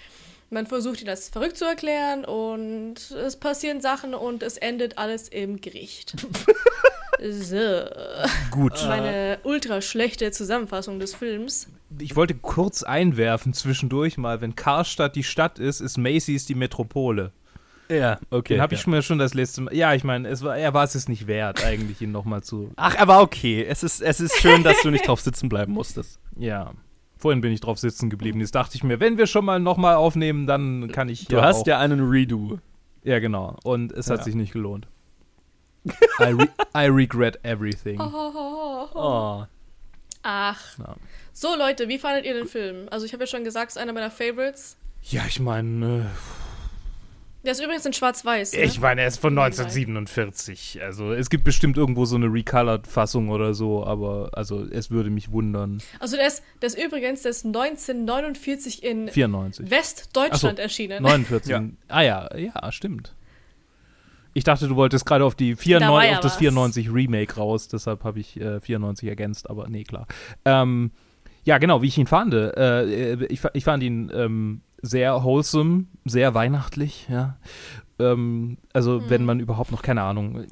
Man 0.50 0.66
versucht 0.66 1.02
ihn 1.02 1.10
als 1.10 1.30
verrückt 1.30 1.58
zu 1.58 1.66
erklären 1.66 2.26
und 2.26 2.96
es 3.12 3.36
passieren 3.36 3.82
Sachen 3.82 4.16
und 4.16 4.42
es 4.42 4.58
endet 4.58 4.98
alles 4.98 5.28
im 5.28 5.62
Gericht. 5.62 6.16
so. 7.30 7.58
Gut. 8.52 8.74
Meine 8.88 9.40
ultra 9.44 9.82
schlechte 9.82 10.32
Zusammenfassung 10.32 11.00
des 11.00 11.16
Films. 11.16 11.68
Ich 12.00 12.16
wollte 12.16 12.34
kurz 12.34 12.84
einwerfen 12.84 13.54
zwischendurch 13.54 14.18
mal, 14.18 14.42
wenn 14.42 14.56
Karstadt 14.56 15.16
die 15.16 15.24
Stadt 15.24 15.60
ist, 15.60 15.80
ist 15.80 15.98
Macy's 15.98 16.46
die 16.46 16.56
Metropole. 16.56 17.32
Ja, 17.90 18.20
okay. 18.30 18.56
Den 18.56 18.62
habe 18.62 18.74
ich 18.74 18.86
ja. 18.86 18.90
mir 18.90 19.02
schon 19.02 19.20
das 19.20 19.34
letzte 19.34 19.62
Mal. 19.62 19.76
Ja, 19.76 19.94
ich 19.94 20.04
meine, 20.04 20.28
es 20.28 20.42
war, 20.42 20.58
er 20.58 20.74
war 20.74 20.84
es 20.84 20.94
jetzt 20.94 21.10
nicht 21.10 21.28
wert, 21.28 21.64
eigentlich 21.64 22.02
ihn 22.02 22.12
nochmal 22.12 22.42
zu. 22.42 22.72
Ach, 22.76 22.96
er 22.96 23.08
war 23.08 23.22
okay. 23.22 23.64
Es 23.64 23.84
ist, 23.84 24.02
es 24.02 24.20
ist 24.20 24.38
schön, 24.38 24.64
dass 24.64 24.82
du 24.82 24.90
nicht 24.90 25.08
drauf 25.08 25.22
sitzen 25.22 25.50
bleiben 25.50 25.74
musstest. 25.74 26.20
Ja. 26.38 26.72
Vorhin 27.18 27.42
bin 27.42 27.52
ich 27.54 27.62
drauf 27.62 27.80
sitzen 27.80 28.10
geblieben. 28.10 28.40
Jetzt 28.40 28.56
dachte 28.56 28.76
ich 28.76 28.84
mir, 28.84 29.00
wenn 29.00 29.18
wir 29.18 29.28
schon 29.28 29.46
mal 29.46 29.60
nochmal 29.60 29.96
aufnehmen, 29.96 30.48
dann 30.48 30.92
kann 30.92 31.10
ich. 31.10 31.28
Du 31.28 31.38
ja 31.38 31.44
hast 31.44 31.62
auch, 31.62 31.68
ja 31.68 31.80
einen 31.80 32.10
Redo. 32.10 32.60
Ja, 33.04 33.20
genau. 33.20 33.58
Und 33.64 33.92
es 33.92 34.10
hat 34.10 34.20
Ja. 34.20 34.24
sich 34.24 34.36
nicht 34.36 34.54
gelohnt. 34.54 34.88
I, 36.20 36.24
re 36.32 36.48
I 36.76 36.86
regret 36.88 37.40
everything. 37.44 38.00
Oh. 38.96 39.46
Ach. 40.22 40.78
Ja. 40.78 40.96
So, 41.34 41.56
Leute, 41.58 41.88
wie 41.90 41.98
fandet 41.98 42.26
ihr 42.26 42.34
den 42.34 42.48
Film? 42.48 42.88
Also, 42.92 43.06
ich 43.06 43.14
habe 43.14 43.24
ja 43.24 43.28
schon 43.28 43.44
gesagt, 43.44 43.72
es 43.72 43.76
ist 43.76 43.82
einer 43.82 43.92
meiner 43.94 44.12
Favorites. 44.12 44.78
Ja, 45.02 45.24
ich 45.28 45.40
meine, 45.40 46.10
Der 47.44 47.52
ist 47.54 47.62
übrigens 47.62 47.86
in 47.86 47.92
Schwarz-Weiß. 47.94 48.54
äh, 48.54 48.60
Ne? 48.60 48.64
ich 48.66 48.80
meine, 48.80 49.02
er 49.02 49.08
ist 49.08 49.18
von 49.20 49.38
1947. 49.38 50.82
Also 50.82 51.12
es 51.12 51.30
gibt 51.30 51.44
bestimmt 51.44 51.76
irgendwo 51.76 52.06
so 52.06 52.16
eine 52.16 52.28
Recolored-Fassung 52.28 53.30
oder 53.30 53.54
so, 53.54 53.86
aber 53.86 54.30
also 54.34 54.64
es 54.64 54.92
würde 54.92 55.10
mich 55.10 55.32
wundern. 55.32 55.82
Also, 56.00 56.16
der 56.16 56.28
ist, 56.28 56.44
der 56.62 56.68
ist 56.68 56.78
übrigens 56.78 57.24
der 57.24 57.32
ist 57.32 57.46
1949 57.46 58.84
in 58.84 59.10
94. 59.10 59.70
Westdeutschland 59.70 60.58
so, 60.58 60.62
erschienen. 60.64 61.04
49. 61.04 61.52
Ja. 61.52 61.64
Ah 61.90 62.02
ja, 62.02 62.38
ja, 62.38 62.72
stimmt. 62.72 63.14
Ich 64.34 64.44
dachte, 64.44 64.68
du 64.68 64.76
wolltest 64.76 65.06
gerade 65.06 65.24
auf, 65.26 65.36
die 65.36 65.52
Da 65.54 65.58
war 65.58 66.02
94, 66.02 66.10
ja 66.12 66.16
auf 66.18 66.22
das 66.22 66.32
was. 66.34 66.40
94 66.40 66.94
Remake 66.94 67.36
raus, 67.36 67.68
deshalb 67.68 68.04
habe 68.04 68.20
ich 68.20 68.40
äh, 68.40 68.60
94 68.60 69.08
ergänzt, 69.10 69.50
aber 69.50 69.68
nee, 69.70 69.84
klar. 69.84 70.08
Ähm, 70.46 70.92
ja, 71.44 71.58
genau, 71.58 71.82
wie 71.82 71.88
ich 71.88 71.98
ihn 71.98 72.08
fand. 72.08 72.34
Äh, 72.34 73.26
ich, 73.26 73.42
fa- 73.42 73.52
ich 73.54 73.64
fand 73.64 73.84
ihn 73.84 74.12
ähm, 74.14 74.62
sehr 74.82 75.24
wholesome, 75.24 75.86
sehr 76.06 76.34
weihnachtlich, 76.34 77.08
ja. 77.10 77.38
Ähm, 78.00 78.58
also, 78.74 79.10
wenn 79.10 79.24
man 79.26 79.40
überhaupt 79.40 79.72
noch, 79.72 79.82
keine 79.82 80.02
Ahnung. 80.02 80.46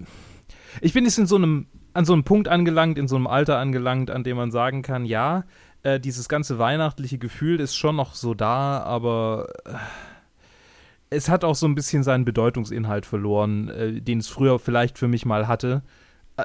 Ich 0.81 0.93
bin 0.93 1.05
jetzt 1.05 1.17
in 1.17 1.27
so 1.27 1.35
einem, 1.37 1.65
an 1.93 2.05
so 2.05 2.13
einem 2.13 2.23
Punkt 2.23 2.47
angelangt, 2.47 2.97
in 2.97 3.07
so 3.07 3.15
einem 3.15 3.27
Alter 3.27 3.57
angelangt, 3.57 4.11
an 4.11 4.23
dem 4.23 4.37
man 4.37 4.51
sagen 4.51 4.81
kann, 4.83 5.05
ja, 5.05 5.43
äh, 5.83 5.99
dieses 5.99 6.29
ganze 6.29 6.59
weihnachtliche 6.59 7.17
Gefühl 7.17 7.59
ist 7.59 7.75
schon 7.75 7.95
noch 7.95 8.13
so 8.13 8.33
da, 8.35 8.79
aber 8.83 9.47
äh, 9.65 9.71
es 11.11 11.29
hat 11.29 11.43
auch 11.43 11.55
so 11.55 11.67
ein 11.67 11.75
bisschen 11.75 12.03
seinen 12.03 12.25
Bedeutungsinhalt 12.25 13.05
verloren, 13.05 13.67
äh, 13.69 14.01
den 14.01 14.19
es 14.19 14.29
früher 14.29 14.57
vielleicht 14.57 14.97
für 14.97 15.07
mich 15.07 15.25
mal 15.25 15.47
hatte. 15.47 15.83
Äh, 16.37 16.43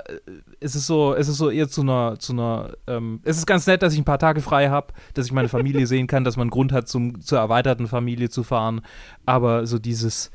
es 0.60 0.74
ist 0.74 0.86
so, 0.86 1.14
es 1.14 1.28
ist 1.28 1.38
so 1.38 1.50
eher 1.50 1.68
zu 1.68 1.82
einer, 1.82 2.18
zu 2.18 2.32
einer, 2.32 2.72
ähm, 2.88 3.20
es 3.22 3.38
ist 3.38 3.46
ganz 3.46 3.66
nett, 3.66 3.82
dass 3.82 3.92
ich 3.92 4.00
ein 4.00 4.04
paar 4.04 4.18
Tage 4.18 4.42
frei 4.42 4.68
habe, 4.68 4.92
dass 5.14 5.26
ich 5.26 5.32
meine 5.32 5.48
Familie 5.48 5.86
sehen 5.86 6.08
kann, 6.08 6.24
dass 6.24 6.36
man 6.36 6.50
Grund 6.50 6.72
hat, 6.72 6.88
zum, 6.88 7.20
zur 7.20 7.38
erweiterten 7.38 7.86
Familie 7.86 8.28
zu 8.28 8.42
fahren. 8.42 8.82
Aber 9.24 9.66
so 9.66 9.78
dieses 9.78 10.32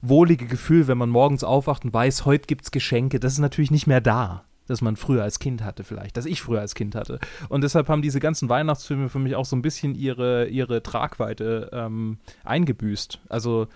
wohlige 0.00 0.46
Gefühl, 0.46 0.88
wenn 0.88 0.98
man 0.98 1.10
morgens 1.10 1.44
aufwacht 1.44 1.84
und 1.84 1.92
weiß, 1.92 2.24
heute 2.24 2.46
gibt's 2.46 2.70
Geschenke, 2.70 3.20
das 3.20 3.34
ist 3.34 3.38
natürlich 3.38 3.70
nicht 3.70 3.86
mehr 3.86 4.00
da, 4.00 4.44
das 4.66 4.80
man 4.80 4.96
früher 4.96 5.22
als 5.22 5.38
Kind 5.38 5.62
hatte 5.62 5.84
vielleicht, 5.84 6.16
das 6.16 6.26
ich 6.26 6.42
früher 6.42 6.60
als 6.60 6.74
Kind 6.74 6.94
hatte. 6.94 7.18
Und 7.48 7.62
deshalb 7.64 7.88
haben 7.88 8.02
diese 8.02 8.20
ganzen 8.20 8.48
Weihnachtsfilme 8.48 9.08
für 9.08 9.18
mich 9.18 9.36
auch 9.36 9.44
so 9.44 9.56
ein 9.56 9.62
bisschen 9.62 9.94
ihre, 9.94 10.46
ihre 10.46 10.82
Tragweite 10.82 11.70
ähm, 11.72 12.18
eingebüßt. 12.44 13.20
Also 13.28 13.68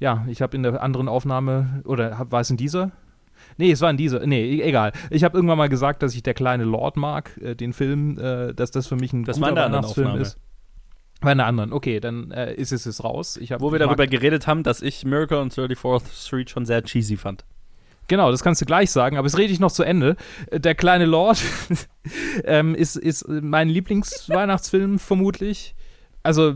ja, 0.00 0.24
ich 0.28 0.42
habe 0.42 0.56
in 0.56 0.62
der 0.64 0.82
anderen 0.82 1.08
Aufnahme, 1.08 1.82
oder 1.84 2.18
hab, 2.18 2.32
war 2.32 2.40
es 2.40 2.50
in 2.50 2.56
dieser? 2.56 2.90
Nee, 3.56 3.70
es 3.70 3.80
war 3.80 3.90
in 3.90 3.96
dieser. 3.96 4.24
Nee, 4.26 4.56
e- 4.56 4.62
egal. 4.62 4.92
Ich 5.10 5.24
habe 5.24 5.36
irgendwann 5.36 5.58
mal 5.58 5.68
gesagt, 5.68 6.02
dass 6.02 6.14
ich 6.14 6.22
der 6.22 6.34
kleine 6.34 6.64
Lord 6.64 6.96
mag, 6.96 7.36
äh, 7.40 7.54
den 7.54 7.72
Film, 7.72 8.18
äh, 8.18 8.52
dass 8.54 8.70
das 8.70 8.86
für 8.86 8.96
mich 8.96 9.12
ein 9.12 9.24
Das 9.24 9.36
guter 9.38 9.54
Weihnachtsfilm 9.54 10.06
Aufnahme. 10.08 10.22
ist. 10.22 10.38
War 11.20 11.32
in 11.32 11.38
der 11.38 11.46
anderen. 11.46 11.72
Okay, 11.72 12.00
dann 12.00 12.32
äh, 12.32 12.52
ist 12.54 12.72
es 12.72 12.84
jetzt 12.84 13.04
raus. 13.04 13.38
Wo 13.58 13.70
wir 13.70 13.78
darüber 13.78 14.06
geredet 14.08 14.46
haben, 14.48 14.64
dass 14.64 14.82
ich 14.82 15.04
Miracle 15.04 15.38
on 15.38 15.50
34th 15.50 16.26
Street 16.26 16.50
schon 16.50 16.66
sehr 16.66 16.82
cheesy 16.82 17.16
fand. 17.16 17.44
Genau, 18.08 18.30
das 18.30 18.42
kannst 18.42 18.60
du 18.60 18.66
gleich 18.66 18.90
sagen, 18.90 19.16
aber 19.16 19.26
es 19.26 19.38
rede 19.38 19.52
ich 19.52 19.60
noch 19.60 19.72
zu 19.72 19.82
Ende. 19.82 20.16
Der 20.52 20.74
kleine 20.74 21.06
Lord 21.06 21.42
ähm, 22.44 22.74
ist, 22.74 22.96
ist 22.96 23.26
mein 23.28 23.68
Lieblingsweihnachtsfilm 23.68 24.98
vermutlich. 24.98 25.74
Also, 26.24 26.54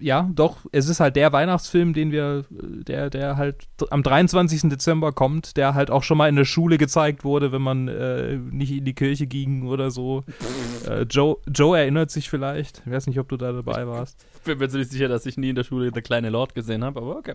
ja, 0.00 0.28
doch, 0.34 0.58
es 0.72 0.88
ist 0.88 0.98
halt 0.98 1.14
der 1.14 1.32
Weihnachtsfilm, 1.32 1.92
den 1.92 2.10
wir, 2.10 2.44
der, 2.50 3.10
der 3.10 3.36
halt 3.36 3.68
am 3.90 4.02
23. 4.02 4.62
Dezember 4.62 5.12
kommt, 5.12 5.56
der 5.56 5.74
halt 5.74 5.90
auch 5.90 6.02
schon 6.02 6.18
mal 6.18 6.28
in 6.28 6.34
der 6.34 6.44
Schule 6.44 6.78
gezeigt 6.78 7.22
wurde, 7.22 7.52
wenn 7.52 7.62
man 7.62 7.86
äh, 7.86 8.36
nicht 8.36 8.72
in 8.72 8.84
die 8.84 8.94
Kirche 8.94 9.28
ging 9.28 9.68
oder 9.68 9.92
so. 9.92 10.24
äh, 10.88 11.02
Joe, 11.02 11.36
Joe 11.46 11.78
erinnert 11.78 12.10
sich 12.10 12.28
vielleicht. 12.28 12.82
Ich 12.86 12.92
weiß 12.92 13.06
nicht, 13.06 13.20
ob 13.20 13.28
du 13.28 13.36
da 13.36 13.52
dabei 13.52 13.86
warst. 13.86 14.24
Ich 14.34 14.42
bin 14.42 14.58
mir 14.58 14.68
ziemlich 14.68 14.88
sicher, 14.88 15.06
dass 15.06 15.26
ich 15.26 15.36
nie 15.36 15.50
in 15.50 15.56
der 15.56 15.64
Schule 15.64 15.92
der 15.92 16.02
kleine 16.02 16.30
Lord 16.30 16.56
gesehen 16.56 16.82
habe, 16.82 17.00
aber 17.00 17.16
okay. 17.16 17.34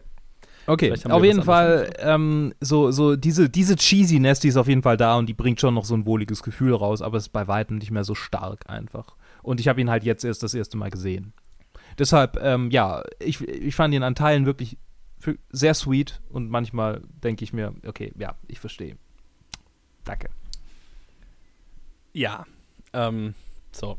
Okay, 0.67 0.93
auf 1.10 1.24
jeden 1.24 1.43
Fall, 1.43 1.91
ähm, 2.00 2.54
so, 2.62 2.91
so 2.91 3.15
diese, 3.15 3.50
diese 3.50 3.76
Cheesiness, 3.76 4.39
die 4.39 4.50
ist 4.50 4.58
auf 4.58 4.67
jeden 4.67 4.84
Fall 4.84 4.98
da 4.98 5.17
und 5.17 5.28
die 5.28 5.34
bringt 5.34 5.60
schon 5.60 5.74
noch 5.74 5.86
so 5.86 5.95
ein 5.95 6.06
wohliges 6.06 6.43
Gefühl 6.43 6.74
raus, 6.76 7.02
aber 7.02 7.17
es 7.17 7.24
ist 7.24 7.30
bei 7.30 7.48
weitem 7.48 7.78
nicht 7.78 7.91
mehr 7.91 8.04
so 8.04 8.13
stark 8.13 8.69
einfach. 8.69 9.15
Und 9.41 9.60
ich 9.60 9.67
habe 9.67 9.82
ihn 9.82 9.89
halt 9.89 10.04
jetzt 10.04 10.24
erst 10.24 10.43
das 10.43 10.54
erste 10.54 10.78
Mal 10.78 10.91
gesehen. 10.91 11.34
Deshalb, 11.98 12.38
ähm, 12.41 12.69
ja, 12.72 13.04
ich, 13.19 13.41
ich 13.41 13.76
fand 13.76 13.93
ihn 13.93 14.04
an 14.04 14.15
Teilen 14.15 14.45
wirklich 14.45 14.78
sehr 15.50 15.74
sweet 15.74 16.22
und 16.30 16.50
manchmal 16.50 17.02
denke 17.24 17.43
ich 17.43 17.52
mir, 17.52 17.74
okay, 17.86 18.13
ja, 18.17 18.36
ich 18.48 18.60
verstehe. 18.60 18.98
Danke. 20.04 20.30
Ja, 22.13 22.45
ähm, 22.93 23.34
so. 23.72 23.98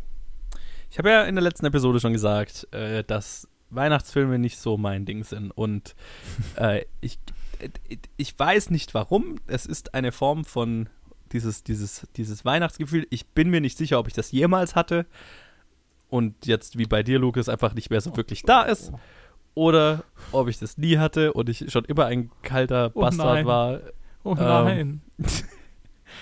Ich 0.91 0.99
habe 0.99 1.11
ja 1.11 1.25
in 1.25 1.35
der 1.35 1.45
letzten 1.45 1.67
Episode 1.67 2.01
schon 2.01 2.13
gesagt, 2.13 2.67
äh, 2.73 3.05
dass 3.05 3.49
Weihnachtsfilme 3.71 4.39
nicht 4.39 4.59
so 4.59 4.77
mein 4.77 5.05
Ding 5.05 5.25
sind. 5.25 5.51
Und 5.51 5.95
äh, 6.57 6.85
ich, 7.01 7.19
ich 8.17 8.39
weiß 8.39 8.71
nicht 8.71 8.95
warum. 8.95 9.37
Es 9.47 9.67
ist 9.67 9.95
eine 9.95 10.13
Form 10.13 10.45
von 10.45 10.89
dieses, 11.33 11.63
dieses, 11.63 12.07
dieses 12.17 12.45
Weihnachtsgefühl. 12.45 13.07
Ich 13.11 13.27
bin 13.27 13.51
mir 13.51 13.61
nicht 13.61 13.79
sicher, 13.79 13.99
ob 13.99 14.09
ich 14.09 14.15
das 14.15 14.33
jemals 14.33 14.75
hatte. 14.75 15.07
Und 16.09 16.47
jetzt, 16.47 16.77
wie 16.77 16.87
bei 16.87 17.03
dir, 17.03 17.19
Lukas, 17.19 17.49
einfach 17.49 17.75
nicht 17.75 17.91
mehr 17.91 18.01
so 18.01 18.17
wirklich 18.17 18.43
da 18.43 18.63
ist. 18.63 18.93
Oder 19.55 20.05
ob 20.33 20.49
ich 20.49 20.59
das 20.59 20.79
nie 20.79 20.99
hatte 20.99 21.33
und 21.33 21.49
ich 21.49 21.71
schon 21.71 21.85
immer 21.85 22.07
ein 22.07 22.31
kalter 22.43 22.91
Oh 22.95 23.01
Bastard 23.01 23.35
nein. 23.35 23.47
war. 23.47 23.81
Oh 24.25 24.35
nein. 24.35 25.01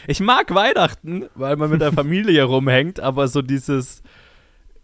Ich 0.07 0.21
mag 0.21 0.55
Weihnachten, 0.55 1.31
weil 1.35 1.57
man 1.57 1.71
mit 1.71 1.81
der 1.81 1.93
Familie 1.93 2.45
rumhängt, 2.45 3.01
aber 3.01 3.27
so 3.27 3.41
dieses 3.41 4.03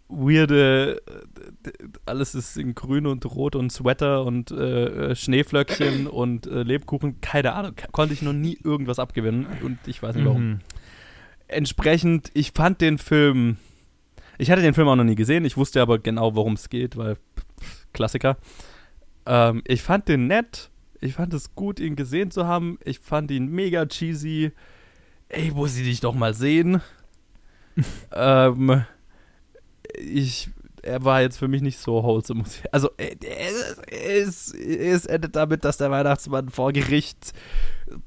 weirde, 0.09 1.03
äh, 1.07 1.71
alles 2.07 2.35
ist 2.35 2.57
in 2.57 2.75
grün 2.75 3.07
und 3.07 3.25
rot 3.27 3.57
und 3.57 3.71
Sweater 3.71 4.25
und 4.25 4.51
äh, 4.51 5.11
äh, 5.11 5.17
Schneeflöckchen 5.17 6.07
und 6.07 6.47
äh, 6.47 6.63
Lebkuchen, 6.63 7.21
keine 7.21 7.53
Ahnung, 7.55 7.73
konnte 7.93 8.15
ich 8.15 8.23
noch 8.23 8.33
nie 8.33 8.59
irgendwas 8.63 8.99
abgewinnen 8.99 9.47
und 9.63 9.79
ich 9.87 10.03
weiß 10.03 10.17
nicht 10.17 10.27
warum. 10.27 10.49
Mhm. 10.49 10.61
Entsprechend, 11.49 12.31
ich 12.35 12.53
fand 12.53 12.81
den 12.81 12.99
Film, 12.99 13.57
ich 14.39 14.51
hatte 14.51 14.63
den 14.63 14.75
Film 14.75 14.89
auch 14.89 14.97
noch 14.97 15.05
nie 15.05 15.15
gesehen, 15.15 15.45
ich 15.45 15.57
wusste 15.57 15.81
aber 15.81 15.99
genau, 15.99 16.35
worum 16.35 16.55
es 16.55 16.69
geht, 16.69 16.97
weil 16.97 17.17
Klassiker. 17.93 18.37
Ähm, 19.27 19.63
ich 19.67 19.83
fand 19.83 20.09
den 20.09 20.27
nett, 20.27 20.71
ich 21.01 21.15
fand 21.15 21.33
es 21.35 21.55
gut, 21.55 21.81
ihn 21.81 21.97
gesehen 21.97 22.31
zu 22.31 22.47
haben, 22.47 22.79
ich 22.85 22.99
fand 22.99 23.31
ihn 23.31 23.47
mega 23.47 23.87
cheesy. 23.87 24.53
Ey, 25.29 25.51
muss 25.51 25.77
ich 25.77 25.85
dich 25.85 26.01
doch 26.01 26.15
mal 26.15 26.35
sehen. 26.35 26.81
ähm, 28.13 28.85
ich, 29.99 30.51
er 30.83 31.05
war 31.05 31.23
jetzt 31.23 31.39
für 31.39 31.49
mich 31.49 31.63
nicht 31.63 31.79
so 31.79 32.03
wholesome. 32.03 32.45
Also, 32.73 32.91
äh, 32.97 33.17
es, 33.91 34.53
es, 34.53 35.07
endet 35.07 35.37
damit, 35.37 35.65
dass 35.65 35.77
der 35.77 35.91
Weihnachtsmann 35.91 36.49
vor 36.51 36.73
Gericht 36.73 37.33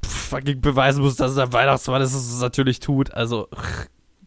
fucking 0.03 0.61
beweisen 0.61 1.03
muss, 1.03 1.15
dass 1.15 1.35
der 1.35 1.53
Weihnachtsmann 1.53 2.01
ist, 2.01 2.13
dass 2.13 2.31
es 2.31 2.41
natürlich 2.41 2.79
tut. 2.79 3.13
Also, 3.13 3.47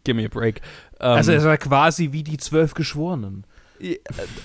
give 0.03 0.15
me 0.15 0.25
a 0.25 0.29
break. 0.29 0.61
Ähm, 0.99 1.11
Also 1.11 1.31
es 1.31 1.43
war 1.43 1.57
quasi 1.57 2.11
wie 2.11 2.23
die 2.23 2.37
zwölf 2.37 2.73
Geschworenen. 2.73 3.45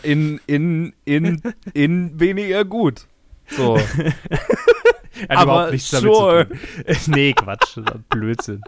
in, 0.03 0.41
in, 0.47 0.95
in, 1.05 1.43
in 1.75 2.19
weniger 2.19 2.65
gut. 2.65 3.07
So. 3.49 3.79
Aber 5.29 5.77
sure. 5.79 6.49
nee, 7.07 7.33
Quatsch, 7.33 7.79
Blödsinn. 8.11 8.61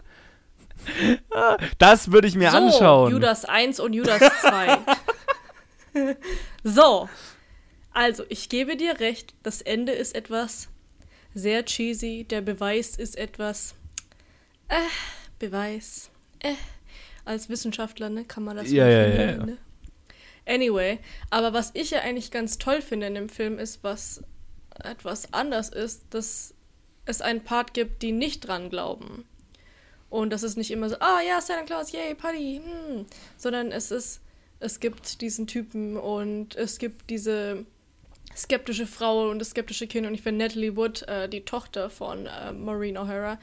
Das 1.77 2.11
würde 2.11 2.27
ich 2.27 2.35
mir 2.35 2.51
so, 2.51 2.57
anschauen. 2.57 3.11
Judas 3.11 3.45
1 3.45 3.79
und 3.79 3.93
Judas 3.93 4.21
2. 4.41 4.77
so. 6.63 7.09
Also, 7.91 8.23
ich 8.29 8.49
gebe 8.49 8.77
dir 8.77 8.99
recht, 8.99 9.33
das 9.43 9.61
Ende 9.61 9.91
ist 9.91 10.15
etwas 10.15 10.69
sehr 11.33 11.65
cheesy, 11.65 12.25
der 12.29 12.41
Beweis 12.41 12.95
ist 12.95 13.17
etwas. 13.17 13.75
Äh, 14.67 14.75
Beweis. 15.39 16.09
Äh. 16.39 16.55
Als 17.25 17.49
Wissenschaftler, 17.49 18.09
ne, 18.09 18.25
kann 18.25 18.43
man 18.43 18.57
das 18.57 18.71
Ja, 18.71 18.87
ja, 18.87 19.07
ja, 19.07 19.31
ja. 19.31 19.45
Ne? 19.45 19.57
Anyway, 20.47 20.99
aber 21.29 21.53
was 21.53 21.71
ich 21.75 21.91
ja 21.91 21.99
eigentlich 21.99 22.31
ganz 22.31 22.57
toll 22.57 22.81
finde 22.81 23.05
in 23.05 23.13
dem 23.13 23.29
Film 23.29 23.59
ist, 23.59 23.83
was 23.83 24.23
etwas 24.83 25.31
anders 25.33 25.69
ist, 25.69 26.05
dass 26.09 26.55
es 27.05 27.21
einen 27.21 27.43
Part 27.43 27.73
gibt, 27.73 28.01
die 28.01 28.11
nicht 28.11 28.47
dran 28.47 28.69
glauben. 28.69 29.25
Und 30.09 30.31
das 30.31 30.43
ist 30.43 30.57
nicht 30.57 30.71
immer 30.71 30.89
so, 30.89 30.95
ah 30.99 31.19
ja, 31.27 31.39
Santa 31.39 31.63
Claus, 31.65 31.91
yay, 31.91 32.15
Party, 32.15 32.61
hm. 32.63 33.05
sondern 33.37 33.71
es 33.71 33.91
ist, 33.91 34.21
es 34.59 34.79
gibt 34.79 35.21
diesen 35.21 35.45
Typen 35.47 35.97
und 35.97 36.55
es 36.55 36.79
gibt 36.79 37.09
diese 37.09 37.65
skeptische 38.35 38.87
Frau 38.87 39.29
und 39.29 39.39
das 39.39 39.51
skeptische 39.51 39.85
Kind 39.87 40.07
und 40.07 40.13
ich 40.13 40.21
finde 40.21 40.45
Natalie 40.45 40.75
Wood, 40.75 41.03
äh, 41.07 41.29
die 41.29 41.41
Tochter 41.41 41.89
von 41.89 42.25
äh, 42.25 42.51
Maureen 42.53 42.97
O'Hara, 42.97 43.37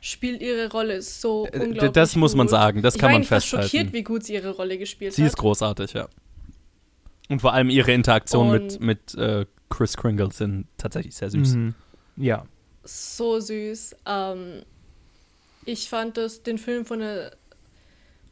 spielt 0.00 0.40
ihre 0.42 0.70
Rolle 0.70 1.00
so 1.02 1.46
Äh, 1.46 1.58
unglaublich 1.60 1.92
das 1.92 2.14
muss 2.14 2.34
man 2.34 2.46
gut. 2.46 2.50
sagen, 2.52 2.82
das 2.82 2.94
ich 2.94 3.00
kann 3.00 3.06
war 3.08 3.12
man 3.12 3.16
eigentlich 3.22 3.28
fast 3.30 3.46
festhalten. 3.48 3.68
schockiert, 3.70 3.92
wie 3.92 4.02
gut 4.04 4.24
sie 4.24 4.34
ihre 4.34 4.50
Rolle 4.50 4.76
gespielt 4.78 5.14
Sie 5.14 5.22
hat. 5.22 5.28
ist 5.30 5.36
großartig, 5.36 5.94
ja. 5.94 6.08
Und 7.30 7.40
vor 7.40 7.54
allem 7.54 7.70
ihre 7.70 7.92
Interaktion 7.92 8.50
mit, 8.52 8.62
Und- 8.74 8.80
mit 8.80 9.14
äh, 9.14 9.46
Chris 9.70 9.96
Kringle 9.96 10.30
sind 10.30 10.66
tatsächlich 10.76 11.14
sehr 11.16 11.30
süß. 11.30 11.54
Mhm. 11.54 11.74
Ja. 12.16 12.44
so 12.84 13.40
süß. 13.40 13.96
Ähm, 14.06 14.62
ich 15.64 15.88
fand 15.88 16.16
das, 16.16 16.42
den 16.42 16.58
Film 16.58 16.84
von 16.86 17.00
der, 17.00 17.36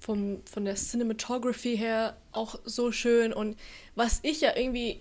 vom, 0.01 0.43
von 0.51 0.65
der 0.65 0.75
Cinematography 0.75 1.77
her 1.77 2.17
auch 2.33 2.59
so 2.65 2.93
schön. 2.93 3.33
Und 3.33 3.57
was 3.95 4.21
ich 4.23 4.41
ja 4.41 4.57
irgendwie, 4.57 5.01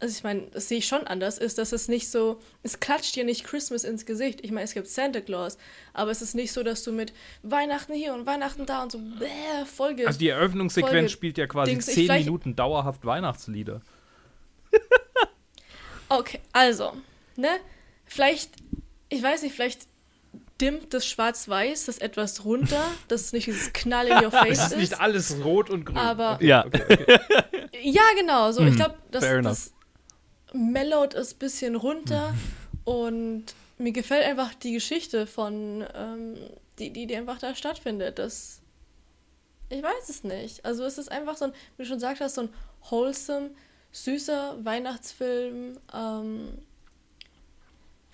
also 0.00 0.16
ich 0.16 0.22
meine, 0.24 0.42
das 0.52 0.68
sehe 0.68 0.78
ich 0.78 0.86
schon 0.86 1.06
anders, 1.06 1.38
ist, 1.38 1.58
dass 1.58 1.72
es 1.72 1.88
nicht 1.88 2.10
so, 2.10 2.40
es 2.62 2.80
klatscht 2.80 3.14
dir 3.16 3.24
nicht 3.24 3.44
Christmas 3.44 3.84
ins 3.84 4.06
Gesicht. 4.06 4.40
Ich 4.42 4.50
meine, 4.50 4.64
es 4.64 4.74
gibt 4.74 4.88
Santa 4.88 5.20
Claus, 5.20 5.56
aber 5.92 6.10
es 6.10 6.20
ist 6.22 6.34
nicht 6.34 6.52
so, 6.52 6.62
dass 6.62 6.82
du 6.84 6.92
mit 6.92 7.12
Weihnachten 7.42 7.94
hier 7.94 8.14
und 8.14 8.26
Weihnachten 8.26 8.66
da 8.66 8.82
und 8.82 8.92
so 8.92 8.98
bäh, 8.98 9.64
Folge. 9.66 10.06
Also 10.06 10.18
die 10.18 10.28
Eröffnungssequenz 10.28 10.92
Folge- 10.92 11.08
spielt 11.08 11.38
ja 11.38 11.46
quasi 11.46 11.72
Dings, 11.72 11.86
zehn 11.86 12.08
Minuten 12.08 12.56
dauerhaft 12.56 13.04
Weihnachtslieder. 13.04 13.80
Okay, 16.08 16.40
also, 16.52 16.92
ne? 17.36 17.48
Vielleicht, 18.04 18.50
ich 19.08 19.22
weiß 19.22 19.42
nicht, 19.42 19.54
vielleicht 19.54 19.88
dimmt 20.60 20.94
das 20.94 21.06
Schwarz-Weiß 21.06 21.86
das 21.86 21.98
etwas 21.98 22.44
runter, 22.44 22.82
dass 23.08 23.22
es 23.22 23.32
nicht 23.32 23.46
dieses 23.46 23.72
Knall 23.72 24.06
in 24.08 24.24
your 24.24 24.30
face 24.30 24.58
Es 24.58 24.72
ist 24.72 24.76
nicht 24.78 25.00
alles 25.00 25.36
rot 25.44 25.70
und 25.70 25.84
grün. 25.84 25.96
Aber- 25.96 26.34
okay, 26.34 26.46
Ja. 26.46 26.64
okay, 26.66 26.82
okay. 26.90 27.18
Ja, 27.82 28.02
genau. 28.16 28.50
So, 28.52 28.62
ich 28.62 28.72
Mhm, 28.72 28.76
glaube, 28.76 28.94
das, 29.10 29.22
das 29.42 29.72
mellowt 30.52 31.14
es 31.14 31.34
ein 31.34 31.38
bisschen 31.38 31.74
runter 31.76 32.32
und 32.84 33.44
mir 33.78 33.92
gefällt 33.92 34.24
einfach 34.24 34.54
die 34.54 34.72
Geschichte 34.72 35.26
von, 35.26 35.84
ähm, 35.94 36.36
die, 36.78 36.90
die, 36.90 37.06
die 37.06 37.16
einfach 37.16 37.38
da 37.40 37.54
stattfindet. 37.54 38.18
Das, 38.18 38.60
ich 39.68 39.82
weiß 39.82 40.08
es 40.08 40.22
nicht. 40.24 40.64
Also 40.64 40.84
es 40.84 40.96
ist 40.98 41.10
einfach 41.10 41.36
so 41.36 41.46
ein, 41.46 41.52
wie 41.76 41.82
du 41.82 41.88
schon 41.88 41.96
gesagt 41.96 42.20
hast, 42.20 42.36
so 42.36 42.42
ein 42.42 42.48
wholesome, 42.88 43.50
süßer 43.92 44.64
Weihnachtsfilm. 44.64 45.76
Ähm, 45.92 46.58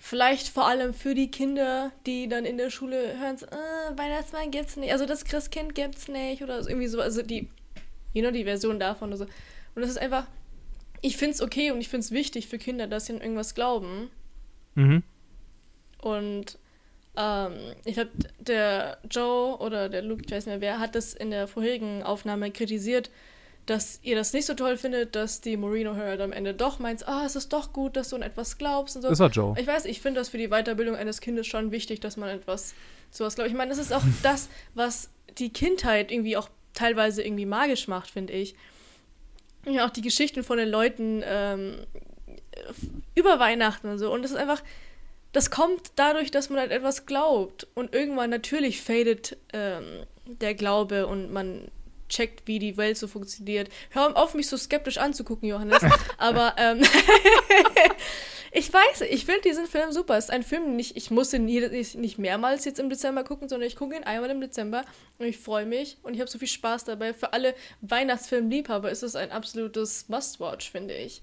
vielleicht 0.01 0.47
vor 0.47 0.67
allem 0.67 0.95
für 0.95 1.13
die 1.13 1.29
Kinder, 1.29 1.91
die 2.07 2.27
dann 2.27 2.43
in 2.43 2.57
der 2.57 2.71
Schule 2.71 3.19
hören, 3.19 3.37
so, 3.37 3.45
äh, 3.45 3.97
Weihnachtsmann 3.97 4.49
gibt's 4.49 4.75
nicht, 4.75 4.91
also 4.91 5.05
das 5.05 5.25
Christkind 5.25 5.75
gibt's 5.75 6.07
nicht 6.07 6.41
oder 6.41 6.61
so, 6.63 6.69
irgendwie 6.69 6.87
so, 6.87 6.99
also 6.99 7.21
die, 7.21 7.47
you 8.11 8.23
know, 8.23 8.31
die 8.31 8.43
Version 8.43 8.79
davon 8.79 9.09
oder 9.09 9.17
so. 9.17 9.25
Und 9.75 9.83
das 9.83 9.91
ist 9.91 9.99
einfach, 9.99 10.25
ich 11.01 11.17
finde 11.17 11.35
es 11.35 11.41
okay 11.41 11.69
und 11.69 11.79
ich 11.79 11.87
finde 11.87 12.03
es 12.03 12.11
wichtig 12.11 12.47
für 12.47 12.57
Kinder, 12.57 12.87
dass 12.87 13.05
sie 13.05 13.13
an 13.13 13.21
irgendwas 13.21 13.53
glauben. 13.53 14.09
Mhm. 14.73 15.03
Und 15.99 16.57
ähm, 17.15 17.53
ich 17.85 17.93
glaube, 17.93 18.09
der 18.39 18.97
Joe 19.07 19.55
oder 19.59 19.87
der 19.87 20.01
Luke, 20.01 20.23
ich 20.25 20.31
weiß 20.31 20.47
nicht 20.47 20.59
mehr 20.59 20.61
wer, 20.61 20.79
hat 20.79 20.95
das 20.95 21.13
in 21.13 21.29
der 21.29 21.47
vorherigen 21.47 22.01
Aufnahme 22.01 22.49
kritisiert, 22.49 23.11
dass 23.65 23.99
ihr 24.01 24.15
das 24.15 24.33
nicht 24.33 24.45
so 24.45 24.53
toll 24.53 24.77
findet, 24.77 25.15
dass 25.15 25.41
die 25.41 25.55
Maureen 25.55 25.87
O'Hara 25.87 26.21
am 26.21 26.31
Ende 26.31 26.53
doch 26.53 26.79
meint, 26.79 27.07
ah, 27.07 27.23
es 27.25 27.35
ist 27.35 27.53
doch 27.53 27.73
gut, 27.73 27.95
dass 27.95 28.09
du 28.09 28.15
an 28.15 28.21
etwas 28.21 28.57
glaubst 28.57 28.95
und 28.95 29.03
so. 29.03 29.09
Das 29.09 29.19
war 29.19 29.29
Joe. 29.29 29.55
Ich 29.59 29.67
weiß, 29.67 29.85
ich 29.85 30.01
finde 30.01 30.19
das 30.19 30.29
für 30.29 30.37
die 30.37 30.49
Weiterbildung 30.49 30.95
eines 30.95 31.21
Kindes 31.21 31.47
schon 31.47 31.71
wichtig, 31.71 31.99
dass 31.99 32.17
man 32.17 32.29
etwas 32.29 32.73
sowas 33.11 33.35
glaubt. 33.35 33.49
Ich 33.49 33.55
meine, 33.55 33.69
das 33.69 33.77
ist 33.77 33.93
auch 33.93 34.03
das, 34.23 34.49
was 34.73 35.09
die 35.37 35.53
Kindheit 35.53 36.11
irgendwie 36.11 36.37
auch 36.37 36.49
teilweise 36.73 37.23
irgendwie 37.23 37.45
magisch 37.45 37.87
macht, 37.87 38.09
finde 38.09 38.33
ich. 38.33 38.55
Ja, 39.65 39.85
auch 39.85 39.91
die 39.91 40.01
Geschichten 40.01 40.43
von 40.43 40.57
den 40.57 40.69
Leuten 40.69 41.21
ähm, 41.23 41.85
über 43.13 43.39
Weihnachten 43.39 43.87
und 43.87 43.99
so. 43.99 44.11
Und 44.11 44.23
das 44.23 44.31
ist 44.31 44.37
einfach, 44.37 44.63
das 45.33 45.51
kommt 45.51 45.91
dadurch, 45.95 46.31
dass 46.31 46.49
man 46.49 46.59
halt 46.59 46.71
etwas 46.71 47.05
glaubt. 47.05 47.67
Und 47.75 47.93
irgendwann 47.93 48.31
natürlich 48.31 48.81
fadet 48.81 49.37
ähm, 49.53 50.03
der 50.25 50.55
Glaube 50.55 51.07
und 51.07 51.31
man 51.31 51.69
checkt, 52.11 52.47
wie 52.47 52.59
die 52.59 52.77
Welt 52.77 52.97
so 52.97 53.07
funktioniert. 53.07 53.69
Hör 53.89 54.15
auf, 54.15 54.35
mich 54.35 54.47
so 54.47 54.57
skeptisch 54.57 54.97
anzugucken, 54.97 55.47
Johannes. 55.49 55.81
Aber 56.17 56.53
ähm, 56.57 56.81
ich 58.51 58.71
weiß, 58.71 59.01
ich 59.09 59.25
finde 59.25 59.41
diesen 59.41 59.65
Film 59.65 59.91
super. 59.91 60.17
Es 60.17 60.25
ist 60.25 60.31
ein 60.31 60.43
Film, 60.43 60.75
nicht, 60.75 60.95
ich 60.95 61.09
muss 61.09 61.33
ihn 61.33 61.45
nicht 61.45 61.95
nicht 61.95 62.17
mehrmals 62.19 62.65
jetzt 62.65 62.79
im 62.79 62.89
Dezember 62.89 63.23
gucken, 63.23 63.49
sondern 63.49 63.67
ich 63.67 63.75
gucke 63.75 63.95
ihn 63.95 64.03
einmal 64.03 64.29
im 64.29 64.41
Dezember 64.41 64.83
und 65.17 65.25
ich 65.25 65.37
freue 65.37 65.65
mich 65.65 65.97
und 66.03 66.13
ich 66.13 66.19
habe 66.19 66.29
so 66.29 66.37
viel 66.37 66.47
Spaß 66.47 66.83
dabei. 66.83 67.13
Für 67.13 67.33
alle 67.33 67.55
Weihnachtsfilmliebhaber 67.81 68.91
ist 68.91 69.03
es 69.03 69.15
ein 69.15 69.31
absolutes 69.31 70.09
Must-Watch, 70.09 70.69
finde 70.69 70.95
ich. 70.95 71.21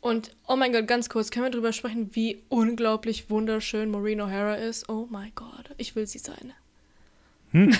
Und 0.00 0.34
oh 0.48 0.56
mein 0.56 0.72
Gott, 0.72 0.86
ganz 0.86 1.08
kurz, 1.10 1.30
können 1.30 1.46
wir 1.46 1.50
darüber 1.50 1.74
sprechen, 1.74 2.10
wie 2.14 2.42
unglaublich 2.48 3.28
wunderschön 3.28 3.90
Maureen 3.90 4.20
O'Hara 4.22 4.56
ist? 4.56 4.88
Oh 4.88 5.06
mein 5.10 5.32
Gott, 5.34 5.70
ich 5.76 5.94
will 5.94 6.06
sie 6.06 6.18
sein. 6.18 6.54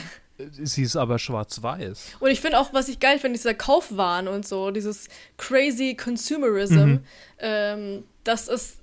Sie 0.52 0.82
ist 0.82 0.96
aber 0.96 1.18
schwarz-weiß. 1.18 2.16
Und 2.20 2.30
ich 2.30 2.40
finde 2.40 2.58
auch, 2.58 2.72
was 2.72 2.88
ich 2.88 3.00
geil 3.00 3.18
finde, 3.18 3.38
dieser 3.38 3.54
Kaufwahn 3.54 4.28
und 4.28 4.46
so, 4.46 4.70
dieses 4.70 5.08
crazy 5.36 5.94
Consumerism, 5.94 6.78
Mhm. 6.80 7.00
ähm, 7.38 8.04
das 8.24 8.48
ist, 8.48 8.76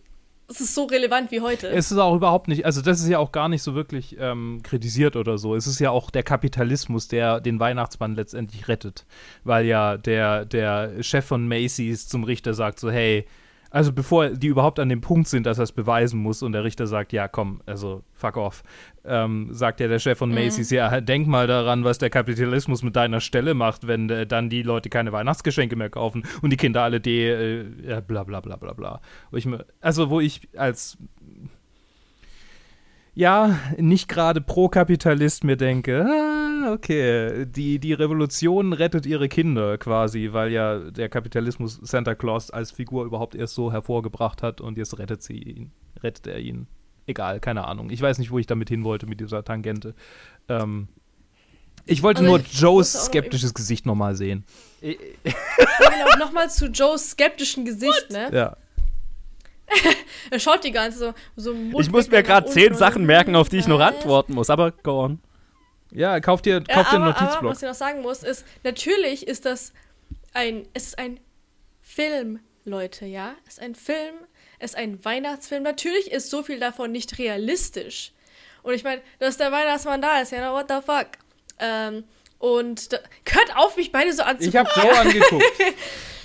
das 0.48 0.62
ist 0.62 0.74
so 0.76 0.86
relevant 0.86 1.30
wie 1.32 1.42
heute. 1.42 1.68
Es 1.68 1.92
ist 1.92 1.98
auch 1.98 2.16
überhaupt 2.16 2.48
nicht, 2.48 2.66
also 2.66 2.82
das 2.82 3.02
ist 3.02 3.10
ja 3.10 3.20
auch 3.20 3.32
gar 3.34 3.50
nicht 3.50 3.62
so 3.64 3.76
wirklich 3.76 4.16
ähm, 4.20 4.62
kritisiert 4.64 5.16
oder 5.18 5.38
so. 5.38 5.56
Es 5.56 5.68
ist 5.68 5.80
ja 5.80 5.92
auch 5.92 6.10
der 6.10 6.24
Kapitalismus, 6.24 7.08
der 7.10 7.42
den 7.42 7.60
Weihnachtsmann 7.60 8.16
letztendlich 8.16 8.68
rettet. 8.70 9.06
Weil 9.44 9.66
ja 9.66 9.98
der, 9.98 10.46
der 10.46 11.04
Chef 11.04 11.26
von 11.26 11.48
Macy's 11.48 12.08
zum 12.08 12.24
Richter 12.24 12.54
sagt 12.54 12.80
so, 12.80 12.90
hey, 12.90 13.26
also 13.70 13.92
bevor 13.94 14.30
die 14.30 14.48
überhaupt 14.48 14.80
an 14.80 14.90
dem 14.90 15.02
Punkt 15.02 15.28
sind, 15.28 15.46
dass 15.46 15.58
er 15.58 15.64
es 15.64 15.72
beweisen 15.72 16.20
muss 16.20 16.42
und 16.44 16.52
der 16.52 16.64
Richter 16.64 16.88
sagt, 16.88 17.14
ja 17.14 17.28
komm, 17.28 17.62
also 17.66 18.04
fuck 18.14 18.38
off, 18.38 18.64
ähm, 19.06 19.50
sagt 19.52 19.80
ja 19.80 19.88
der 19.88 20.00
Chef 20.00 20.18
von 20.18 20.34
Macy's, 20.34 20.70
ja, 20.72 21.02
denk 21.02 21.28
mal 21.28 21.48
daran, 21.48 21.84
was 21.84 21.98
der 21.98 22.10
Kapitalismus 22.10 22.84
mit 22.84 22.96
deiner 22.96 23.22
Stelle 23.22 23.54
macht, 23.54 23.88
wenn 23.88 24.10
äh, 24.10 24.26
dann 24.26 24.50
die 24.50 24.64
Leute 24.64 24.90
keine 24.90 25.12
Weihnachtsgeschenke 25.12 25.76
mehr 25.76 25.90
kaufen 25.90 26.24
und 26.42 26.52
die 26.52 26.58
Kinder 26.58 26.84
alle 26.84 27.00
die, 27.00 27.22
äh, 27.22 27.66
ja, 27.88 28.00
bla 28.00 28.24
bla 28.24 28.42
bla 28.42 28.56
bla 28.56 28.74
bla. 28.74 29.02
Ich 29.32 29.48
also 29.82 30.10
wo 30.10 30.20
ich 30.20 30.48
als 30.58 30.98
ja, 33.18 33.60
nicht 33.78 34.08
gerade 34.08 34.42
Pro-Kapitalist 34.42 35.44
mir 35.44 35.58
denke, 35.58 36.06
ah, 36.06 36.72
okay, 36.72 37.48
die, 37.48 37.80
die 37.80 37.94
Revolution 37.94 38.74
rettet 38.74 39.08
ihre 39.08 39.28
Kinder 39.28 39.80
quasi, 39.80 40.30
weil 40.34 40.52
ja 40.52 40.78
der 40.92 41.10
Kapitalismus 41.10 41.80
Santa 41.82 42.14
Claus 42.14 42.52
als 42.52 42.70
Figur 42.70 43.06
überhaupt 43.06 43.34
erst 43.34 43.56
so 43.56 43.72
hervorgebracht 43.72 44.44
hat 44.44 44.62
und 44.62 44.78
jetzt 44.78 45.00
rettet 45.00 45.24
sie 45.24 45.40
ihn, 45.40 45.72
rettet 46.04 46.28
er 46.28 46.38
ihn. 46.38 46.68
Egal, 47.08 47.40
keine 47.40 47.66
Ahnung. 47.66 47.90
Ich 47.90 48.04
weiß 48.04 48.20
nicht, 48.20 48.30
wo 48.30 48.38
ich 48.38 48.46
damit 48.46 48.70
hin 48.70 48.84
wollte 48.84 49.08
mit 49.08 49.20
dieser 49.20 49.44
Tangente. 49.44 49.96
Ähm, 50.48 50.88
ich 51.88 52.04
wollte 52.04 52.20
Also 52.20 52.30
nur 52.30 52.40
ich 52.42 52.54
Joes 52.54 52.94
noch 52.94 53.02
skeptisches 53.02 53.56
Gesicht 53.56 53.88
nochmal 53.88 54.16
sehen. 54.16 54.46
genau, 54.82 56.18
nochmal 56.20 56.52
zu 56.52 56.68
Joes 56.68 57.12
skeptischen 57.12 57.66
Gesicht, 57.66 58.12
ne? 58.12 58.30
Ja. 58.32 58.58
Er 60.30 60.40
schaut 60.40 60.64
die 60.64 60.72
ganze 60.72 60.98
so, 60.98 61.14
so 61.36 61.80
Ich 61.80 61.90
muss 61.92 62.10
mir 62.10 62.24
gerade 62.24 62.50
zehn 62.50 62.74
Sachen 62.74 63.06
merken, 63.06 63.36
auf 63.36 63.50
die 63.50 63.58
ich 63.58 63.68
noch 63.68 63.80
antworten 63.80 64.34
muss, 64.34 64.50
aber 64.50 64.72
go 64.72 65.04
on. 65.04 65.20
Ja, 65.92 66.20
kauf 66.20 66.42
dir, 66.42 66.64
Ja, 66.68 66.74
kauf 66.74 66.90
dir 66.90 66.96
einen 66.96 67.04
aber, 67.04 67.16
aber 67.16 67.22
Notizblock. 67.26 67.52
was 67.52 67.62
ich 67.62 67.68
noch 67.68 67.76
sagen 67.76 68.02
muss, 68.02 68.24
ist, 68.24 68.46
natürlich 68.64 69.28
ist 69.28 69.46
das 69.46 69.74
ein, 70.34 70.68
es 70.74 70.88
ist 70.88 71.00
ein 71.00 71.20
Film, 71.82 72.40
Leute, 72.66 73.06
ja? 73.06 73.36
Es 73.48 73.54
ist 73.54 73.62
ein 73.62 73.76
Film, 73.76 74.16
es 74.60 74.72
ist 74.72 74.78
ein 74.78 75.04
Weihnachtsfilm. 75.06 75.64
Natürlich 75.64 76.12
ist 76.12 76.30
so 76.30 76.44
viel 76.44 76.60
davon 76.60 76.92
nicht 76.92 77.18
realistisch. 77.18 78.12
Und 78.64 78.74
ich 78.74 78.84
meine, 78.84 79.02
dass 79.20 79.38
der 79.38 79.52
Weihnachtsmann 79.52 80.02
da 80.02 80.20
ist, 80.20 80.32
ja, 80.34 80.40
na, 80.42 80.52
what 80.52 80.66
the 80.68 80.86
fuck? 80.86 81.08
Ähm, 81.60 82.04
und 82.40 82.92
da, 82.92 82.98
hört 83.32 83.56
auf, 83.56 83.78
mich 83.78 83.92
beide 83.92 84.12
so 84.14 84.24
anzugucken. 84.24 84.50
ich 84.50 84.56
habe 84.56 84.88
Joe 84.88 85.00
angeguckt. 85.00 85.46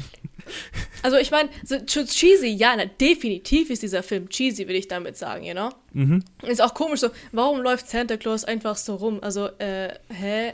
Also 1.02 1.16
ich 1.16 1.30
meine, 1.30 1.48
so, 1.64 1.76
cheesy, 1.78 2.48
ja, 2.48 2.74
na, 2.76 2.84
definitiv 2.86 3.70
ist 3.70 3.82
dieser 3.82 4.02
Film 4.02 4.28
cheesy, 4.28 4.68
will 4.68 4.76
ich 4.76 4.86
damit 4.88 5.16
sagen, 5.16 5.44
you 5.44 5.52
know? 5.52 5.70
Mhm. 5.92 6.22
Ist 6.42 6.62
auch 6.62 6.74
komisch 6.74 7.00
so, 7.00 7.10
warum 7.32 7.60
läuft 7.60 7.88
Santa 7.88 8.16
Claus 8.16 8.44
einfach 8.44 8.76
so 8.76 8.94
rum? 8.94 9.18
Also, 9.22 9.46
äh, 9.58 9.94
hä? 10.12 10.52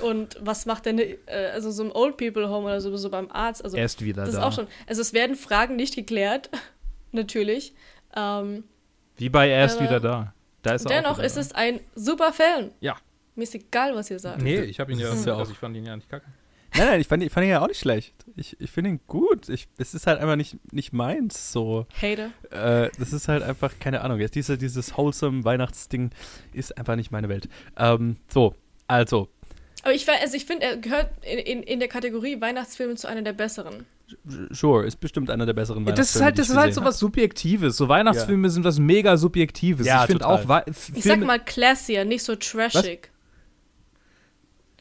Und 0.00 0.36
was 0.40 0.66
macht 0.66 0.86
denn, 0.86 0.98
äh, 0.98 1.16
also 1.52 1.70
so 1.70 1.84
im 1.84 1.92
Old 1.92 2.16
People 2.16 2.48
Home 2.48 2.66
oder 2.66 2.80
so, 2.80 2.96
so 2.96 3.10
beim 3.10 3.30
Arzt? 3.30 3.64
Also, 3.64 3.76
Er 3.76 3.84
ist 3.84 4.02
wieder 4.04 4.22
das 4.24 4.34
ist 4.34 4.40
da. 4.40 4.46
auch 4.48 4.52
schon, 4.52 4.66
also 4.86 5.00
es 5.02 5.12
werden 5.12 5.36
Fragen 5.36 5.76
nicht 5.76 5.94
geklärt, 5.94 6.50
natürlich. 7.12 7.72
Ähm, 8.14 8.64
Wie 9.16 9.28
bei 9.28 9.48
Er 9.48 9.66
ist 9.66 9.76
Aber 9.76 9.84
wieder 9.84 10.00
da. 10.00 10.34
Da 10.62 10.74
ist 10.74 10.86
auch 10.86 10.90
dennoch 10.90 11.18
ist 11.18 11.36
da. 11.36 11.40
es 11.40 11.52
ein 11.52 11.80
super 11.94 12.32
Film. 12.32 12.70
Ja. 12.80 12.96
Mir 13.34 13.42
ist 13.44 13.54
egal, 13.54 13.94
was 13.94 14.10
ihr 14.10 14.18
sagt. 14.18 14.42
Nee, 14.42 14.60
ich 14.62 14.80
habe 14.80 14.90
ihn 14.92 14.98
ja, 14.98 15.08
ist 15.08 15.28
also 15.28 15.32
auch- 15.34 15.50
ich 15.50 15.58
fand 15.58 15.76
ihn 15.76 15.84
ja 15.86 15.94
nicht 15.94 16.08
kacke. 16.08 16.26
Nein, 16.78 16.86
nein, 16.88 17.00
ich 17.00 17.08
fand, 17.08 17.22
ich 17.22 17.32
fand 17.32 17.44
ihn 17.44 17.50
ja 17.50 17.60
auch 17.62 17.68
nicht 17.68 17.80
schlecht. 17.80 18.14
Ich, 18.36 18.56
ich 18.60 18.70
finde 18.70 18.90
ihn 18.90 19.00
gut. 19.06 19.48
Ich, 19.48 19.68
es 19.78 19.94
ist 19.94 20.06
halt 20.06 20.20
einfach 20.20 20.36
nicht, 20.36 20.56
nicht 20.72 20.92
meins 20.92 21.52
so. 21.52 21.86
Hater. 22.00 22.30
Äh, 22.50 22.90
das 22.98 23.12
ist 23.12 23.28
halt 23.28 23.42
einfach, 23.42 23.72
keine 23.80 24.02
Ahnung, 24.02 24.20
jetzt 24.20 24.34
diese, 24.34 24.58
dieses 24.58 24.96
wholesome 24.96 25.44
Weihnachtsding 25.44 26.10
ist 26.52 26.76
einfach 26.76 26.96
nicht 26.96 27.10
meine 27.10 27.28
Welt. 27.28 27.48
Ähm, 27.76 28.16
so, 28.32 28.54
also, 28.86 29.28
Aber 29.82 29.94
ich, 29.94 30.04
weiß- 30.06 30.20
also 30.20 30.36
ich 30.36 30.44
finde, 30.44 30.66
er 30.66 30.76
gehört 30.76 31.10
in, 31.24 31.38
in, 31.38 31.62
in 31.62 31.78
der 31.78 31.88
Kategorie 31.88 32.40
Weihnachtsfilme 32.40 32.94
zu 32.96 33.06
einer 33.08 33.22
der 33.22 33.32
besseren. 33.32 33.86
sure, 34.50 34.84
ist 34.86 34.96
bestimmt 35.00 35.30
einer 35.30 35.46
der 35.46 35.54
besseren 35.54 35.84
Das 35.84 35.92
ist 35.94 36.20
Weihnachtsfilme, 36.20 36.24
halt, 36.26 36.38
das 36.38 36.48
ist 36.50 36.56
halt 36.56 36.74
so 36.74 36.84
was 36.84 36.98
Subjektives. 36.98 37.76
So 37.76 37.88
Weihnachtsfilme 37.88 38.50
sind 38.50 38.64
was 38.64 38.78
mega 38.78 39.16
Subjektives. 39.16 39.86
Ja, 39.86 40.02
ich 40.02 40.06
finde 40.10 40.26
auch 40.26 40.46
Wei- 40.46 40.64
Ich 40.66 40.76
sag 40.76 41.02
Filme- 41.14 41.26
mal 41.26 41.40
classier, 41.40 42.04
nicht 42.04 42.22
so 42.22 42.36
trashig. 42.36 43.10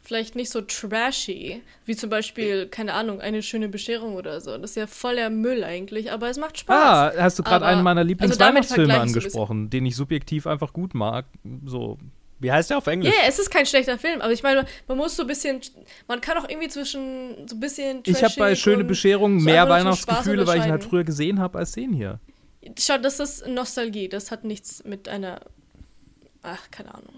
Vielleicht 0.05 0.35
nicht 0.35 0.51
so 0.51 0.61
trashy, 0.61 1.63
wie 1.85 1.95
zum 1.95 2.11
Beispiel, 2.11 2.67
keine 2.67 2.93
Ahnung, 2.93 3.21
eine 3.21 3.41
schöne 3.41 3.69
Bescherung 3.69 4.13
oder 4.13 4.39
so. 4.39 4.55
Das 4.55 4.71
ist 4.71 4.75
ja 4.75 4.85
voller 4.85 5.31
Müll 5.31 5.63
eigentlich, 5.63 6.11
aber 6.11 6.29
es 6.29 6.37
macht 6.37 6.59
Spaß. 6.59 7.15
Ah, 7.15 7.23
hast 7.23 7.39
du 7.39 7.43
gerade 7.43 7.65
einen 7.65 7.81
meiner 7.81 8.01
also 8.01 8.09
Lieblingsweihnachtsfilme 8.09 8.93
vergleich 8.93 9.07
ich 9.07 9.13
so 9.13 9.19
ein 9.19 9.23
angesprochen, 9.23 9.69
den 9.71 9.83
ich 9.87 9.95
subjektiv 9.95 10.45
einfach 10.45 10.73
gut 10.73 10.93
mag. 10.93 11.25
So. 11.65 11.97
Wie 12.37 12.51
heißt 12.51 12.69
der 12.69 12.77
auf 12.77 12.85
Ja, 12.85 12.91
Englisch? 12.93 13.15
yeah, 13.15 13.23
es 13.27 13.39
ist 13.39 13.49
kein 13.49 13.65
schlechter 13.65 13.97
Film, 13.97 14.21
aber 14.21 14.31
ich 14.31 14.43
meine, 14.43 14.65
man 14.87 14.97
muss 14.97 15.15
so 15.15 15.23
ein 15.23 15.27
bisschen, 15.27 15.61
man 16.07 16.21
kann 16.21 16.37
auch 16.37 16.47
irgendwie 16.47 16.67
zwischen 16.67 17.47
so 17.47 17.55
ein 17.55 17.59
bisschen 17.59 18.03
Ich 18.05 18.23
habe 18.23 18.33
bei 18.37 18.53
Schöne 18.53 18.81
und 18.81 18.87
Bescherung 18.87 19.39
so 19.39 19.45
mehr 19.45 19.67
Weihnachtsgefühle, 19.67 20.45
weil 20.45 20.59
ich 20.59 20.65
ihn 20.65 20.71
halt 20.71 20.83
früher 20.83 21.03
gesehen 21.03 21.39
habe, 21.39 21.57
als 21.57 21.71
den 21.71 21.93
hier. 21.93 22.19
Schau, 22.77 22.99
das 22.99 23.19
ist 23.19 23.47
Nostalgie, 23.47 24.07
das 24.07 24.29
hat 24.29 24.43
nichts 24.43 24.83
mit 24.83 25.09
einer, 25.09 25.41
ach, 26.43 26.69
keine 26.69 26.93
Ahnung. 26.93 27.15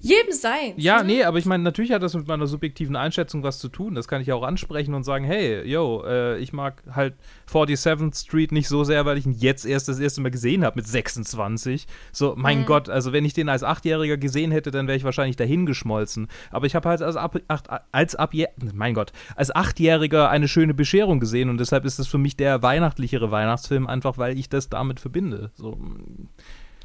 Jedem 0.00 0.32
sein. 0.32 0.74
Ja, 0.76 1.02
nee, 1.02 1.22
aber 1.24 1.38
ich 1.38 1.44
meine, 1.44 1.62
natürlich 1.62 1.92
hat 1.92 2.02
das 2.02 2.14
mit 2.14 2.26
meiner 2.28 2.46
subjektiven 2.46 2.96
Einschätzung 2.96 3.42
was 3.42 3.58
zu 3.58 3.68
tun. 3.68 3.94
Das 3.94 4.08
kann 4.08 4.20
ich 4.22 4.32
auch 4.32 4.42
ansprechen 4.42 4.94
und 4.94 5.04
sagen, 5.04 5.24
hey, 5.24 5.62
yo, 5.68 6.02
äh, 6.06 6.38
ich 6.38 6.52
mag 6.52 6.82
halt 6.94 7.14
47th 7.50 8.14
Street 8.18 8.52
nicht 8.52 8.68
so 8.68 8.84
sehr, 8.84 9.04
weil 9.04 9.18
ich 9.18 9.26
ihn 9.26 9.32
jetzt 9.32 9.64
erst 9.66 9.88
das 9.88 9.98
erste 9.98 10.20
Mal 10.20 10.30
gesehen 10.30 10.64
habe 10.64 10.76
mit 10.76 10.86
26. 10.86 11.86
So, 12.12 12.34
mein 12.36 12.60
Mhm. 12.60 12.66
Gott, 12.66 12.88
also 12.88 13.12
wenn 13.12 13.24
ich 13.24 13.34
den 13.34 13.48
als 13.48 13.62
Achtjähriger 13.62 14.16
gesehen 14.16 14.50
hätte, 14.52 14.70
dann 14.70 14.86
wäre 14.86 14.96
ich 14.96 15.04
wahrscheinlich 15.04 15.36
dahin 15.36 15.66
geschmolzen. 15.66 16.28
Aber 16.50 16.66
ich 16.66 16.74
habe 16.74 16.88
halt 16.88 17.02
als, 17.02 17.16
ab, 17.16 17.38
acht, 17.48 17.68
als 17.92 18.14
ab, 18.14 18.32
mein 18.74 18.94
Gott, 18.94 19.12
als 19.36 19.54
Achtjähriger 19.54 20.30
eine 20.30 20.48
schöne 20.48 20.74
Bescherung 20.74 21.20
gesehen 21.20 21.48
und 21.50 21.58
deshalb 21.58 21.84
ist 21.84 21.98
das 21.98 22.06
für 22.06 22.18
mich 22.18 22.36
der 22.36 22.62
weihnachtlichere 22.62 23.30
Weihnachtsfilm, 23.30 23.86
einfach 23.86 24.18
weil 24.18 24.38
ich 24.38 24.48
das 24.48 24.68
damit 24.68 25.00
verbinde. 25.00 25.50
So, 25.54 25.78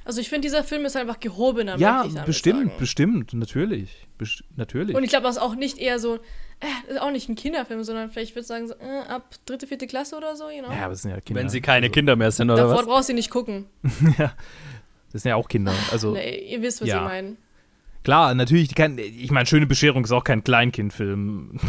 Also 0.08 0.22
ich 0.22 0.30
finde, 0.30 0.48
dieser 0.48 0.64
Film 0.64 0.86
ist 0.86 0.96
einfach 0.96 1.20
gehobener. 1.20 1.76
ja, 1.78 2.04
bestimmt, 2.26 2.68
sagen. 2.70 2.80
bestimmt, 2.80 3.34
natürlich. 3.34 4.08
Best 4.18 4.42
natürlich. 4.56 4.96
Und 4.96 5.04
ich 5.04 5.10
glaube, 5.10 5.24
das 5.26 5.36
ist 5.36 5.42
auch 5.42 5.56
nicht 5.56 5.78
eher 5.80 6.00
so, 6.00 6.16
äh, 6.16 6.92
ist 6.92 7.02
auch 7.02 7.12
nicht 7.12 7.28
ein 7.28 7.36
Kinderfilm, 7.36 7.84
sondern 7.84 8.10
vielleicht 8.10 8.32
würde 8.32 8.42
ich 8.44 8.48
sagen, 8.48 8.70
so, 8.70 8.74
äh, 8.76 9.02
ab 9.10 9.36
dritte, 9.46 9.68
vierte 9.68 9.86
Klasse 9.86 10.16
oder 10.16 10.38
so, 10.38 10.50
you 10.50 10.64
know? 10.64 10.72
ja, 10.72 10.84
aber 10.86 10.92
das 10.92 11.02
sind 11.02 11.12
ja 11.12 11.20
Kinder. 11.20 11.42
Wenn 11.42 11.50
sie 11.50 11.60
keine 11.60 11.88
also, 11.88 11.94
Kinder 11.94 12.16
mehr 12.16 12.32
sind, 12.32 12.50
oder 12.50 12.62
Davor 12.62 12.78
was? 12.78 12.86
brauchst 12.86 13.10
du 13.10 13.14
nicht 13.16 13.30
gucken. 13.30 13.66
ja, 14.18 14.34
das 15.12 15.24
sind 15.24 15.30
ja 15.30 15.36
auch 15.36 15.50
Kinder. 15.50 15.74
Also 15.92 16.14
Nee, 16.14 16.52
ihr 16.54 16.62
wisst, 16.62 16.80
was 16.80 16.88
ja. 16.88 17.00
ich 17.00 17.04
meine. 17.04 17.36
klar, 18.06 18.34
natürlich, 18.34 18.74
kein, 18.76 18.98
ich 18.98 19.30
meine, 19.32 19.46
Schöne 19.46 19.68
Bescherung 19.68 20.06
ist 20.06 20.14
auch 20.14 20.24
kein 20.24 20.42
Kleinkindfilm. 20.42 21.60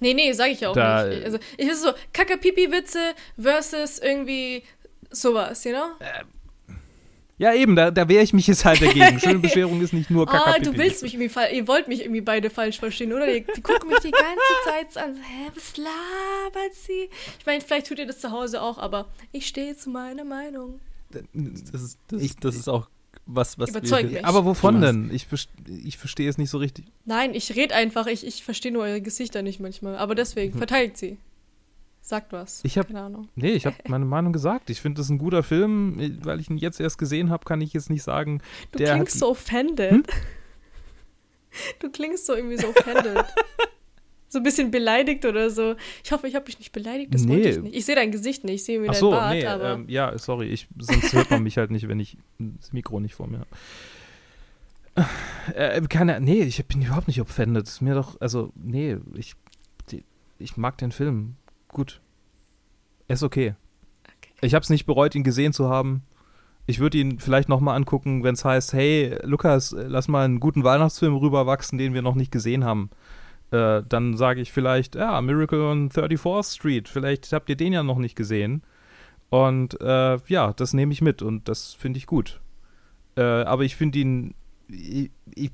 Nee, 0.00 0.14
nee, 0.14 0.32
sag 0.32 0.50
ich 0.50 0.60
ja 0.60 0.70
auch 0.70 0.74
Da- 0.74 1.06
nicht. 1.06 1.24
Also, 1.24 1.38
ich 1.56 1.68
ist 1.68 1.80
so, 1.82 1.92
Kacke-Pipi-Witze 2.12 3.14
versus 3.40 4.00
irgendwie 4.00 4.64
sowas, 5.10 5.62
you 5.64 5.70
know? 5.70 5.92
Ja, 7.38 7.52
eben, 7.54 7.74
da, 7.76 7.90
da 7.90 8.08
wehre 8.08 8.22
ich 8.22 8.32
mich 8.32 8.46
jetzt 8.46 8.64
halt 8.64 8.80
dagegen. 8.80 9.18
Schöne 9.18 9.38
Bescherung 9.40 9.80
ist 9.80 9.92
nicht 9.92 10.10
nur 10.10 10.28
Ah, 10.28 10.32
Kakapipi. 10.38 10.64
du 10.64 10.76
willst 10.78 11.02
mich 11.02 11.14
irgendwie 11.14 11.28
fall 11.28 11.48
ihr 11.52 11.66
wollt 11.66 11.88
mich 11.88 12.00
irgendwie 12.02 12.20
beide 12.20 12.50
falsch 12.50 12.78
verstehen, 12.78 13.12
oder? 13.12 13.26
Die, 13.26 13.44
die 13.56 13.60
gucken 13.60 13.88
mich 13.88 13.98
die 14.00 14.10
ganze 14.10 14.38
Zeit 14.64 14.96
an, 15.04 15.16
hä, 15.16 15.50
was 15.54 15.76
labert 15.76 16.74
sie? 16.74 17.10
Ich 17.38 17.46
meine, 17.46 17.60
vielleicht 17.60 17.88
tut 17.88 17.98
ihr 17.98 18.06
das 18.06 18.20
zu 18.20 18.30
Hause 18.30 18.62
auch, 18.62 18.78
aber 18.78 19.08
ich 19.32 19.46
stehe 19.46 19.76
zu 19.76 19.90
meiner 19.90 20.24
Meinung. 20.24 20.80
Das 21.10 21.82
ist, 21.82 21.98
das, 22.08 22.22
ist, 22.22 22.44
das 22.44 22.56
ist 22.56 22.68
auch 22.68 22.88
was, 23.26 23.58
was 23.58 23.70
Überzeugt 23.70 24.04
wir, 24.10 24.16
mich. 24.18 24.24
Aber 24.24 24.44
wovon 24.44 24.80
denn? 24.80 25.10
Ich, 25.12 25.26
ich 25.84 25.96
verstehe 25.96 26.28
es 26.28 26.38
nicht 26.38 26.50
so 26.50 26.58
richtig. 26.58 26.86
Nein, 27.04 27.34
ich 27.34 27.54
rede 27.56 27.74
einfach, 27.74 28.06
ich, 28.06 28.26
ich 28.26 28.44
verstehe 28.44 28.72
nur 28.72 28.82
eure 28.82 29.00
Gesichter 29.00 29.42
nicht 29.42 29.60
manchmal. 29.60 29.96
Aber 29.96 30.14
deswegen, 30.14 30.56
verteidigt 30.58 30.98
sie. 30.98 31.18
Sagt 32.06 32.32
was. 32.34 32.60
Ich 32.64 32.76
hab- 32.76 32.88
Keine 32.88 33.00
Ahnung. 33.00 33.28
Nee, 33.34 33.52
ich 33.52 33.64
habe 33.64 33.76
meine 33.88 34.04
Meinung 34.04 34.34
gesagt. 34.34 34.68
Ich 34.68 34.82
finde, 34.82 34.98
das 34.98 35.06
ist 35.06 35.10
ein 35.10 35.16
guter 35.18 35.42
Film. 35.42 35.96
Weil 36.22 36.38
ich 36.38 36.50
ihn 36.50 36.58
jetzt 36.58 36.78
erst 36.78 36.98
gesehen 36.98 37.30
habe, 37.30 37.44
kann 37.46 37.62
ich 37.62 37.72
jetzt 37.72 37.88
nicht 37.88 38.02
sagen. 38.02 38.42
Du 38.72 38.78
der 38.78 38.92
klingst 38.92 39.14
hat- 39.14 39.20
so 39.20 39.28
offended. 39.30 39.90
Hm? 39.90 40.02
Du 41.78 41.88
klingst 41.90 42.26
so 42.26 42.34
irgendwie 42.34 42.56
so 42.58 42.66
offended. 42.68 43.24
so 44.28 44.40
ein 44.40 44.42
bisschen 44.42 44.70
beleidigt 44.72 45.24
oder 45.24 45.48
so. 45.50 45.76
Ich 46.02 46.10
hoffe, 46.10 46.26
ich 46.26 46.34
habe 46.34 46.44
dich 46.46 46.58
nicht 46.58 46.72
beleidigt, 46.72 47.14
das 47.14 47.26
wollte 47.28 47.42
Nee. 47.42 47.48
ich 47.50 47.62
nicht. 47.62 47.74
Ich 47.76 47.84
sehe 47.84 47.94
dein 47.94 48.10
Gesicht 48.10 48.42
nicht, 48.42 48.54
ich 48.56 48.64
sehe 48.64 48.80
mir 48.80 48.88
Ach 48.88 48.92
dein 48.94 49.00
so, 49.00 49.10
Bart, 49.12 49.32
nee, 49.34 49.44
ähm, 49.44 49.84
ja, 49.88 50.18
sorry. 50.18 50.48
Ich, 50.48 50.66
sonst 50.76 51.12
hört 51.12 51.30
man 51.30 51.44
mich 51.44 51.56
halt 51.56 51.70
nicht, 51.70 51.86
wenn 51.86 52.00
ich 52.00 52.18
das 52.40 52.72
Mikro 52.72 52.98
nicht 52.98 53.14
vor 53.14 53.28
mir 53.28 53.38
habe. 53.38 55.06
Äh, 55.54 55.80
keine, 55.82 56.20
nee, 56.20 56.42
ich 56.42 56.64
bin 56.66 56.82
überhaupt 56.82 57.06
nicht 57.06 57.20
offended. 57.20 57.68
Ist 57.68 57.80
mir 57.80 57.94
doch, 57.94 58.20
also, 58.20 58.52
nee, 58.56 58.96
ich, 59.14 59.34
ich 60.40 60.56
mag 60.56 60.76
den 60.78 60.90
Film. 60.90 61.36
Gut. 61.74 62.00
Er 63.08 63.14
ist 63.14 63.24
okay. 63.24 63.54
Okay. 64.04 64.32
Ich 64.40 64.54
habe 64.54 64.62
es 64.62 64.70
nicht 64.70 64.86
bereut, 64.86 65.14
ihn 65.14 65.24
gesehen 65.24 65.52
zu 65.52 65.68
haben. 65.68 66.04
Ich 66.66 66.78
würde 66.78 66.96
ihn 66.96 67.18
vielleicht 67.18 67.48
nochmal 67.48 67.76
angucken, 67.76 68.22
wenn 68.22 68.34
es 68.34 68.44
heißt, 68.44 68.72
hey, 68.72 69.18
Lukas, 69.24 69.74
lass 69.76 70.08
mal 70.08 70.24
einen 70.24 70.40
guten 70.40 70.64
Weihnachtsfilm 70.64 71.16
rüberwachsen, 71.16 71.76
den 71.76 71.92
wir 71.92 72.00
noch 72.00 72.14
nicht 72.14 72.30
gesehen 72.30 72.64
haben. 72.64 72.90
Äh, 73.50 73.82
dann 73.88 74.16
sage 74.16 74.40
ich 74.40 74.52
vielleicht, 74.52 74.94
ja, 74.94 75.20
Miracle 75.20 75.60
on 75.60 75.90
34th 75.90 76.54
Street, 76.54 76.88
vielleicht 76.88 77.32
habt 77.32 77.48
ihr 77.48 77.56
den 77.56 77.72
ja 77.72 77.82
noch 77.82 77.98
nicht 77.98 78.14
gesehen. 78.14 78.62
Und 79.28 79.78
äh, 79.80 80.18
ja, 80.28 80.52
das 80.52 80.74
nehme 80.74 80.92
ich 80.92 81.02
mit 81.02 81.22
und 81.22 81.48
das 81.48 81.74
finde 81.74 81.98
ich 81.98 82.06
gut. 82.06 82.40
Äh, 83.16 83.22
aber 83.22 83.64
ich 83.64 83.74
finde 83.74 83.98
ihn, 83.98 84.34
ich, 84.68 85.10
ich, 85.34 85.50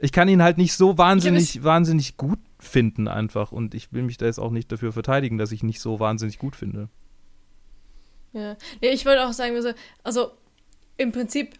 ich 0.00 0.12
kann 0.12 0.28
ihn 0.28 0.42
halt 0.42 0.58
nicht 0.58 0.74
so 0.74 0.98
wahnsinnig, 0.98 1.62
wahnsinnig 1.62 2.16
gut 2.16 2.40
finden 2.66 3.08
einfach. 3.08 3.52
Und 3.52 3.74
ich 3.74 3.92
will 3.92 4.02
mich 4.02 4.16
da 4.16 4.26
jetzt 4.26 4.38
auch 4.38 4.50
nicht 4.50 4.70
dafür 4.72 4.92
verteidigen, 4.92 5.38
dass 5.38 5.52
ich 5.52 5.62
nicht 5.62 5.80
so 5.80 6.00
wahnsinnig 6.00 6.38
gut 6.38 6.56
finde. 6.56 6.88
ja. 8.32 8.56
Nee, 8.80 8.90
ich 8.90 9.06
wollte 9.06 9.26
auch 9.26 9.32
sagen, 9.32 9.54
also, 9.54 9.72
also 10.02 10.32
im 10.96 11.12
Prinzip 11.12 11.54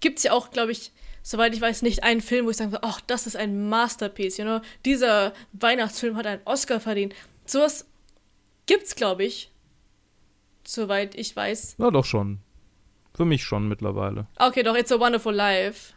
gibt 0.00 0.18
es 0.18 0.24
ja 0.24 0.32
auch, 0.32 0.50
glaube 0.50 0.72
ich, 0.72 0.92
soweit 1.22 1.54
ich 1.54 1.60
weiß, 1.60 1.82
nicht 1.82 2.02
einen 2.02 2.20
Film, 2.20 2.46
wo 2.46 2.50
ich 2.50 2.56
sagen 2.56 2.72
würde, 2.72 2.84
ach, 2.84 3.00
das 3.02 3.26
ist 3.26 3.36
ein 3.36 3.68
Masterpiece, 3.68 4.38
you 4.38 4.44
know? 4.44 4.60
Dieser 4.84 5.32
Weihnachtsfilm 5.52 6.16
hat 6.16 6.26
einen 6.26 6.40
Oscar 6.44 6.80
verdient. 6.80 7.14
Sowas 7.44 7.86
gibt's, 8.66 8.94
glaube 8.94 9.24
ich, 9.24 9.50
soweit 10.64 11.14
ich 11.14 11.34
weiß. 11.34 11.76
Ja, 11.78 11.90
doch 11.90 12.04
schon. 12.04 12.38
Für 13.14 13.24
mich 13.24 13.44
schon 13.44 13.68
mittlerweile. 13.68 14.26
Okay, 14.38 14.62
doch, 14.62 14.76
It's 14.76 14.92
a 14.92 14.98
Wonderful 14.98 15.34
Life. 15.34 15.92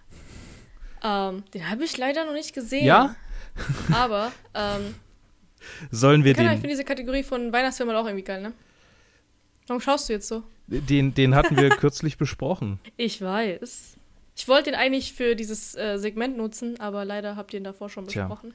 Ähm, 1.03 1.43
den 1.53 1.69
habe 1.69 1.83
ich 1.83 1.97
leider 1.97 2.25
noch 2.25 2.33
nicht 2.33 2.53
gesehen. 2.53 2.85
Ja? 2.85 3.15
Aber, 3.91 4.31
ähm, 4.53 4.95
Sollen 5.91 6.23
wir 6.23 6.37
Ahnung, 6.37 6.45
ich 6.45 6.51
den, 6.51 6.61
finde 6.61 6.69
diese 6.69 6.83
Kategorie 6.83 7.23
von 7.23 7.53
Weihnachtsfilmen 7.53 7.95
auch 7.95 8.05
irgendwie 8.05 8.23
geil, 8.23 8.41
ne? 8.41 8.53
Warum 9.67 9.81
schaust 9.81 10.09
du 10.09 10.13
jetzt 10.13 10.27
so? 10.27 10.43
den, 10.67 11.13
den 11.13 11.35
hatten 11.35 11.57
wir 11.57 11.69
kürzlich 11.77 12.17
besprochen. 12.17 12.79
Ich 12.97 13.21
weiß. 13.21 13.95
Ich 14.35 14.47
wollte 14.47 14.71
ihn 14.71 14.75
eigentlich 14.75 15.13
für 15.13 15.35
dieses 15.35 15.75
äh, 15.75 15.97
Segment 15.97 16.37
nutzen, 16.37 16.79
aber 16.79 17.05
leider 17.05 17.35
habt 17.35 17.53
ihr 17.53 17.59
ihn 17.59 17.63
davor 17.63 17.89
schon 17.89 18.07
Tja. 18.07 18.27
besprochen. 18.27 18.53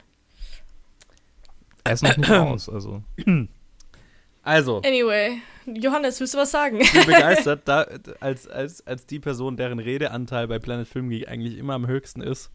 Er 1.85 1.93
ist 1.93 2.03
noch 2.03 2.17
nicht 2.17 2.31
raus, 2.31 2.69
also. 2.69 3.03
Also, 4.45 4.79
Anyway, 4.79 5.43
Johannes, 5.67 6.21
willst 6.21 6.33
du 6.33 6.39
was 6.39 6.51
sagen? 6.51 6.81
ich 6.81 6.91
bin 6.91 7.05
begeistert, 7.07 7.63
da, 7.67 7.87
als, 8.21 8.49
als, 8.49 8.87
als 8.87 9.05
die 9.05 9.19
Person, 9.19 9.59
deren 9.59 9.79
Redeanteil 9.79 10.49
bei 10.49 10.59
Planet 10.59 10.89
Film 10.89 11.11
Geek 11.11 11.29
eigentlich 11.29 11.59
immer 11.59 11.75
am 11.75 11.87
höchsten 11.87 12.23
ist. 12.23 12.51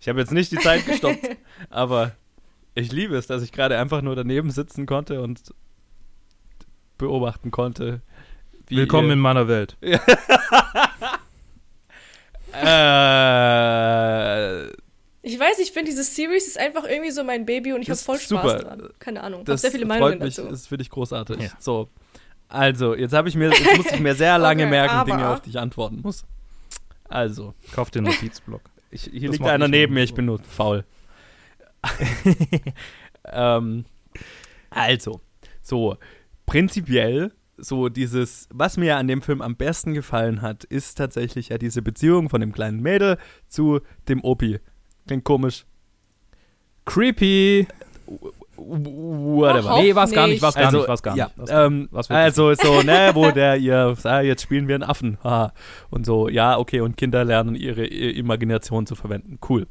Ich 0.00 0.08
habe 0.08 0.20
jetzt 0.20 0.32
nicht 0.32 0.52
die 0.52 0.58
Zeit 0.58 0.84
gestoppt, 0.86 1.18
aber 1.70 2.12
ich 2.74 2.92
liebe 2.92 3.16
es, 3.16 3.26
dass 3.26 3.42
ich 3.42 3.52
gerade 3.52 3.78
einfach 3.78 4.02
nur 4.02 4.14
daneben 4.16 4.50
sitzen 4.50 4.86
konnte 4.86 5.22
und 5.22 5.52
beobachten 6.98 7.50
konnte. 7.50 8.00
wie 8.68 8.76
Willkommen 8.76 9.08
ihr- 9.08 9.14
in 9.14 9.18
meiner 9.20 9.48
Welt. 9.48 9.76
Äh, 13.46 14.66
Ich 15.22 15.38
weiß, 15.38 15.58
ich 15.58 15.72
finde, 15.72 15.90
diese 15.90 16.04
Series 16.04 16.46
ist 16.46 16.58
einfach 16.58 16.84
irgendwie 16.84 17.10
so 17.10 17.22
mein 17.24 17.44
Baby 17.44 17.72
und 17.72 17.82
ich 17.82 17.90
habe 17.90 17.98
voll 17.98 18.18
Spaß 18.18 18.28
super. 18.28 18.58
dran. 18.58 18.88
Keine 18.98 19.22
Ahnung. 19.22 19.40
Hab 19.40 19.46
das 19.46 19.62
sehr 19.62 19.70
viele 19.72 19.84
freut 19.86 20.00
Meinungen 20.00 20.22
mich, 20.22 20.36
dazu. 20.36 20.48
das 20.48 20.66
finde 20.68 20.82
ich 20.82 20.90
großartig. 20.90 21.38
Ja. 21.40 21.50
So, 21.58 21.88
also, 22.48 22.94
jetzt 22.94 23.12
habe 23.12 23.28
ich 23.28 23.34
mir, 23.34 23.50
jetzt 23.50 23.76
muss 23.76 23.90
ich 23.92 24.00
mir 24.00 24.14
sehr 24.14 24.38
lange 24.46 24.62
Okay, 24.62 24.70
merken, 24.70 25.04
Dinge, 25.10 25.28
auf 25.28 25.40
die 25.42 25.50
ich 25.50 25.58
antworten 25.58 26.00
muss. 26.02 26.24
Also, 27.08 27.54
Kauf 27.72 27.90
den 27.90 28.04
Notizblock. 28.04 28.62
Ich, 28.96 29.10
hier 29.12 29.28
Das 29.28 29.38
liegt 29.38 29.48
einer 29.48 29.68
neben 29.68 29.94
mir, 29.94 30.02
ich 30.02 30.14
bin 30.14 30.26
nur 30.26 30.40
faul. 30.40 30.84
ähm, 33.24 33.84
also, 34.70 35.20
so, 35.62 35.96
prinzipiell, 36.46 37.32
so 37.56 37.88
dieses, 37.88 38.48
was 38.52 38.76
mir 38.76 38.96
an 38.96 39.08
dem 39.08 39.22
Film 39.22 39.40
am 39.40 39.56
besten 39.56 39.94
gefallen 39.94 40.42
hat, 40.42 40.64
ist 40.64 40.96
tatsächlich 40.96 41.50
ja 41.50 41.58
diese 41.58 41.82
Beziehung 41.82 42.28
von 42.28 42.40
dem 42.40 42.52
kleinen 42.52 42.80
Mädel 42.80 43.18
zu 43.48 43.80
dem 44.08 44.22
Opi. 44.24 44.58
Klingt 45.06 45.24
komisch. 45.24 45.64
Creepy. 46.84 47.66
Whatever. 48.56 49.72
Auch 49.72 49.82
Nee, 49.82 49.94
war's 49.94 50.12
gar 50.12 50.26
nicht, 50.26 50.42
war's 50.42 50.54
gar 50.54 50.66
also, 50.66 50.78
nicht, 50.78 50.88
war's 50.88 51.02
gar 51.02 51.16
ja, 51.16 51.26
nicht. 51.26 51.38
war's 51.38 51.50
gar 51.50 51.66
ähm, 51.66 51.78
nicht. 51.80 51.92
War's 51.92 52.10
also 52.10 52.54
so, 52.54 52.82
ne, 52.82 53.10
wo 53.14 53.30
der 53.30 53.56
ihr, 53.56 53.94
ah, 54.04 54.20
jetzt 54.20 54.42
spielen 54.42 54.68
wir 54.68 54.74
einen 54.76 54.84
Affen, 54.84 55.18
haha. 55.22 55.52
und 55.90 56.06
so, 56.06 56.28
ja, 56.28 56.58
okay, 56.58 56.80
und 56.80 56.96
Kinder 56.96 57.24
lernen 57.24 57.54
ihre 57.54 57.86
I- 57.86 58.18
Imagination 58.18 58.86
zu 58.86 58.94
verwenden, 58.94 59.38
cool. 59.48 59.66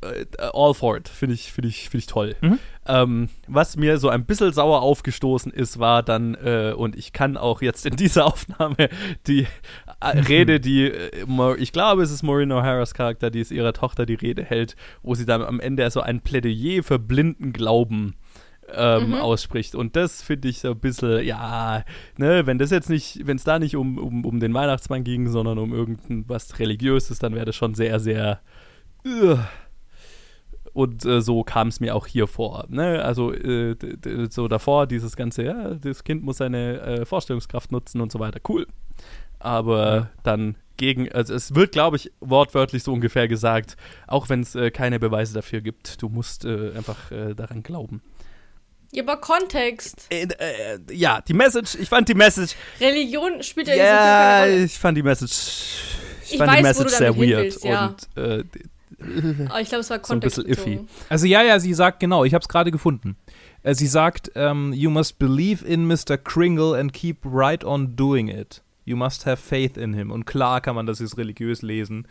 Äh, 0.00 0.26
all 0.54 0.74
for 0.74 0.96
it, 0.96 1.08
finde 1.08 1.34
ich, 1.34 1.52
finde 1.52 1.68
ich, 1.68 1.88
finde 1.90 1.98
ich 1.98 2.06
toll. 2.06 2.36
Mhm. 2.40 2.58
Ähm, 2.86 3.28
was 3.48 3.76
mir 3.76 3.98
so 3.98 4.08
ein 4.08 4.24
bisschen 4.26 4.52
sauer 4.52 4.80
aufgestoßen 4.80 5.52
ist, 5.52 5.80
war 5.80 6.04
dann, 6.04 6.34
äh, 6.36 6.72
und 6.76 6.94
ich 6.96 7.12
kann 7.12 7.36
auch 7.36 7.62
jetzt 7.62 7.84
in 7.84 7.96
dieser 7.96 8.24
Aufnahme 8.32 8.88
die 9.26 9.46
Rede, 10.02 10.60
die, 10.60 10.84
äh, 10.84 11.56
ich 11.58 11.72
glaube, 11.72 12.02
es 12.02 12.10
ist 12.10 12.22
Maureen 12.22 12.52
O'Haras 12.52 12.94
Charakter, 12.94 13.30
die 13.30 13.40
es 13.40 13.50
ihrer 13.50 13.72
Tochter 13.72 14.06
die 14.06 14.14
Rede 14.14 14.44
hält, 14.44 14.76
wo 15.02 15.14
sie 15.14 15.26
dann 15.26 15.42
am 15.42 15.60
Ende 15.60 15.90
so 15.90 16.00
ein 16.00 16.20
Plädoyer 16.20 16.82
für 16.82 16.98
blinden 16.98 17.52
Glauben 17.52 18.14
ähm, 18.72 19.14
ausspricht. 19.14 19.74
Und 19.74 19.96
das 19.96 20.22
finde 20.22 20.48
ich 20.48 20.60
so 20.60 20.70
ein 20.70 20.78
bisschen, 20.78 21.24
ja, 21.24 21.84
ne, 22.16 22.46
wenn 22.46 22.58
das 22.58 22.70
jetzt 22.70 22.90
nicht, 22.90 23.26
wenn 23.26 23.36
es 23.36 23.44
da 23.44 23.58
nicht 23.58 23.76
um, 23.76 23.98
um, 23.98 24.24
um 24.24 24.40
den 24.40 24.54
Weihnachtsmann 24.54 25.04
ging, 25.04 25.28
sondern 25.28 25.58
um 25.58 25.72
irgendwas 25.72 26.58
Religiöses, 26.58 27.18
dann 27.18 27.34
wäre 27.34 27.46
das 27.46 27.56
schon 27.56 27.74
sehr, 27.74 27.98
sehr. 28.00 28.40
Ugh. 29.04 29.38
Und 30.74 31.04
äh, 31.06 31.22
so 31.22 31.42
kam 31.42 31.68
es 31.68 31.80
mir 31.80 31.96
auch 31.96 32.06
hier 32.06 32.26
vor. 32.26 32.66
Ne? 32.68 33.02
Also 33.02 33.32
äh, 33.32 33.74
so 34.30 34.46
davor 34.46 34.86
dieses 34.86 35.16
ganze, 35.16 35.42
ja, 35.42 35.74
das 35.74 36.04
Kind 36.04 36.22
muss 36.22 36.36
seine 36.36 36.80
äh, 36.80 37.04
Vorstellungskraft 37.04 37.72
nutzen 37.72 38.00
und 38.00 38.12
so 38.12 38.20
weiter. 38.20 38.38
Cool. 38.48 38.66
Aber 39.38 39.94
Ja. 39.96 40.10
dann 40.22 40.56
gegen, 40.76 41.10
also 41.12 41.34
es 41.34 41.54
wird, 41.54 41.72
glaube 41.72 41.96
ich, 41.96 42.12
wortwörtlich 42.20 42.82
so 42.82 42.92
ungefähr 42.92 43.28
gesagt, 43.28 43.76
auch 44.06 44.28
wenn 44.28 44.40
es 44.40 44.54
äh, 44.54 44.70
keine 44.70 44.98
Beweise 45.00 45.34
dafür 45.34 45.60
gibt, 45.60 46.00
du 46.02 46.08
musst 46.08 46.44
äh, 46.44 46.72
einfach 46.76 47.10
äh, 47.10 47.34
daran 47.34 47.62
glauben. 47.62 48.00
Ja, 48.92 49.02
aber 49.02 49.16
Kontext. 49.18 50.06
Äh, 50.10 50.28
äh, 50.38 50.78
ja, 50.90 51.20
die 51.20 51.34
Message, 51.34 51.74
ich 51.74 51.88
fand 51.88 52.08
die 52.08 52.14
Message, 52.14 52.54
Religion 52.80 53.42
spielt 53.42 53.68
ja, 53.68 53.74
in 54.44 54.58
ja, 54.60 54.64
ich 54.64 54.78
fand 54.78 54.96
die 54.96 55.02
Message, 55.02 55.32
ich, 56.24 56.32
Ich 56.32 56.38
fand 56.38 56.52
die 56.52 56.64
weiß, 56.64 56.78
wo 56.78 56.82
Message 56.84 56.92
du 56.92 56.96
sehr 56.96 57.16
weird 57.16 57.42
willst, 57.42 57.64
ja. 57.64 57.86
und 57.88 58.22
äh, 58.22 58.44
Aber 59.48 59.60
ich 59.60 59.68
glaube, 59.68 59.80
es 59.80 59.90
war 59.90 60.00
So 60.02 60.12
ein 60.12 60.20
bisschen 60.20 60.44
kontextbezogen. 60.44 60.88
Also 61.08 61.26
ja, 61.26 61.42
ja, 61.42 61.60
sie 61.60 61.74
sagt 61.74 62.00
genau, 62.00 62.24
ich 62.24 62.34
habe 62.34 62.42
es 62.42 62.48
gerade 62.48 62.70
gefunden. 62.70 63.16
Sie 63.64 63.86
sagt, 63.86 64.32
ähm, 64.34 64.72
you 64.72 64.90
must 64.90 65.18
believe 65.18 65.64
in 65.64 65.86
Mr. 65.86 66.16
Kringle 66.16 66.74
and 66.78 66.92
keep 66.92 67.18
right 67.24 67.64
on 67.64 67.94
doing 67.96 68.28
it. 68.28 68.62
You 68.88 68.96
must 68.96 69.26
have 69.26 69.36
faith 69.36 69.76
in 69.76 69.92
him. 69.92 70.10
Und 70.10 70.24
klar 70.24 70.60
kann 70.60 70.74
man 70.74 70.86
das 70.86 70.98
jetzt 71.00 71.18
religiös 71.18 71.62
lesen. 71.62 72.08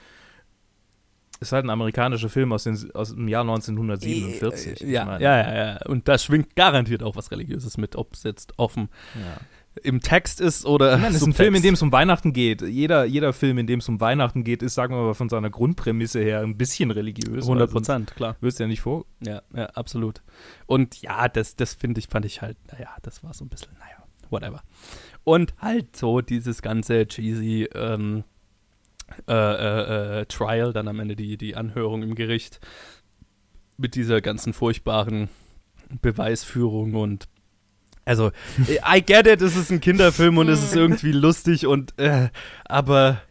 Ist 1.40 1.52
halt 1.52 1.66
ein 1.66 1.70
amerikanischer 1.70 2.30
Film 2.30 2.52
aus, 2.52 2.64
den, 2.64 2.92
aus 2.94 3.14
dem 3.14 3.28
Jahr 3.28 3.42
1947. 3.42 4.82
ja, 4.82 5.02
Ich 5.02 5.06
meine, 5.06 5.24
ja, 5.24 5.38
ja, 5.38 5.56
ja. 5.56 5.80
Und 5.86 6.08
da 6.08 6.18
schwingt 6.18 6.56
garantiert 6.56 7.04
auch 7.04 7.16
was 7.16 7.32
Religiöses 7.32 7.78
mit, 7.78 7.96
ob 7.96 8.14
es 8.14 8.24
jetzt 8.24 8.54
offen 8.58 8.90
ja. 9.14 9.38
im 9.84 10.02
Text 10.02 10.42
ist 10.42 10.66
oder 10.66 10.98
meine, 10.98 11.10
es 11.10 11.22
ist 11.22 11.28
ein. 11.28 11.34
Film, 11.34 11.54
in 11.54 11.62
dem 11.62 11.76
es 11.76 11.82
um 11.84 11.92
Weihnachten 11.92 12.34
geht. 12.34 12.64
Jeder, 12.64 13.06
jeder 13.06 13.34
Film, 13.34 13.60
in 13.60 13.68
dem 13.68 13.80
es 13.80 13.90
um 13.90 14.02
Weihnachten 14.02 14.44
geht, 14.44 14.64
ist, 14.64 14.74
sagen 14.74 14.96
wir 14.96 15.04
mal, 15.04 15.14
von 15.14 15.30
seiner 15.30 15.52
Grundprämisse 15.52 16.22
her 16.22 16.42
ein 16.42 16.58
bisschen 16.58 16.90
religiös. 16.90 17.44
100 17.44 17.72
Prozent, 17.72 18.16
klar. 18.16 18.36
Wirst 18.42 18.60
du 18.60 18.64
ja 18.64 18.68
nicht 18.68 18.82
vor. 18.82 19.06
Ja, 19.20 19.44
ja, 19.56 19.66
absolut. 19.68 20.24
Und 20.66 21.02
ja, 21.02 21.28
das, 21.28 21.56
das 21.56 21.76
finde 21.76 22.00
ich, 22.00 22.08
fand 22.08 22.26
ich 22.26 22.42
halt, 22.42 22.58
naja, 22.72 22.90
das 23.04 23.24
war 23.24 23.34
so 23.36 23.46
ein 23.46 23.50
bisschen, 23.50 23.74
naja, 23.80 24.04
whatever. 24.32 24.64
Und 25.28 25.54
halt 25.58 25.98
so 25.98 26.22
dieses 26.22 26.62
ganze 26.62 27.06
cheesy 27.06 27.68
ähm, 27.76 28.24
äh, 29.28 29.34
äh, 29.34 30.22
äh, 30.22 30.26
Trial, 30.28 30.72
dann 30.72 30.88
am 30.88 31.02
Ende 31.02 31.18
die, 31.18 31.36
die 31.36 31.58
Anhörung 31.58 32.02
im 32.02 32.16
Gericht 32.16 32.62
mit 33.76 33.96
dieser 33.96 34.22
ganzen 34.22 34.54
furchtbaren 34.54 35.28
Beweisführung 36.02 36.96
und 36.96 37.28
also, 38.06 38.32
I 38.90 39.02
get 39.02 39.28
it, 39.28 39.42
es 39.42 39.58
ist 39.58 39.70
ein 39.70 39.82
Kinderfilm 39.82 40.38
und 40.38 40.48
es 40.48 40.64
ist 40.64 40.74
irgendwie 40.74 41.12
lustig 41.12 41.68
und 41.68 42.00
äh, 42.00 42.30
aber 42.64 43.22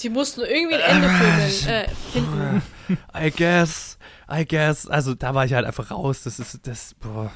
Die 0.00 0.08
mussten 0.08 0.42
irgendwie 0.42 0.76
ein 0.76 1.02
Ende 1.02 1.08
filmen, 1.08 1.68
äh, 1.68 1.88
finden. 2.12 2.62
I 3.12 3.32
guess, 3.32 3.98
I 4.32 4.46
guess. 4.46 4.86
Also 4.86 5.16
da 5.16 5.34
war 5.34 5.46
ich 5.46 5.54
halt 5.54 5.66
einfach 5.66 5.90
raus. 5.90 6.22
Das 6.22 6.38
ist, 6.38 6.64
das, 6.68 6.94
boah. 6.94 7.32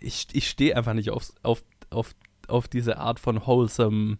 Ich, 0.00 0.28
ich 0.32 0.48
stehe 0.48 0.74
einfach 0.74 0.94
nicht 0.94 1.10
auf, 1.10 1.34
auf, 1.42 1.62
auf, 1.90 2.14
auf 2.48 2.68
diese 2.68 2.98
Art 2.98 3.20
von 3.20 3.46
wholesome 3.46 4.18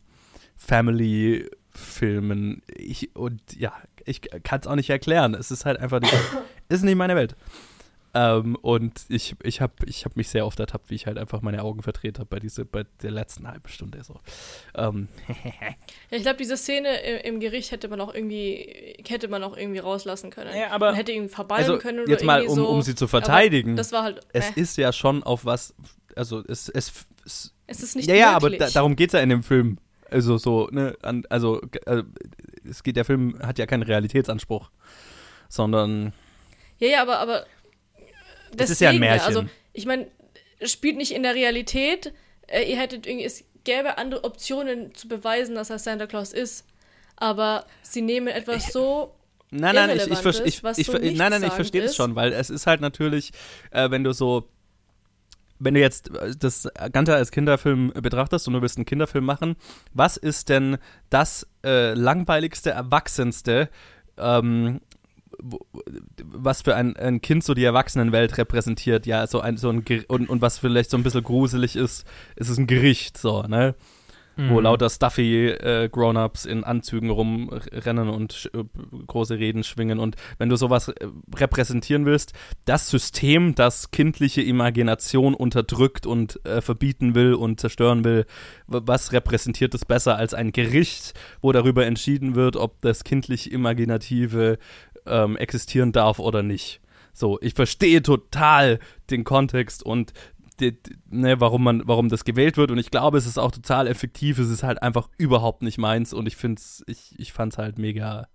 Family-Filmen. 0.56 2.62
Ich, 2.68 3.16
und 3.16 3.40
ja, 3.56 3.72
ich 4.04 4.20
kann 4.42 4.60
es 4.60 4.66
auch 4.66 4.76
nicht 4.76 4.90
erklären. 4.90 5.34
Es 5.34 5.50
ist 5.50 5.64
halt 5.64 5.78
einfach 5.78 6.00
nicht, 6.00 6.14
ist 6.68 6.84
nicht 6.84 6.96
meine 6.96 7.16
Welt. 7.16 7.34
Ähm, 8.14 8.56
und 8.60 9.06
ich, 9.08 9.34
ich 9.42 9.62
habe 9.62 9.72
ich 9.86 10.04
hab 10.04 10.16
mich 10.16 10.28
sehr 10.28 10.46
oft 10.46 10.60
ertappt, 10.60 10.90
wie 10.90 10.94
ich 10.94 11.06
halt 11.06 11.16
einfach 11.16 11.40
meine 11.40 11.62
Augen 11.62 11.82
verdreht 11.82 12.18
habe 12.18 12.28
bei, 12.28 12.40
diese, 12.40 12.66
bei 12.66 12.84
der 13.02 13.10
letzten 13.10 13.48
halben 13.48 13.66
Stunde. 13.68 14.04
So. 14.04 14.20
Ähm, 14.74 15.08
Ja, 16.10 16.18
ich 16.18 16.22
glaube, 16.22 16.36
diese 16.36 16.58
Szene 16.58 17.00
im, 17.00 17.34
im 17.34 17.40
Gericht 17.40 17.70
hätte 17.70 17.88
man 17.88 18.00
auch 18.00 18.14
irgendwie, 18.14 18.96
hätte 19.08 19.28
man 19.28 19.42
auch 19.42 19.56
irgendwie 19.56 19.78
rauslassen 19.78 20.30
können. 20.30 20.54
Ja, 20.54 20.76
man 20.78 20.94
hätte 20.94 21.12
irgendwie 21.12 21.32
verballen 21.32 21.64
also 21.64 21.78
können 21.78 22.00
oder 22.00 22.10
jetzt 22.10 22.24
mal, 22.24 22.46
um, 22.46 22.54
so. 22.54 22.68
um 22.68 22.82
sie 22.82 22.94
zu 22.94 23.08
verteidigen. 23.08 23.76
Das 23.76 23.92
war 23.92 24.02
halt. 24.02 24.20
es 24.34 24.50
äh, 24.50 24.60
ist 24.60 24.76
ja 24.76 24.92
schon 24.92 25.22
auf 25.22 25.46
was, 25.46 25.74
also 26.14 26.42
es, 26.46 26.68
es, 26.68 26.92
es 27.24 27.54
es 27.66 27.82
ist 27.82 27.96
nicht 27.96 28.08
ja, 28.08 28.14
ja, 28.14 28.30
aber 28.32 28.50
möglich. 28.50 28.72
da, 28.72 28.80
darum 28.80 28.96
geht 28.96 29.10
es 29.10 29.12
ja 29.14 29.20
in 29.20 29.28
dem 29.28 29.42
Film. 29.42 29.78
Also 30.10 30.36
so, 30.36 30.68
ne, 30.70 30.96
an, 31.02 31.24
also 31.30 31.62
äh, 31.86 32.02
es 32.68 32.82
geht, 32.82 32.96
der 32.96 33.04
Film 33.04 33.38
hat 33.42 33.58
ja 33.58 33.66
keinen 33.66 33.82
Realitätsanspruch, 33.82 34.70
sondern 35.48 36.12
Ja, 36.78 36.88
ja, 36.88 37.02
aber, 37.02 37.18
aber 37.18 37.46
Es 38.56 38.70
ist 38.70 38.80
ja 38.80 38.90
ein 38.90 38.98
Märchen. 38.98 39.26
Also, 39.26 39.44
ich 39.72 39.86
meine, 39.86 40.08
es 40.58 40.70
spielt 40.72 40.96
nicht 40.96 41.12
in 41.12 41.22
der 41.22 41.34
Realität. 41.34 42.12
Äh, 42.46 42.70
ihr 42.70 42.78
hättet 42.78 43.06
irgendwie, 43.06 43.24
es 43.24 43.44
gäbe 43.64 43.98
andere 43.98 44.24
Optionen 44.24 44.94
zu 44.94 45.08
beweisen, 45.08 45.54
dass 45.54 45.70
er 45.70 45.78
Santa 45.78 46.06
Claus 46.06 46.32
ist. 46.32 46.66
Aber 47.16 47.66
sie 47.82 48.02
nehmen 48.02 48.28
etwas 48.28 48.72
so. 48.72 49.14
Nein, 49.50 49.74
nein, 49.74 49.90
ich, 49.90 50.06
ich, 50.06 50.44
ich, 50.44 50.64
was 50.64 50.78
ich, 50.78 50.88
nein, 50.88 51.30
nein, 51.30 51.42
ich 51.44 51.52
verstehe 51.52 51.82
das 51.82 51.90
ist. 51.90 51.96
schon, 51.96 52.16
weil 52.16 52.32
es 52.32 52.48
ist 52.48 52.66
halt 52.66 52.80
natürlich, 52.80 53.32
äh, 53.70 53.90
wenn 53.90 54.02
du 54.02 54.12
so, 54.12 54.48
wenn 55.62 55.74
du 55.74 55.80
jetzt 55.80 56.14
äh, 56.16 56.34
das 56.38 56.68
Ganze 56.92 57.14
als 57.14 57.30
Kinderfilm 57.30 57.92
betrachtest 57.94 58.46
und 58.48 58.54
du 58.54 58.62
willst 58.62 58.76
einen 58.76 58.86
Kinderfilm 58.86 59.24
machen, 59.24 59.56
was 59.92 60.16
ist 60.16 60.48
denn 60.48 60.78
das 61.10 61.46
äh, 61.64 61.94
langweiligste, 61.94 62.70
erwachsenste, 62.70 63.68
ähm, 64.18 64.80
was 65.40 66.62
für 66.62 66.76
ein, 66.76 66.96
ein 66.96 67.20
Kind 67.20 67.42
so 67.42 67.54
die 67.54 67.64
Erwachsenenwelt 67.64 68.38
repräsentiert, 68.38 69.06
ja, 69.06 69.26
so 69.26 69.40
ein, 69.40 69.56
so 69.56 69.70
ein 69.70 69.84
und, 70.08 70.28
und 70.28 70.42
was 70.42 70.58
vielleicht 70.58 70.90
so 70.90 70.96
ein 70.96 71.02
bisschen 71.02 71.24
gruselig 71.24 71.76
ist, 71.76 72.06
ist 72.36 72.48
es 72.48 72.58
ein 72.58 72.66
Gericht, 72.66 73.18
so, 73.18 73.42
ne? 73.42 73.74
Wo 74.36 74.58
Mhm. 74.58 74.64
lauter 74.64 74.88
stuffy 74.88 75.48
äh, 75.48 75.88
Grown-ups 75.90 76.46
in 76.46 76.64
Anzügen 76.64 77.10
rumrennen 77.10 78.08
und 78.08 78.50
äh, 78.54 78.64
große 79.06 79.38
Reden 79.38 79.62
schwingen. 79.62 79.98
Und 79.98 80.16
wenn 80.38 80.48
du 80.48 80.56
sowas 80.56 80.88
äh, 80.88 81.06
repräsentieren 81.36 82.06
willst, 82.06 82.32
das 82.64 82.88
System, 82.88 83.54
das 83.54 83.90
kindliche 83.90 84.42
Imagination 84.42 85.34
unterdrückt 85.34 86.06
und 86.06 86.44
äh, 86.46 86.60
verbieten 86.60 87.14
will 87.14 87.34
und 87.34 87.60
zerstören 87.60 88.04
will, 88.04 88.26
was 88.66 89.12
repräsentiert 89.12 89.74
es 89.74 89.84
besser 89.84 90.16
als 90.16 90.34
ein 90.34 90.52
Gericht, 90.52 91.14
wo 91.40 91.52
darüber 91.52 91.84
entschieden 91.84 92.34
wird, 92.34 92.56
ob 92.56 92.80
das 92.80 93.04
kindlich 93.04 93.52
Imaginative 93.52 94.58
ähm, 95.06 95.36
existieren 95.36 95.92
darf 95.92 96.18
oder 96.18 96.42
nicht. 96.42 96.80
So, 97.12 97.38
ich 97.42 97.54
verstehe 97.54 98.02
total 98.02 98.78
den 99.10 99.24
Kontext 99.24 99.82
und 99.82 100.14
die, 100.56 100.78
ne, 101.10 101.40
warum 101.40 101.64
man, 101.64 101.82
warum 101.86 102.08
das 102.08 102.24
gewählt 102.24 102.56
wird 102.56 102.70
und 102.70 102.78
ich 102.78 102.90
glaube, 102.90 103.18
es 103.18 103.26
ist 103.26 103.38
auch 103.38 103.50
total 103.50 103.86
effektiv. 103.86 104.38
Es 104.38 104.50
ist 104.50 104.62
halt 104.62 104.82
einfach 104.82 105.08
überhaupt 105.18 105.62
nicht 105.62 105.78
meins 105.78 106.12
und 106.12 106.26
ich 106.26 106.36
finde 106.36 106.60
es, 106.60 106.82
ich, 106.86 107.18
ich 107.18 107.32
fand 107.32 107.52
es 107.52 107.58
halt 107.58 107.78
mega. 107.78 108.28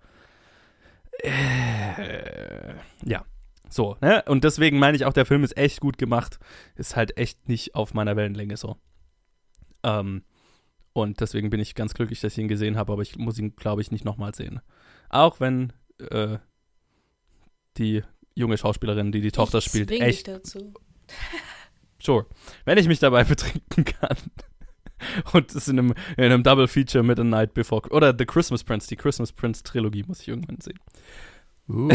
Äh, 1.24 2.76
ja, 3.06 3.26
so, 3.70 3.98
ne? 4.02 4.24
Und 4.28 4.44
deswegen 4.44 4.80
meine 4.80 4.96
ich 4.96 5.06
auch, 5.06 5.14
der 5.14 5.26
Film 5.26 5.44
ist 5.44 5.58
echt 5.58 5.82
gut 5.82 5.98
gemacht. 5.98 6.40
Ist 6.76 6.96
halt 6.96 7.18
echt 7.18 7.50
nicht 7.50 7.76
auf 7.76 7.94
meiner 7.94 8.16
Wellenlänge 8.16 8.58
so. 8.58 8.78
Ähm, 9.84 10.24
und 10.94 11.20
deswegen 11.22 11.50
bin 11.50 11.60
ich 11.60 11.76
ganz 11.76 11.94
glücklich, 11.94 12.22
dass 12.22 12.34
ich 12.34 12.40
ihn 12.40 12.48
gesehen 12.48 12.78
habe, 12.78 12.94
aber 12.94 13.02
ich 13.02 13.18
muss 13.18 13.38
ihn, 13.38 13.56
glaube 13.56 13.82
ich, 13.82 13.92
nicht 13.92 14.06
nochmal 14.06 14.34
sehen. 14.34 14.62
Auch 15.10 15.40
wenn 15.40 15.74
äh, 16.10 16.38
die 17.78 18.04
junge 18.36 18.58
Schauspielerin, 18.58 19.12
die 19.12 19.22
die 19.22 19.32
Tochter 19.32 19.60
ich 19.60 19.66
spielt, 19.66 19.92
echt 19.92 20.28
dazu. 20.28 20.74
Sure. 22.00 22.26
Wenn 22.66 22.78
ich 22.78 22.88
mich 22.88 23.00
dabei 23.00 23.24
betrinken 23.26 23.86
kann. 23.86 24.18
Und 25.34 25.54
es 25.54 25.68
in 25.68 25.78
einem, 25.78 25.94
in 26.18 26.24
einem 26.24 26.44
Double 26.44 26.68
Feature 26.68 27.04
mit 27.04 27.20
A 27.20 27.24
Night 27.24 27.54
Before. 27.54 27.88
Oder 27.90 28.16
The 28.18 28.26
Christmas 28.26 28.64
Prince. 28.64 28.88
Die 28.88 28.96
Christmas 28.96 29.32
Prince 29.32 29.64
Trilogie 29.64 30.04
muss 30.08 30.22
ich 30.22 30.28
irgendwann 30.28 30.60
sehen. 30.60 30.80
Uh. 31.70 31.90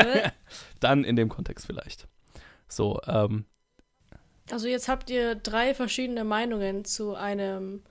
Dann 0.80 1.04
in 1.04 1.16
dem 1.16 1.28
Kontext 1.28 1.66
vielleicht. 1.66 2.06
So, 2.68 3.00
ähm, 3.06 3.46
Also 4.50 4.68
jetzt 4.68 4.88
habt 4.88 5.10
ihr 5.10 5.34
drei 5.34 5.74
verschiedene 5.74 6.24
Meinungen 6.24 6.84
zu 6.84 7.14
einem, 7.14 7.82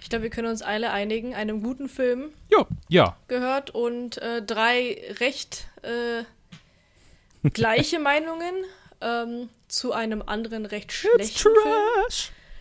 ich 0.00 0.08
glaube, 0.08 0.24
wir 0.24 0.30
können 0.30 0.48
uns 0.48 0.62
alle 0.62 0.92
einigen, 0.92 1.34
einem 1.34 1.62
guten 1.62 1.88
Film 1.88 2.30
ja, 2.50 2.66
ja. 2.88 3.16
gehört 3.26 3.70
und 3.70 4.18
äh, 4.18 4.42
drei 4.42 5.02
recht 5.18 5.66
äh, 5.82 6.24
gleiche 7.48 7.98
Meinungen 8.00 8.54
ähm, 9.00 9.48
zu 9.68 9.92
einem 9.92 10.22
anderen 10.22 10.66
recht 10.66 10.92
schlechten 10.92 11.38
Film? 11.38 11.54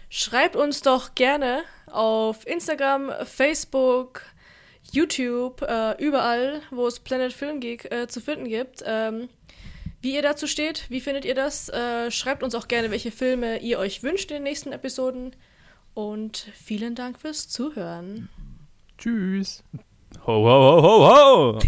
Schreibt 0.10 0.56
uns 0.56 0.82
doch 0.82 1.14
gerne 1.16 1.64
auf 1.92 2.48
Instagram, 2.48 3.12
Facebook, 3.26 4.24
YouTube, 4.92 5.62
äh, 5.62 6.04
überall, 6.04 6.62
wo 6.72 6.88
es 6.88 7.00
Planet 7.00 7.32
Film 7.32 7.60
Geek 7.60 7.92
äh, 7.92 8.08
zu 8.08 8.22
finden 8.22 8.48
gibt. 8.48 8.84
Ähm, 8.86 9.30
wie 10.02 10.16
ihr 10.16 10.22
dazu 10.22 10.48
steht, 10.48 10.90
wie 10.90 11.02
findet 11.02 11.26
ihr 11.26 11.36
das? 11.36 11.70
Äh, 11.70 12.10
schreibt 12.10 12.42
uns 12.42 12.56
auch 12.56 12.68
gerne, 12.68 12.90
welche 12.90 13.12
Filme 13.12 13.60
ihr 13.60 13.80
euch 13.80 14.02
wünscht 14.02 14.32
in 14.32 14.38
den 14.38 14.44
nächsten 14.44 14.72
Episoden. 14.72 15.36
Und 15.94 16.48
vielen 16.56 16.96
Dank 16.96 17.20
fürs 17.20 17.50
Zuhören. 17.50 18.30
Tschüss. 18.98 19.64
Ho, 20.26 20.34
ho, 20.34 20.82
ho, 20.82 20.82
ho, 20.82 21.56
ho! 21.56 21.60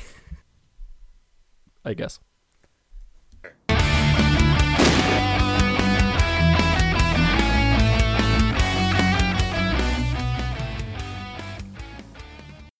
I 1.89 1.95
guess. 1.95 2.21